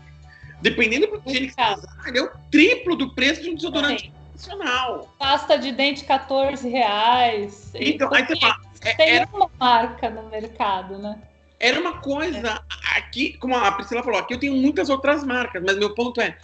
Dependendo 0.61 1.07
do 1.07 1.23
higiene 1.27 1.49
que 1.49 1.55
você 1.55 1.63
usar, 1.63 2.09
ele 2.09 2.19
é 2.19 2.23
o 2.23 2.31
triplo 2.51 2.97
do 2.97 3.15
preço 3.15 3.43
de 3.43 3.51
um 3.51 3.55
desodorante 3.55 4.13
profissional. 4.31 5.15
Pasta 5.19 5.59
de 5.59 5.73
dente, 5.73 6.05
14 6.05 6.69
reais. 6.69 7.71
Então, 7.75 8.13
aí 8.13 8.27
você 8.27 8.37
fala, 8.37 8.57
é- 8.81 8.95
Tem 8.95 9.09
era, 9.11 9.29
uma 9.33 9.51
marca 9.59 10.11
no 10.11 10.29
mercado, 10.29 10.99
né? 10.99 11.21
Era 11.65 11.81
uma 11.81 11.99
coisa. 11.99 12.63
Aqui, 12.95 13.39
como 13.39 13.57
a 13.57 13.73
Priscila 13.73 14.03
falou, 14.03 14.21
aqui 14.21 14.35
eu 14.35 14.39
tenho 14.39 14.55
muitas 14.55 14.91
outras 14.91 15.25
marcas, 15.25 15.63
mas 15.67 15.79
meu 15.79 15.95
ponto 15.95 16.21
é. 16.21 16.37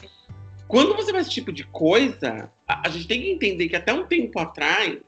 Quando 0.66 0.96
você 0.96 1.12
faz 1.12 1.26
esse 1.26 1.34
tipo 1.34 1.52
de 1.52 1.64
coisa, 1.64 2.50
a, 2.66 2.88
a 2.88 2.90
gente 2.90 3.06
tem 3.06 3.20
que 3.20 3.30
entender 3.30 3.68
que 3.68 3.76
até 3.76 3.92
um 3.92 4.06
tempo 4.06 4.38
atrás, 4.38 4.98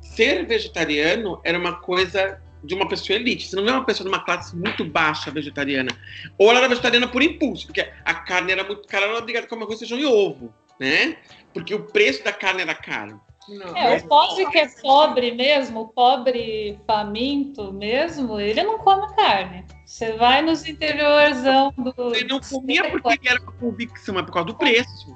ser 0.00 0.44
vegetariano 0.44 1.40
era 1.44 1.56
uma 1.56 1.74
coisa 1.80 2.42
de 2.64 2.74
uma 2.74 2.88
pessoa 2.88 3.16
elite. 3.16 3.46
Você 3.46 3.54
não 3.54 3.68
é 3.68 3.72
uma 3.72 3.84
pessoa 3.84 4.08
de 4.08 4.12
uma 4.12 4.24
classe 4.24 4.56
muito 4.56 4.84
baixa 4.84 5.30
vegetariana. 5.30 5.96
Ou 6.36 6.50
ela 6.50 6.58
era 6.58 6.68
vegetariana 6.68 7.06
por 7.06 7.22
impulso, 7.22 7.66
porque 7.66 7.88
a 8.04 8.14
carne 8.14 8.50
era 8.50 8.64
muito 8.64 8.88
cara, 8.88 9.04
ela 9.04 9.14
era 9.14 9.22
obrigada 9.22 9.46
a 9.46 9.48
comer 9.48 9.64
arroz, 9.64 9.78
feijão 9.78 10.00
e 10.00 10.04
ovo, 10.04 10.52
né? 10.80 11.16
Porque 11.54 11.72
o 11.72 11.84
preço 11.84 12.24
da 12.24 12.32
carne 12.32 12.62
era 12.62 12.74
caro. 12.74 13.20
Não. 13.50 13.76
É, 13.76 13.90
Mas- 13.90 14.02
o 14.04 14.08
pobre 14.08 14.46
que 14.50 14.58
é 14.58 14.68
pobre 14.80 15.32
mesmo, 15.32 15.80
o 15.80 15.88
pobre 15.88 16.78
faminto 16.86 17.72
mesmo, 17.72 18.38
ele 18.40 18.62
não 18.62 18.78
come 18.78 19.14
carne. 19.14 19.64
Você 19.84 20.12
vai 20.12 20.40
nos 20.42 20.66
interiorzão 20.66 21.72
do. 21.76 22.14
Ele 22.14 22.28
não 22.28 22.40
comia 22.40 22.90
porque 22.90 23.08
ele 23.08 23.28
era 23.28 23.40
uma 23.42 23.52
convicção, 23.52 24.14
mas 24.14 24.24
por 24.24 24.32
causa 24.32 24.46
do 24.46 24.54
preço. 24.54 25.14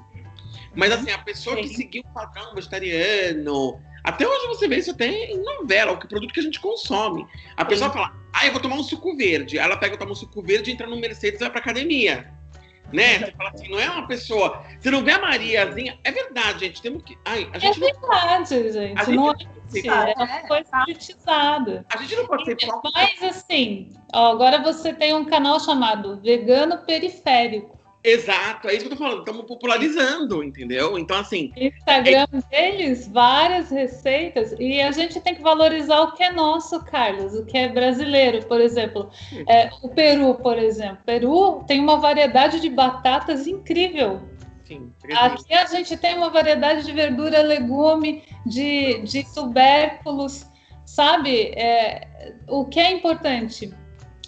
Mas 0.75 0.91
assim, 0.91 1.09
a 1.11 1.17
pessoa 1.19 1.55
que 1.55 1.69
Sim. 1.69 1.75
seguiu 1.75 2.03
o 2.05 2.13
padrão 2.13 2.53
vegetariano. 2.53 3.79
Até 4.03 4.27
hoje 4.27 4.47
você 4.47 4.67
vê 4.67 4.77
isso 4.77 4.91
até 4.91 5.07
em 5.07 5.41
novela, 5.43 5.93
o 5.93 5.97
que- 5.99 6.07
produto 6.07 6.33
que 6.33 6.39
a 6.39 6.43
gente 6.43 6.59
consome. 6.59 7.25
A 7.57 7.65
pessoa 7.65 7.89
fala, 7.89 8.13
ah, 8.33 8.45
eu 8.45 8.51
vou 8.51 8.61
tomar 8.61 8.75
um 8.75 8.83
suco 8.83 9.15
verde. 9.15 9.57
Aí 9.57 9.65
ela 9.65 9.77
pega, 9.77 9.97
toma 9.97 10.11
um 10.11 10.15
suco 10.15 10.41
verde, 10.43 10.71
entra 10.71 10.85
no 10.85 10.97
Mercedes 10.99 11.39
e 11.39 11.43
vai 11.43 11.49
pra 11.49 11.59
academia. 11.61 12.31
Né? 12.93 13.19
Você 13.19 13.31
fala 13.31 13.49
assim, 13.49 13.69
não 13.69 13.79
é 13.79 13.89
uma 13.89 14.07
pessoa. 14.07 14.63
Você 14.79 14.91
não 14.91 15.03
vê 15.03 15.11
a 15.11 15.19
Mariazinha. 15.19 15.97
É 16.03 16.11
verdade, 16.11 16.65
gente. 16.65 16.81
Temos 16.81 17.03
que. 17.03 17.17
Ai, 17.25 17.49
a 17.51 17.57
É 17.57 17.59
gente 17.59 17.79
não, 17.79 17.87
verdade, 17.87 18.71
gente. 18.71 18.99
a 18.99 19.03
gente 19.03 19.15
não 19.15 19.23
é 19.27 20.11
é 20.11 20.15
uma 20.15 20.47
coisa 20.47 20.69
a 21.89 21.99
gente 22.05 22.17
não 22.17 22.27
pode 22.27 22.45
ser. 22.45 22.57
Mas 22.93 23.23
assim, 23.23 23.89
ó, 24.13 24.31
agora 24.31 24.61
você 24.61 24.93
tem 24.93 25.13
um 25.13 25.25
canal 25.25 25.59
chamado 25.59 26.21
Vegano 26.21 26.77
Periférico. 26.79 27.75
Exato, 28.05 28.69
é 28.69 28.75
isso 28.75 28.81
que 28.81 28.93
eu 28.93 28.97
tô 28.97 29.03
falando. 29.03 29.19
Estamos 29.19 29.45
popularizando, 29.45 30.43
entendeu? 30.43 30.95
Então, 30.95 31.17
assim, 31.17 31.51
Instagram 31.57 32.27
deles, 32.51 33.07
várias 33.07 33.71
receitas, 33.71 34.53
e 34.59 34.79
a 34.79 34.91
gente 34.91 35.19
tem 35.19 35.33
que 35.33 35.41
valorizar 35.41 36.01
o 36.01 36.11
que 36.11 36.21
é 36.21 36.31
nosso, 36.31 36.85
Carlos, 36.85 37.33
o 37.33 37.43
que 37.43 37.57
é 37.57 37.67
brasileiro, 37.67 38.45
por 38.45 38.61
exemplo. 38.61 39.09
É, 39.49 39.71
o 39.81 39.89
Peru, 39.89 40.35
por 40.35 40.59
exemplo. 40.59 40.99
Peru 41.03 41.63
tem 41.65 41.79
uma 41.79 41.97
variedade 41.97 42.59
de 42.59 42.69
batatas 42.69 43.47
incrível. 43.47 44.21
sim. 44.63 44.93
Aqui 45.15 45.51
a 45.55 45.65
gente 45.65 45.97
tem 45.97 46.15
uma 46.15 46.29
variedade 46.29 46.85
de 46.85 46.91
verdura, 46.91 47.41
legume, 47.41 48.21
de, 48.45 48.99
de 48.99 49.25
tubérculos, 49.33 50.45
sabe? 50.85 51.53
É, 51.55 52.07
o 52.47 52.65
que 52.65 52.79
é 52.79 52.91
importante? 52.91 53.73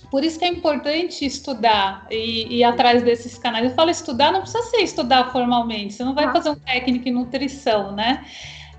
Por 0.10 0.24
isso 0.24 0.40
que 0.40 0.46
é 0.46 0.48
importante 0.48 1.26
estudar 1.26 2.08
e 2.10 2.60
ir 2.60 2.64
atrás 2.64 3.04
desses 3.04 3.38
canais. 3.38 3.66
Eu 3.66 3.76
falo 3.76 3.90
estudar, 3.90 4.32
não 4.32 4.42
precisa 4.42 4.64
ser 4.64 4.78
estudar 4.78 5.32
formalmente, 5.32 5.94
você 5.94 6.04
não 6.04 6.16
vai 6.16 6.32
fazer 6.32 6.50
um 6.50 6.56
técnico 6.56 7.10
em 7.10 7.12
nutrição, 7.12 7.92
né? 7.92 8.26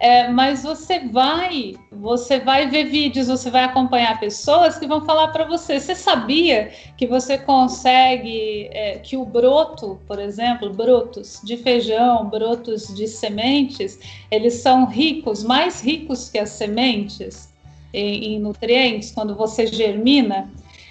É, 0.01 0.29
mas 0.29 0.63
você 0.63 1.01
vai, 1.01 1.75
você 1.91 2.39
vai 2.39 2.69
ver 2.69 2.85
vídeos, 2.85 3.27
você 3.27 3.51
vai 3.51 3.65
acompanhar 3.65 4.21
pessoas 4.21 4.79
que 4.79 4.87
vão 4.87 5.05
falar 5.05 5.29
para 5.29 5.45
você. 5.45 5.81
Você 5.81 5.95
sabia 5.95 6.71
que 6.97 7.05
você 7.05 7.37
consegue 7.37 8.69
é, 8.71 8.99
que 8.99 9.17
o 9.17 9.25
broto, 9.25 9.99
por 10.07 10.21
exemplo, 10.21 10.73
brotos 10.73 11.41
de 11.43 11.57
feijão, 11.57 12.27
brotos 12.31 12.95
de 12.95 13.09
sementes, 13.09 13.99
eles 14.31 14.55
são 14.55 14.87
ricos, 14.87 15.43
mais 15.43 15.83
ricos 15.83 16.31
que 16.31 16.39
as 16.39 16.51
sementes 16.51 17.53
em, 17.93 18.37
em 18.37 18.39
nutrientes 18.39 19.11
quando 19.11 19.35
você 19.35 19.67
germina. 19.67 20.49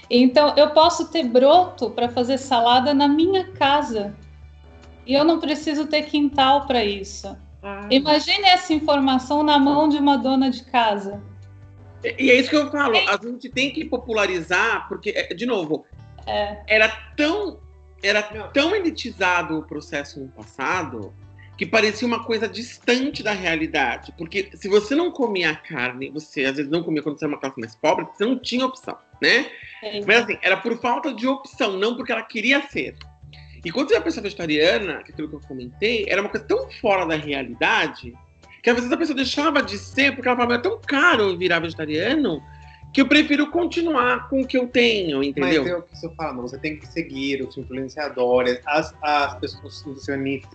Então, 0.09 0.53
eu 0.55 0.69
posso 0.71 1.09
ter 1.09 1.23
broto 1.23 1.89
para 1.89 2.09
fazer 2.09 2.37
salada 2.37 2.93
na 2.93 3.07
minha 3.07 3.51
casa. 3.51 4.15
E 5.05 5.13
eu 5.13 5.23
não 5.23 5.39
preciso 5.39 5.85
ter 5.85 6.03
quintal 6.03 6.65
para 6.65 6.83
isso. 6.83 7.35
Ah. 7.61 7.87
Imagine 7.89 8.45
essa 8.45 8.73
informação 8.73 9.43
na 9.43 9.57
mão 9.59 9.89
de 9.89 9.97
uma 9.97 10.17
dona 10.17 10.49
de 10.49 10.63
casa. 10.65 11.21
E 12.03 12.29
é 12.29 12.35
isso 12.35 12.49
que 12.49 12.55
eu 12.55 12.69
falo, 12.71 12.95
a 12.95 13.17
gente 13.21 13.49
tem 13.49 13.71
que 13.71 13.83
popularizar, 13.83 14.87
porque, 14.87 15.09
é, 15.09 15.33
de 15.33 15.45
novo, 15.45 15.85
É. 16.25 16.61
era 16.67 16.89
tão 17.15 17.59
era 18.03 18.21
tão 18.53 18.75
elitizado 18.75 19.57
o 19.57 19.63
processo 19.63 20.19
no 20.19 20.27
passado 20.27 21.11
que 21.57 21.65
parecia 21.65 22.07
uma 22.07 22.23
coisa 22.23 22.47
distante 22.47 23.23
da 23.23 23.31
realidade. 23.31 24.13
Porque 24.17 24.49
se 24.53 24.67
você 24.67 24.93
não 24.93 25.11
comia 25.11 25.55
carne, 25.55 26.09
você 26.09 26.45
às 26.45 26.57
vezes 26.57 26.71
não 26.71 26.83
comia 26.83 27.01
quando 27.01 27.17
você 27.17 27.25
era 27.25 27.33
uma 27.33 27.39
classe 27.39 27.59
mais 27.59 27.75
pobre, 27.75 28.05
você 28.05 28.25
não 28.25 28.37
tinha 28.37 28.65
opção, 28.65 28.97
né? 29.21 29.49
Mas 30.05 30.23
assim, 30.23 30.37
era 30.41 30.57
por 30.57 30.79
falta 30.79 31.13
de 31.13 31.27
opção, 31.27 31.77
não 31.77 31.95
porque 31.95 32.11
ela 32.11 32.21
queria 32.21 32.61
ser. 32.67 32.95
E 33.65 33.71
quando 33.71 33.89
você 33.89 33.95
é 33.95 33.97
uma 33.97 34.03
pessoa 34.03 34.23
vegetariana, 34.23 35.03
que 35.03 35.11
é 35.11 35.13
aquilo 35.13 35.29
que 35.29 35.35
eu 35.35 35.41
comentei, 35.47 36.05
era 36.07 36.21
uma 36.21 36.29
coisa 36.29 36.45
tão 36.45 36.69
fora 36.79 37.05
da 37.05 37.15
realidade 37.15 38.13
que 38.67 38.71
às 38.71 38.75
vezes 38.75 38.91
a 38.91 38.97
pessoa 38.97 39.15
deixava 39.15 39.61
de 39.61 39.77
ser 39.77 40.13
porque 40.13 40.27
ela 40.27 40.35
falava, 40.35 40.55
é 40.55 40.57
tão 40.57 40.77
caro 40.81 41.37
virar 41.37 41.59
vegetariano 41.59 42.43
que 42.97 43.01
eu 43.01 43.07
prefiro 43.07 43.51
continuar 43.51 44.27
com 44.27 44.41
o 44.41 44.47
que 44.47 44.57
eu 44.57 44.67
tenho, 44.67 45.21
entendeu? 45.21 45.61
Mas 45.61 45.71
é 45.71 45.75
o 45.75 45.83
que 45.83 45.93
estou 45.93 46.09
falando, 46.15 46.41
você 46.41 46.57
tem 46.57 46.77
que 46.77 46.87
seguir 46.87 47.43
os 47.43 47.55
influenciadores, 47.55 48.59
as, 48.65 48.91
as 49.03 49.35
pessoas, 49.35 49.85
os 49.85 50.07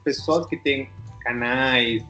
pessoas 0.03 0.47
que 0.47 0.57
têm 0.57 0.91
canais, 1.21 2.05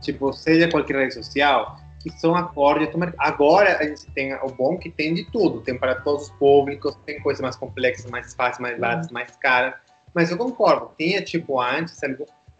tipo, 0.00 0.32
seja 0.32 0.70
qualquer 0.70 0.94
rede 0.98 1.14
social, 1.14 1.80
que 2.00 2.10
são 2.10 2.36
acordes. 2.36 2.90
Agora 3.18 3.76
a 3.78 3.82
gente 3.82 4.06
tem 4.12 4.32
o 4.34 4.50
bom 4.50 4.78
que 4.78 4.88
tem 4.88 5.14
de 5.14 5.24
tudo, 5.32 5.60
tem 5.62 5.76
para 5.76 5.96
todos 5.96 6.26
os 6.26 6.30
públicos, 6.30 6.96
tem 7.04 7.20
coisas 7.20 7.42
mais 7.42 7.56
complexas, 7.56 8.08
mais 8.08 8.32
fáceis, 8.34 8.60
mais 8.60 8.78
baratas, 8.78 9.10
mais 9.10 9.34
caras. 9.34 9.74
Mas 10.14 10.30
eu 10.30 10.38
concordo, 10.38 10.92
tinha 10.96 11.20
tipo 11.22 11.60
antes, 11.60 12.00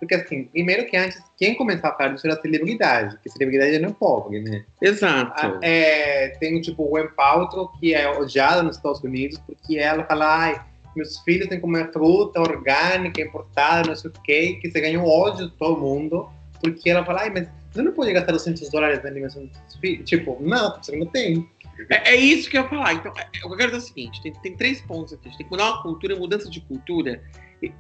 porque 0.03 0.17
assim, 0.17 0.47
primeiro 0.47 0.85
que 0.87 0.97
antes, 0.97 1.23
quem 1.39 1.55
começava 1.55 1.95
a 1.95 1.97
falar 1.97 2.09
disso 2.15 2.27
era 2.27 2.37
a 2.37 2.43
celebridade, 2.43 3.17
que 3.23 3.31
celebridade 3.31 3.79
não 3.79 3.91
é 3.91 3.93
pobre, 3.93 4.41
né? 4.41 4.65
Exato. 4.83 5.33
Ah, 5.37 5.61
é, 5.63 6.31
tem 6.41 6.61
tipo 6.61 6.83
o 6.83 6.89
Gwen 6.89 7.07
Paltrow, 7.15 7.69
que 7.79 7.95
é 7.95 8.11
odiada 8.11 8.65
nos 8.65 8.75
Estados 8.75 9.01
Unidos, 9.01 9.39
porque 9.47 9.79
ela 9.79 10.03
fala, 10.03 10.27
ai, 10.27 10.65
meus 10.97 11.21
filhos 11.21 11.47
têm 11.47 11.59
que 11.59 11.63
comer 11.63 11.93
fruta 11.93 12.41
orgânica, 12.41 13.23
importada, 13.23 13.91
não 13.91 13.95
sei 13.95 14.11
o 14.11 14.13
quê, 14.25 14.59
que 14.61 14.73
você 14.73 14.81
ganhou 14.81 15.07
ódio 15.07 15.49
de 15.49 15.57
todo 15.57 15.81
mundo, 15.81 16.29
porque 16.61 16.91
ela 16.91 17.05
fala, 17.05 17.21
ai, 17.21 17.31
mas 17.31 17.47
você 17.71 17.83
não 17.83 17.93
pode 17.93 18.13
gastar 18.13 18.33
200 18.33 18.71
dólares 18.71 19.01
na 19.05 19.09
alimentação 19.09 19.47
dos 19.47 19.57
seus 19.57 19.77
filhos? 19.77 20.11
Tipo, 20.11 20.37
não, 20.41 20.83
você 20.83 20.97
não 20.97 21.07
tem. 21.07 21.49
É, 21.89 22.15
é 22.15 22.17
isso 22.17 22.51
que 22.51 22.59
eu 22.59 22.63
ia 22.65 22.69
falar. 22.69 22.95
Então, 22.95 23.13
é, 23.17 23.29
eu 23.41 23.57
quero 23.57 23.71
dizer 23.71 23.85
o 23.85 23.87
seguinte: 23.87 24.21
tem, 24.21 24.33
tem 24.33 24.57
três 24.57 24.81
pontos 24.81 25.13
aqui. 25.13 25.29
A 25.29 25.31
gente 25.31 25.39
tem 25.39 25.47
que 25.47 25.53
mudar 25.53 25.71
uma 25.71 25.83
cultura, 25.83 26.17
mudança 26.17 26.51
de 26.51 26.61
cultura 26.61 27.23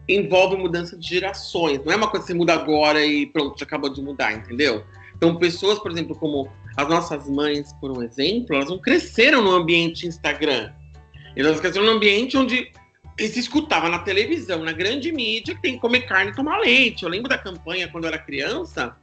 envolve 0.09 0.57
mudança 0.57 0.97
de 0.97 1.09
gerações. 1.09 1.85
Não 1.85 1.93
é 1.93 1.97
uma 1.97 2.09
coisa 2.09 2.25
que 2.25 2.33
você 2.33 2.39
muda 2.39 2.55
agora 2.55 3.05
e 3.05 3.27
pronto, 3.27 3.59
já 3.59 3.65
acabou 3.65 3.91
de 3.91 4.01
mudar, 4.01 4.33
entendeu? 4.33 4.85
Então, 5.17 5.37
pessoas, 5.37 5.79
por 5.79 5.91
exemplo, 5.91 6.17
como 6.17 6.49
as 6.77 6.89
nossas 6.89 7.29
mães, 7.29 7.73
por 7.81 7.97
um 7.97 8.03
exemplo, 8.03 8.57
elas 8.57 8.69
não 8.69 8.79
cresceram 8.79 9.43
no 9.43 9.51
ambiente 9.53 10.07
Instagram. 10.07 10.73
Elas 11.37 11.61
cresceram 11.61 11.87
num 11.87 11.93
ambiente 11.93 12.37
onde 12.37 12.71
se 13.19 13.39
escutava 13.39 13.89
na 13.89 14.01
televisão, 14.01 14.63
na 14.63 14.73
grande 14.73 15.13
mídia, 15.13 15.55
que 15.55 15.63
tem 15.63 15.75
que 15.75 15.81
comer 15.81 16.03
carne 16.03 16.33
e 16.33 16.35
tomar 16.35 16.59
leite. 16.59 17.05
Eu 17.05 17.09
lembro 17.09 17.29
da 17.29 17.39
campanha 17.39 17.89
quando 17.89 18.05
eu 18.05 18.09
era 18.09 18.19
criança. 18.19 18.97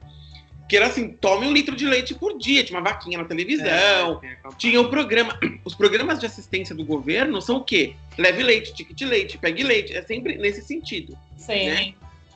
Que 0.70 0.78
era 0.78 0.86
assim, 0.86 1.10
tome 1.10 1.48
um 1.48 1.52
litro 1.52 1.76
de 1.76 1.84
leite 1.88 2.14
por 2.14 2.38
dia, 2.38 2.64
tinha 2.64 2.80
uma 2.80 2.88
vaquinha 2.88 3.18
na 3.18 3.26
televisão, 3.26 4.22
É, 4.24 4.38
tinha 4.56 4.80
o 4.80 4.88
programa. 4.88 5.38
Os 5.66 5.74
programas 5.74 6.20
de 6.20 6.28
assistência 6.28 6.76
do 6.76 6.86
governo 6.86 7.42
são 7.42 7.58
o 7.58 7.64
quê? 7.64 7.96
Leve 8.16 8.44
leite, 8.44 8.76
ticket 8.76 9.02
leite, 9.02 9.40
pegue 9.40 9.64
leite. 9.64 9.98
É 9.98 10.04
sempre 10.04 10.38
nesse 10.38 10.62
sentido. 10.62 11.18
Sim. 11.36 11.70
Né? 11.70 11.94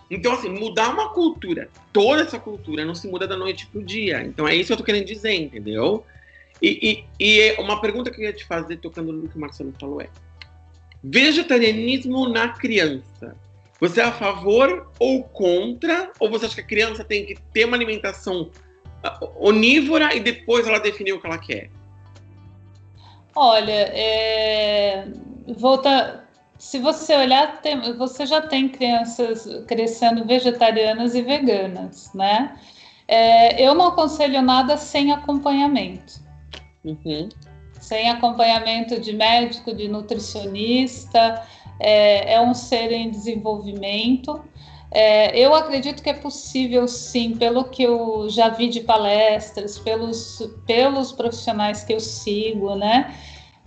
Então, 0.09 0.33
assim, 0.33 0.49
mudar 0.49 0.89
uma 0.89 1.09
cultura, 1.09 1.69
toda 1.91 2.23
essa 2.23 2.39
cultura, 2.39 2.83
não 2.83 2.95
se 2.95 3.07
muda 3.07 3.27
da 3.27 3.37
noite 3.37 3.67
pro 3.67 3.83
dia. 3.83 4.23
Então, 4.23 4.47
é 4.47 4.55
isso 4.55 4.67
que 4.67 4.73
eu 4.73 4.77
tô 4.77 4.83
querendo 4.83 5.05
dizer, 5.05 5.33
entendeu? 5.33 6.03
E, 6.59 7.05
e, 7.19 7.23
e 7.23 7.39
é 7.39 7.61
uma 7.61 7.79
pergunta 7.79 8.09
que 8.09 8.19
eu 8.19 8.25
ia 8.25 8.33
te 8.33 8.45
fazer, 8.45 8.77
tocando 8.77 9.13
no 9.13 9.29
que 9.29 9.37
o 9.37 9.39
Marcelo 9.39 9.73
falou, 9.79 10.01
é: 10.01 10.09
vegetarianismo 11.03 12.27
na 12.29 12.49
criança. 12.49 13.35
Você 13.83 13.99
é 13.99 14.05
a 14.05 14.13
favor 14.13 14.89
ou 14.97 15.23
contra? 15.25 16.09
Ou 16.17 16.29
você 16.29 16.45
acha 16.45 16.55
que 16.55 16.61
a 16.61 16.65
criança 16.65 17.03
tem 17.03 17.25
que 17.25 17.35
ter 17.53 17.65
uma 17.65 17.75
alimentação 17.75 18.49
ah, 19.03 19.19
onívora 19.35 20.15
e 20.15 20.21
depois 20.21 20.65
ela 20.65 20.79
definir 20.79 21.11
o 21.11 21.19
que 21.19 21.27
ela 21.27 21.37
quer? 21.37 21.69
Olha, 23.35 23.89
é... 23.93 25.05
volta. 25.57 26.23
Se 26.57 26.79
você 26.79 27.13
olhar, 27.13 27.61
tem- 27.61 27.97
você 27.97 28.25
já 28.25 28.39
tem 28.39 28.69
crianças 28.69 29.45
crescendo 29.67 30.23
vegetarianas 30.23 31.13
e 31.13 31.21
veganas, 31.21 32.09
né? 32.13 32.57
É, 33.05 33.61
eu 33.67 33.75
não 33.75 33.87
aconselho 33.87 34.41
nada 34.41 34.77
sem 34.77 35.11
acompanhamento. 35.11 36.23
Uhum. 36.85 37.27
sem 37.81 38.09
acompanhamento 38.09 38.97
de 38.99 39.11
médico, 39.11 39.73
de 39.75 39.89
nutricionista, 39.89 41.45
é, 41.79 42.33
é 42.33 42.41
um 42.41 42.53
ser 42.53 42.91
em 42.91 43.09
desenvolvimento. 43.09 44.43
É, 44.91 45.37
eu 45.37 45.55
acredito 45.55 46.03
que 46.03 46.09
é 46.09 46.13
possível, 46.13 46.87
sim, 46.87 47.35
pelo 47.35 47.63
que 47.65 47.83
eu 47.83 48.29
já 48.29 48.49
vi 48.49 48.69
de 48.69 48.81
palestras, 48.81 49.79
pelos, 49.79 50.47
pelos 50.67 51.11
profissionais 51.11 51.83
que 51.83 51.93
eu 51.93 51.99
sigo, 51.99 52.75
né? 52.75 53.13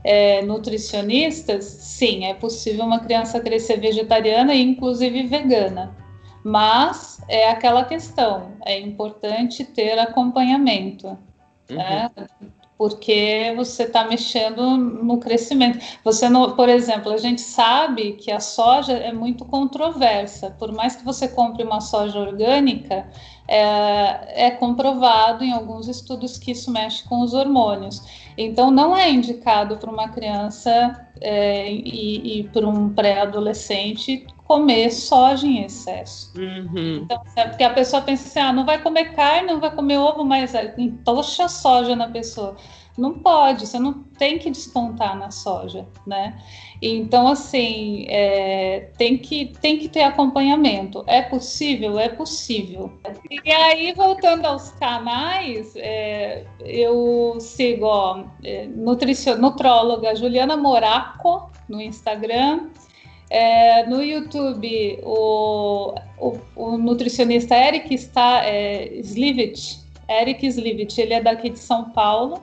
é, 0.07 0.41
nutricionistas, 0.43 1.65
sim, 1.65 2.27
é 2.27 2.35
possível 2.35 2.85
uma 2.85 3.01
criança 3.01 3.41
crescer 3.41 3.81
vegetariana 3.81 4.55
e 4.55 4.63
inclusive 4.63 5.25
vegana. 5.25 5.97
Mas 6.45 7.21
é 7.29 7.51
aquela 7.51 7.85
questão, 7.85 8.53
é 8.65 8.79
importante 8.79 9.65
ter 9.65 9.99
acompanhamento 9.99 11.19
Uhum. 11.69 11.77
né? 11.77 12.11
Porque 12.79 13.55
você 13.57 13.85
está 13.85 14.05
mexendo 14.05 14.77
no 14.77 15.18
crescimento. 15.18 15.79
Você 16.05 16.29
não, 16.29 16.55
por 16.55 16.68
exemplo, 16.68 17.11
a 17.12 17.16
gente 17.16 17.41
sabe 17.41 18.12
que 18.12 18.31
a 18.31 18.39
soja 18.39 18.93
é 18.93 19.12
muito 19.12 19.45
controversa. 19.47 20.51
Por 20.59 20.72
mais 20.72 20.95
que 20.95 21.05
você 21.05 21.27
compre 21.27 21.64
uma 21.64 21.81
soja 21.81 22.18
orgânica, 22.18 23.09
é, 23.49 24.47
é 24.47 24.51
comprovado 24.51 25.43
em 25.43 25.53
alguns 25.53 25.89
estudos 25.89 26.37
que 26.39 26.51
isso 26.51 26.70
mexe 26.70 27.03
com 27.09 27.22
os 27.22 27.33
hormônios. 27.33 28.03
Então, 28.37 28.70
não 28.70 28.95
é 28.95 29.11
indicado 29.11 29.79
para 29.79 29.91
uma 29.91 30.09
criança 30.09 31.09
é, 31.20 31.72
e, 31.72 32.41
e 32.41 32.45
para 32.45 32.68
um 32.68 32.93
pré-adolescente 32.93 34.27
comer 34.47 34.91
soja 34.91 35.47
em 35.47 35.65
excesso. 35.65 36.33
Uhum. 36.37 37.01
Então, 37.03 37.21
é 37.35 37.47
porque 37.47 37.65
a 37.65 37.71
pessoa 37.71 38.03
pensa 38.03 38.29
assim, 38.29 38.39
ah, 38.39 38.53
não 38.53 38.65
vai 38.65 38.81
comer 38.81 39.13
carne, 39.15 39.53
não 39.53 39.61
vai 39.61 39.75
comer 39.75 39.99
ovo, 39.99 40.25
mas 40.25 40.55
é, 40.55 40.75
entocha 40.79 41.49
soja 41.49 41.97
na 41.97 42.09
pessoa. 42.09 42.57
Não 42.97 43.19
pode, 43.19 43.67
você 43.67 43.79
não 43.79 43.93
tem 43.93 44.39
que 44.39 44.49
descontar 44.51 45.19
na 45.19 45.31
soja, 45.31 45.87
né? 46.07 46.41
Então, 46.81 47.29
assim, 47.29 48.07
é, 48.09 48.91
tem, 48.97 49.19
que, 49.19 49.53
tem 49.61 49.79
que 49.79 49.87
ter 49.87 50.03
acompanhamento. 50.03 51.05
É 51.07 51.21
possível? 51.21 51.99
É 51.99 52.09
possível. 52.09 52.91
E 53.31 53.53
aí, 53.53 53.93
voltando 53.93 54.47
aos 54.47 54.71
canais, 54.71 55.75
é, 55.77 56.47
eu 56.61 57.37
sigo 57.39 57.85
ó, 57.85 58.25
é, 58.43 58.67
nutróloga 58.67 60.17
Juliana 60.17 60.57
Moraco 60.57 61.51
no 61.69 61.83
Instagram, 61.83 62.71
é, 63.29 63.85
no 63.87 64.03
YouTube, 64.03 65.01
o, 65.03 65.95
o, 66.18 66.39
o 66.55 66.79
nutricionista 66.79 67.57
Eric 67.57 67.93
está, 67.95 68.45
é, 68.45 68.95
Slivit, 69.01 69.81
Eric 70.09 70.47
Slivit, 70.47 71.01
ele 71.01 71.14
é 71.14 71.20
daqui 71.20 71.51
de 71.51 71.59
São 71.59 71.91
Paulo, 71.91 72.43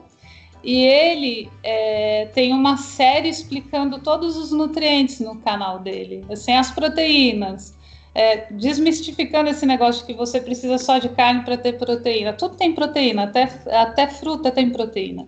e 0.62 0.82
ele 0.82 1.50
é, 1.62 2.26
tem 2.34 2.52
uma 2.52 2.76
série 2.76 3.28
explicando 3.28 3.98
todos 4.00 4.36
os 4.36 4.50
nutrientes 4.50 5.20
no 5.20 5.36
canal 5.36 5.78
dele, 5.78 6.24
assim, 6.30 6.52
as 6.52 6.70
proteínas, 6.70 7.76
é, 8.14 8.52
desmistificando 8.52 9.50
esse 9.50 9.66
negócio 9.66 10.06
que 10.06 10.14
você 10.14 10.40
precisa 10.40 10.78
só 10.78 10.98
de 10.98 11.08
carne 11.08 11.44
para 11.44 11.56
ter 11.56 11.74
proteína. 11.74 12.32
Tudo 12.32 12.56
tem 12.56 12.72
proteína, 12.72 13.24
até, 13.24 13.48
até 13.70 14.06
fruta 14.06 14.50
tem 14.50 14.70
proteína. 14.70 15.26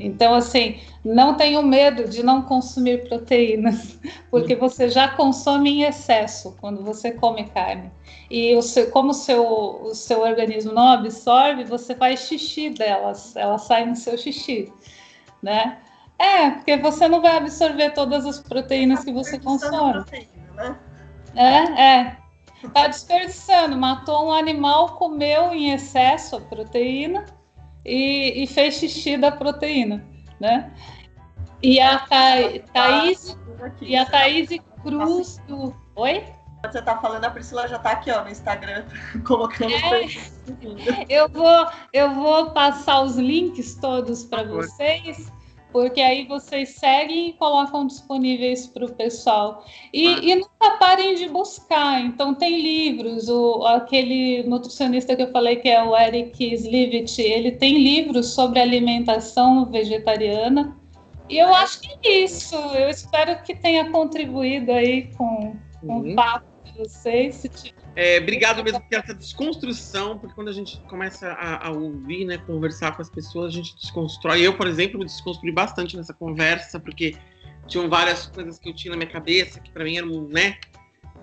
Então, 0.00 0.34
assim, 0.34 0.80
não 1.04 1.34
tenham 1.34 1.62
medo 1.62 2.08
de 2.08 2.22
não 2.22 2.42
consumir 2.42 3.08
proteínas, 3.08 3.98
porque 4.30 4.54
você 4.54 4.88
já 4.88 5.08
consome 5.08 5.70
em 5.70 5.82
excesso 5.82 6.56
quando 6.60 6.82
você 6.82 7.12
come 7.12 7.44
carne. 7.44 7.90
E 8.30 8.54
o 8.54 8.62
seu, 8.62 8.90
como 8.90 9.10
o 9.10 9.14
seu, 9.14 9.44
o 9.46 9.94
seu 9.94 10.20
organismo 10.20 10.72
não 10.72 10.88
absorve, 10.88 11.64
você 11.64 11.94
faz 11.94 12.20
xixi 12.20 12.70
delas, 12.70 13.34
elas 13.36 13.62
saem 13.62 13.88
no 13.88 13.96
seu 13.96 14.16
xixi, 14.16 14.72
né? 15.42 15.78
É, 16.18 16.50
porque 16.50 16.76
você 16.76 17.08
não 17.08 17.22
vai 17.22 17.36
absorver 17.36 17.90
todas 17.90 18.26
as 18.26 18.40
proteínas 18.40 19.04
que 19.04 19.12
você 19.12 19.38
consome. 19.38 20.04
Proteína, 20.04 20.28
né? 20.54 20.78
É, 21.36 21.82
é. 21.82 22.16
Tá 22.74 22.88
desperdiçando, 22.88 23.76
matou 23.76 24.26
um 24.26 24.32
animal, 24.32 24.96
comeu 24.96 25.52
em 25.52 25.72
excesso 25.72 26.36
a 26.36 26.40
proteína 26.40 27.24
e, 27.88 28.42
e 28.42 28.46
fez 28.46 28.74
xixi 28.74 29.16
da 29.16 29.30
proteína, 29.32 30.04
né? 30.40 30.72
E 31.62 31.80
a 31.80 31.98
Tha, 31.98 32.60
Thaís, 32.72 33.36
Aqui. 33.62 33.86
e 33.86 33.96
a 33.96 34.04
Thaís 34.06 34.48
Cruz 34.82 35.38
do... 35.48 35.74
Oi? 35.96 36.24
Quando 36.60 36.72
você 36.72 36.82
tá 36.82 36.96
falando, 36.98 37.24
a 37.24 37.30
Priscila 37.30 37.68
já 37.68 37.78
tá 37.78 37.90
aqui, 37.92 38.10
ó, 38.10 38.22
no 38.22 38.30
Instagram, 38.30 38.84
colocando 39.26 39.68
os 39.74 39.82
É. 39.82 39.88
perguntas. 39.90 41.06
Eu 41.08 41.28
vou, 41.28 41.66
eu 41.92 42.14
vou 42.14 42.50
passar 42.50 43.00
os 43.02 43.16
links 43.16 43.74
todos 43.76 44.24
para 44.24 44.44
vocês, 44.44 45.32
porque 45.78 46.00
aí 46.00 46.26
vocês 46.26 46.70
seguem 46.70 47.28
e 47.28 47.32
colocam 47.34 47.86
disponíveis 47.86 48.66
para 48.66 48.84
o 48.84 48.92
pessoal. 48.92 49.64
E, 49.92 50.28
e 50.28 50.34
nunca 50.34 50.72
parem 50.80 51.14
de 51.14 51.28
buscar. 51.28 52.00
Então, 52.00 52.34
tem 52.34 52.60
livros, 52.60 53.28
o, 53.28 53.64
aquele 53.64 54.42
nutricionista 54.42 55.14
que 55.14 55.22
eu 55.22 55.30
falei, 55.30 55.54
que 55.54 55.68
é 55.68 55.80
o 55.80 55.96
Eric 55.96 56.52
Slivit, 56.52 57.22
ele 57.22 57.52
tem 57.52 57.78
livros 57.78 58.30
sobre 58.30 58.58
alimentação 58.58 59.66
vegetariana. 59.66 60.76
E 61.28 61.38
eu 61.38 61.54
acho 61.54 61.80
que 61.80 62.08
é 62.08 62.24
isso. 62.24 62.56
Eu 62.56 62.88
espero 62.88 63.40
que 63.44 63.54
tenha 63.54 63.88
contribuído 63.92 64.72
aí 64.72 65.12
com, 65.16 65.54
com 65.80 65.98
Uhum. 65.98 66.12
o 66.12 66.14
papo 66.16 66.46
de 66.64 66.76
vocês. 66.76 67.36
Se 67.36 67.48
tiver 67.48 67.87
É, 68.00 68.18
obrigado 68.18 68.62
mesmo 68.62 68.80
por 68.80 68.96
essa 68.96 69.12
desconstrução, 69.12 70.20
porque 70.20 70.32
quando 70.32 70.46
a 70.46 70.52
gente 70.52 70.80
começa 70.82 71.32
a, 71.32 71.66
a 71.66 71.70
ouvir, 71.72 72.24
né, 72.24 72.38
conversar 72.38 72.94
com 72.94 73.02
as 73.02 73.10
pessoas, 73.10 73.46
a 73.46 73.56
gente 73.56 73.74
desconstrói. 73.74 74.40
Eu, 74.40 74.56
por 74.56 74.68
exemplo, 74.68 75.00
me 75.00 75.04
desconstruí 75.04 75.50
bastante 75.50 75.96
nessa 75.96 76.14
conversa, 76.14 76.78
porque 76.78 77.16
tinham 77.66 77.88
várias 77.88 78.26
coisas 78.26 78.56
que 78.56 78.68
eu 78.68 78.72
tinha 78.72 78.92
na 78.92 78.96
minha 78.96 79.10
cabeça 79.10 79.58
que 79.58 79.72
para 79.72 79.82
mim 79.82 79.96
eram, 79.96 80.28
né, 80.28 80.58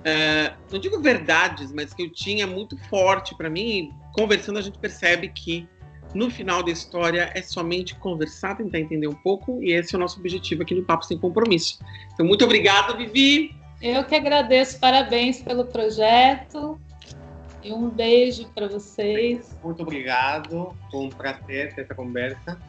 é, 0.03 0.53
não 0.69 0.77
digo 0.77 0.99
verdades, 0.99 1.71
mas 1.71 1.93
que 1.93 2.03
eu 2.03 2.09
tinha 2.11 2.45
muito 2.45 2.77
forte 2.89 3.33
para 3.37 3.49
mim. 3.49 3.93
Conversando 4.11 4.59
a 4.59 4.61
gente 4.61 4.77
percebe 4.77 5.29
que 5.29 5.65
no 6.13 6.29
final 6.29 6.61
da 6.61 6.71
história 6.73 7.31
é 7.33 7.41
somente 7.41 7.95
conversar, 7.95 8.57
tentar 8.57 8.81
entender 8.81 9.07
um 9.07 9.15
pouco, 9.15 9.63
e 9.63 9.71
esse 9.71 9.95
é 9.95 9.97
o 9.97 10.01
nosso 10.01 10.19
objetivo 10.19 10.63
aqui 10.63 10.75
no 10.75 10.83
Papo 10.83 11.05
Sem 11.05 11.17
Compromisso. 11.17 11.79
Então, 12.13 12.25
muito 12.25 12.43
obrigado, 12.43 12.97
Vivi. 12.97 13.55
Eu 13.81 14.03
que 14.03 14.15
agradeço, 14.15 14.79
parabéns 14.79 15.41
pelo 15.41 15.65
projeto 15.65 16.79
e 17.65 17.73
um 17.73 17.89
beijo 17.89 18.47
para 18.53 18.67
vocês. 18.67 19.57
Muito 19.63 19.81
obrigado. 19.81 20.75
Foi 20.91 21.05
um 21.05 21.09
prazer 21.09 21.73
ter 21.73 21.81
essa 21.81 21.95
conversa. 21.95 22.59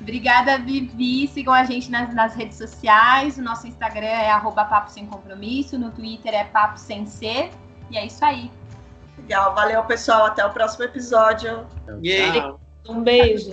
Obrigada, 0.00 0.56
Vivi. 0.58 1.26
Sigam 1.26 1.52
a 1.52 1.64
gente 1.64 1.90
nas, 1.90 2.14
nas 2.14 2.34
redes 2.34 2.56
sociais. 2.56 3.38
O 3.38 3.42
nosso 3.42 3.66
Instagram 3.66 4.06
é 4.06 4.30
arroba 4.30 4.64
Papo 4.64 4.90
Sem 4.90 5.04
Compromisso. 5.06 5.76
No 5.76 5.90
Twitter 5.90 6.32
é 6.32 6.44
Papo 6.44 6.78
Sem 6.78 7.06
C. 7.06 7.50
E 7.90 7.98
é 7.98 8.06
isso 8.06 8.24
aí. 8.24 8.50
Legal, 9.18 9.52
valeu, 9.54 9.82
pessoal. 9.84 10.26
Até 10.26 10.44
o 10.44 10.50
próximo 10.50 10.84
episódio. 10.84 11.66
Tchau. 12.02 12.60
Um 12.88 13.02
beijo. 13.02 13.52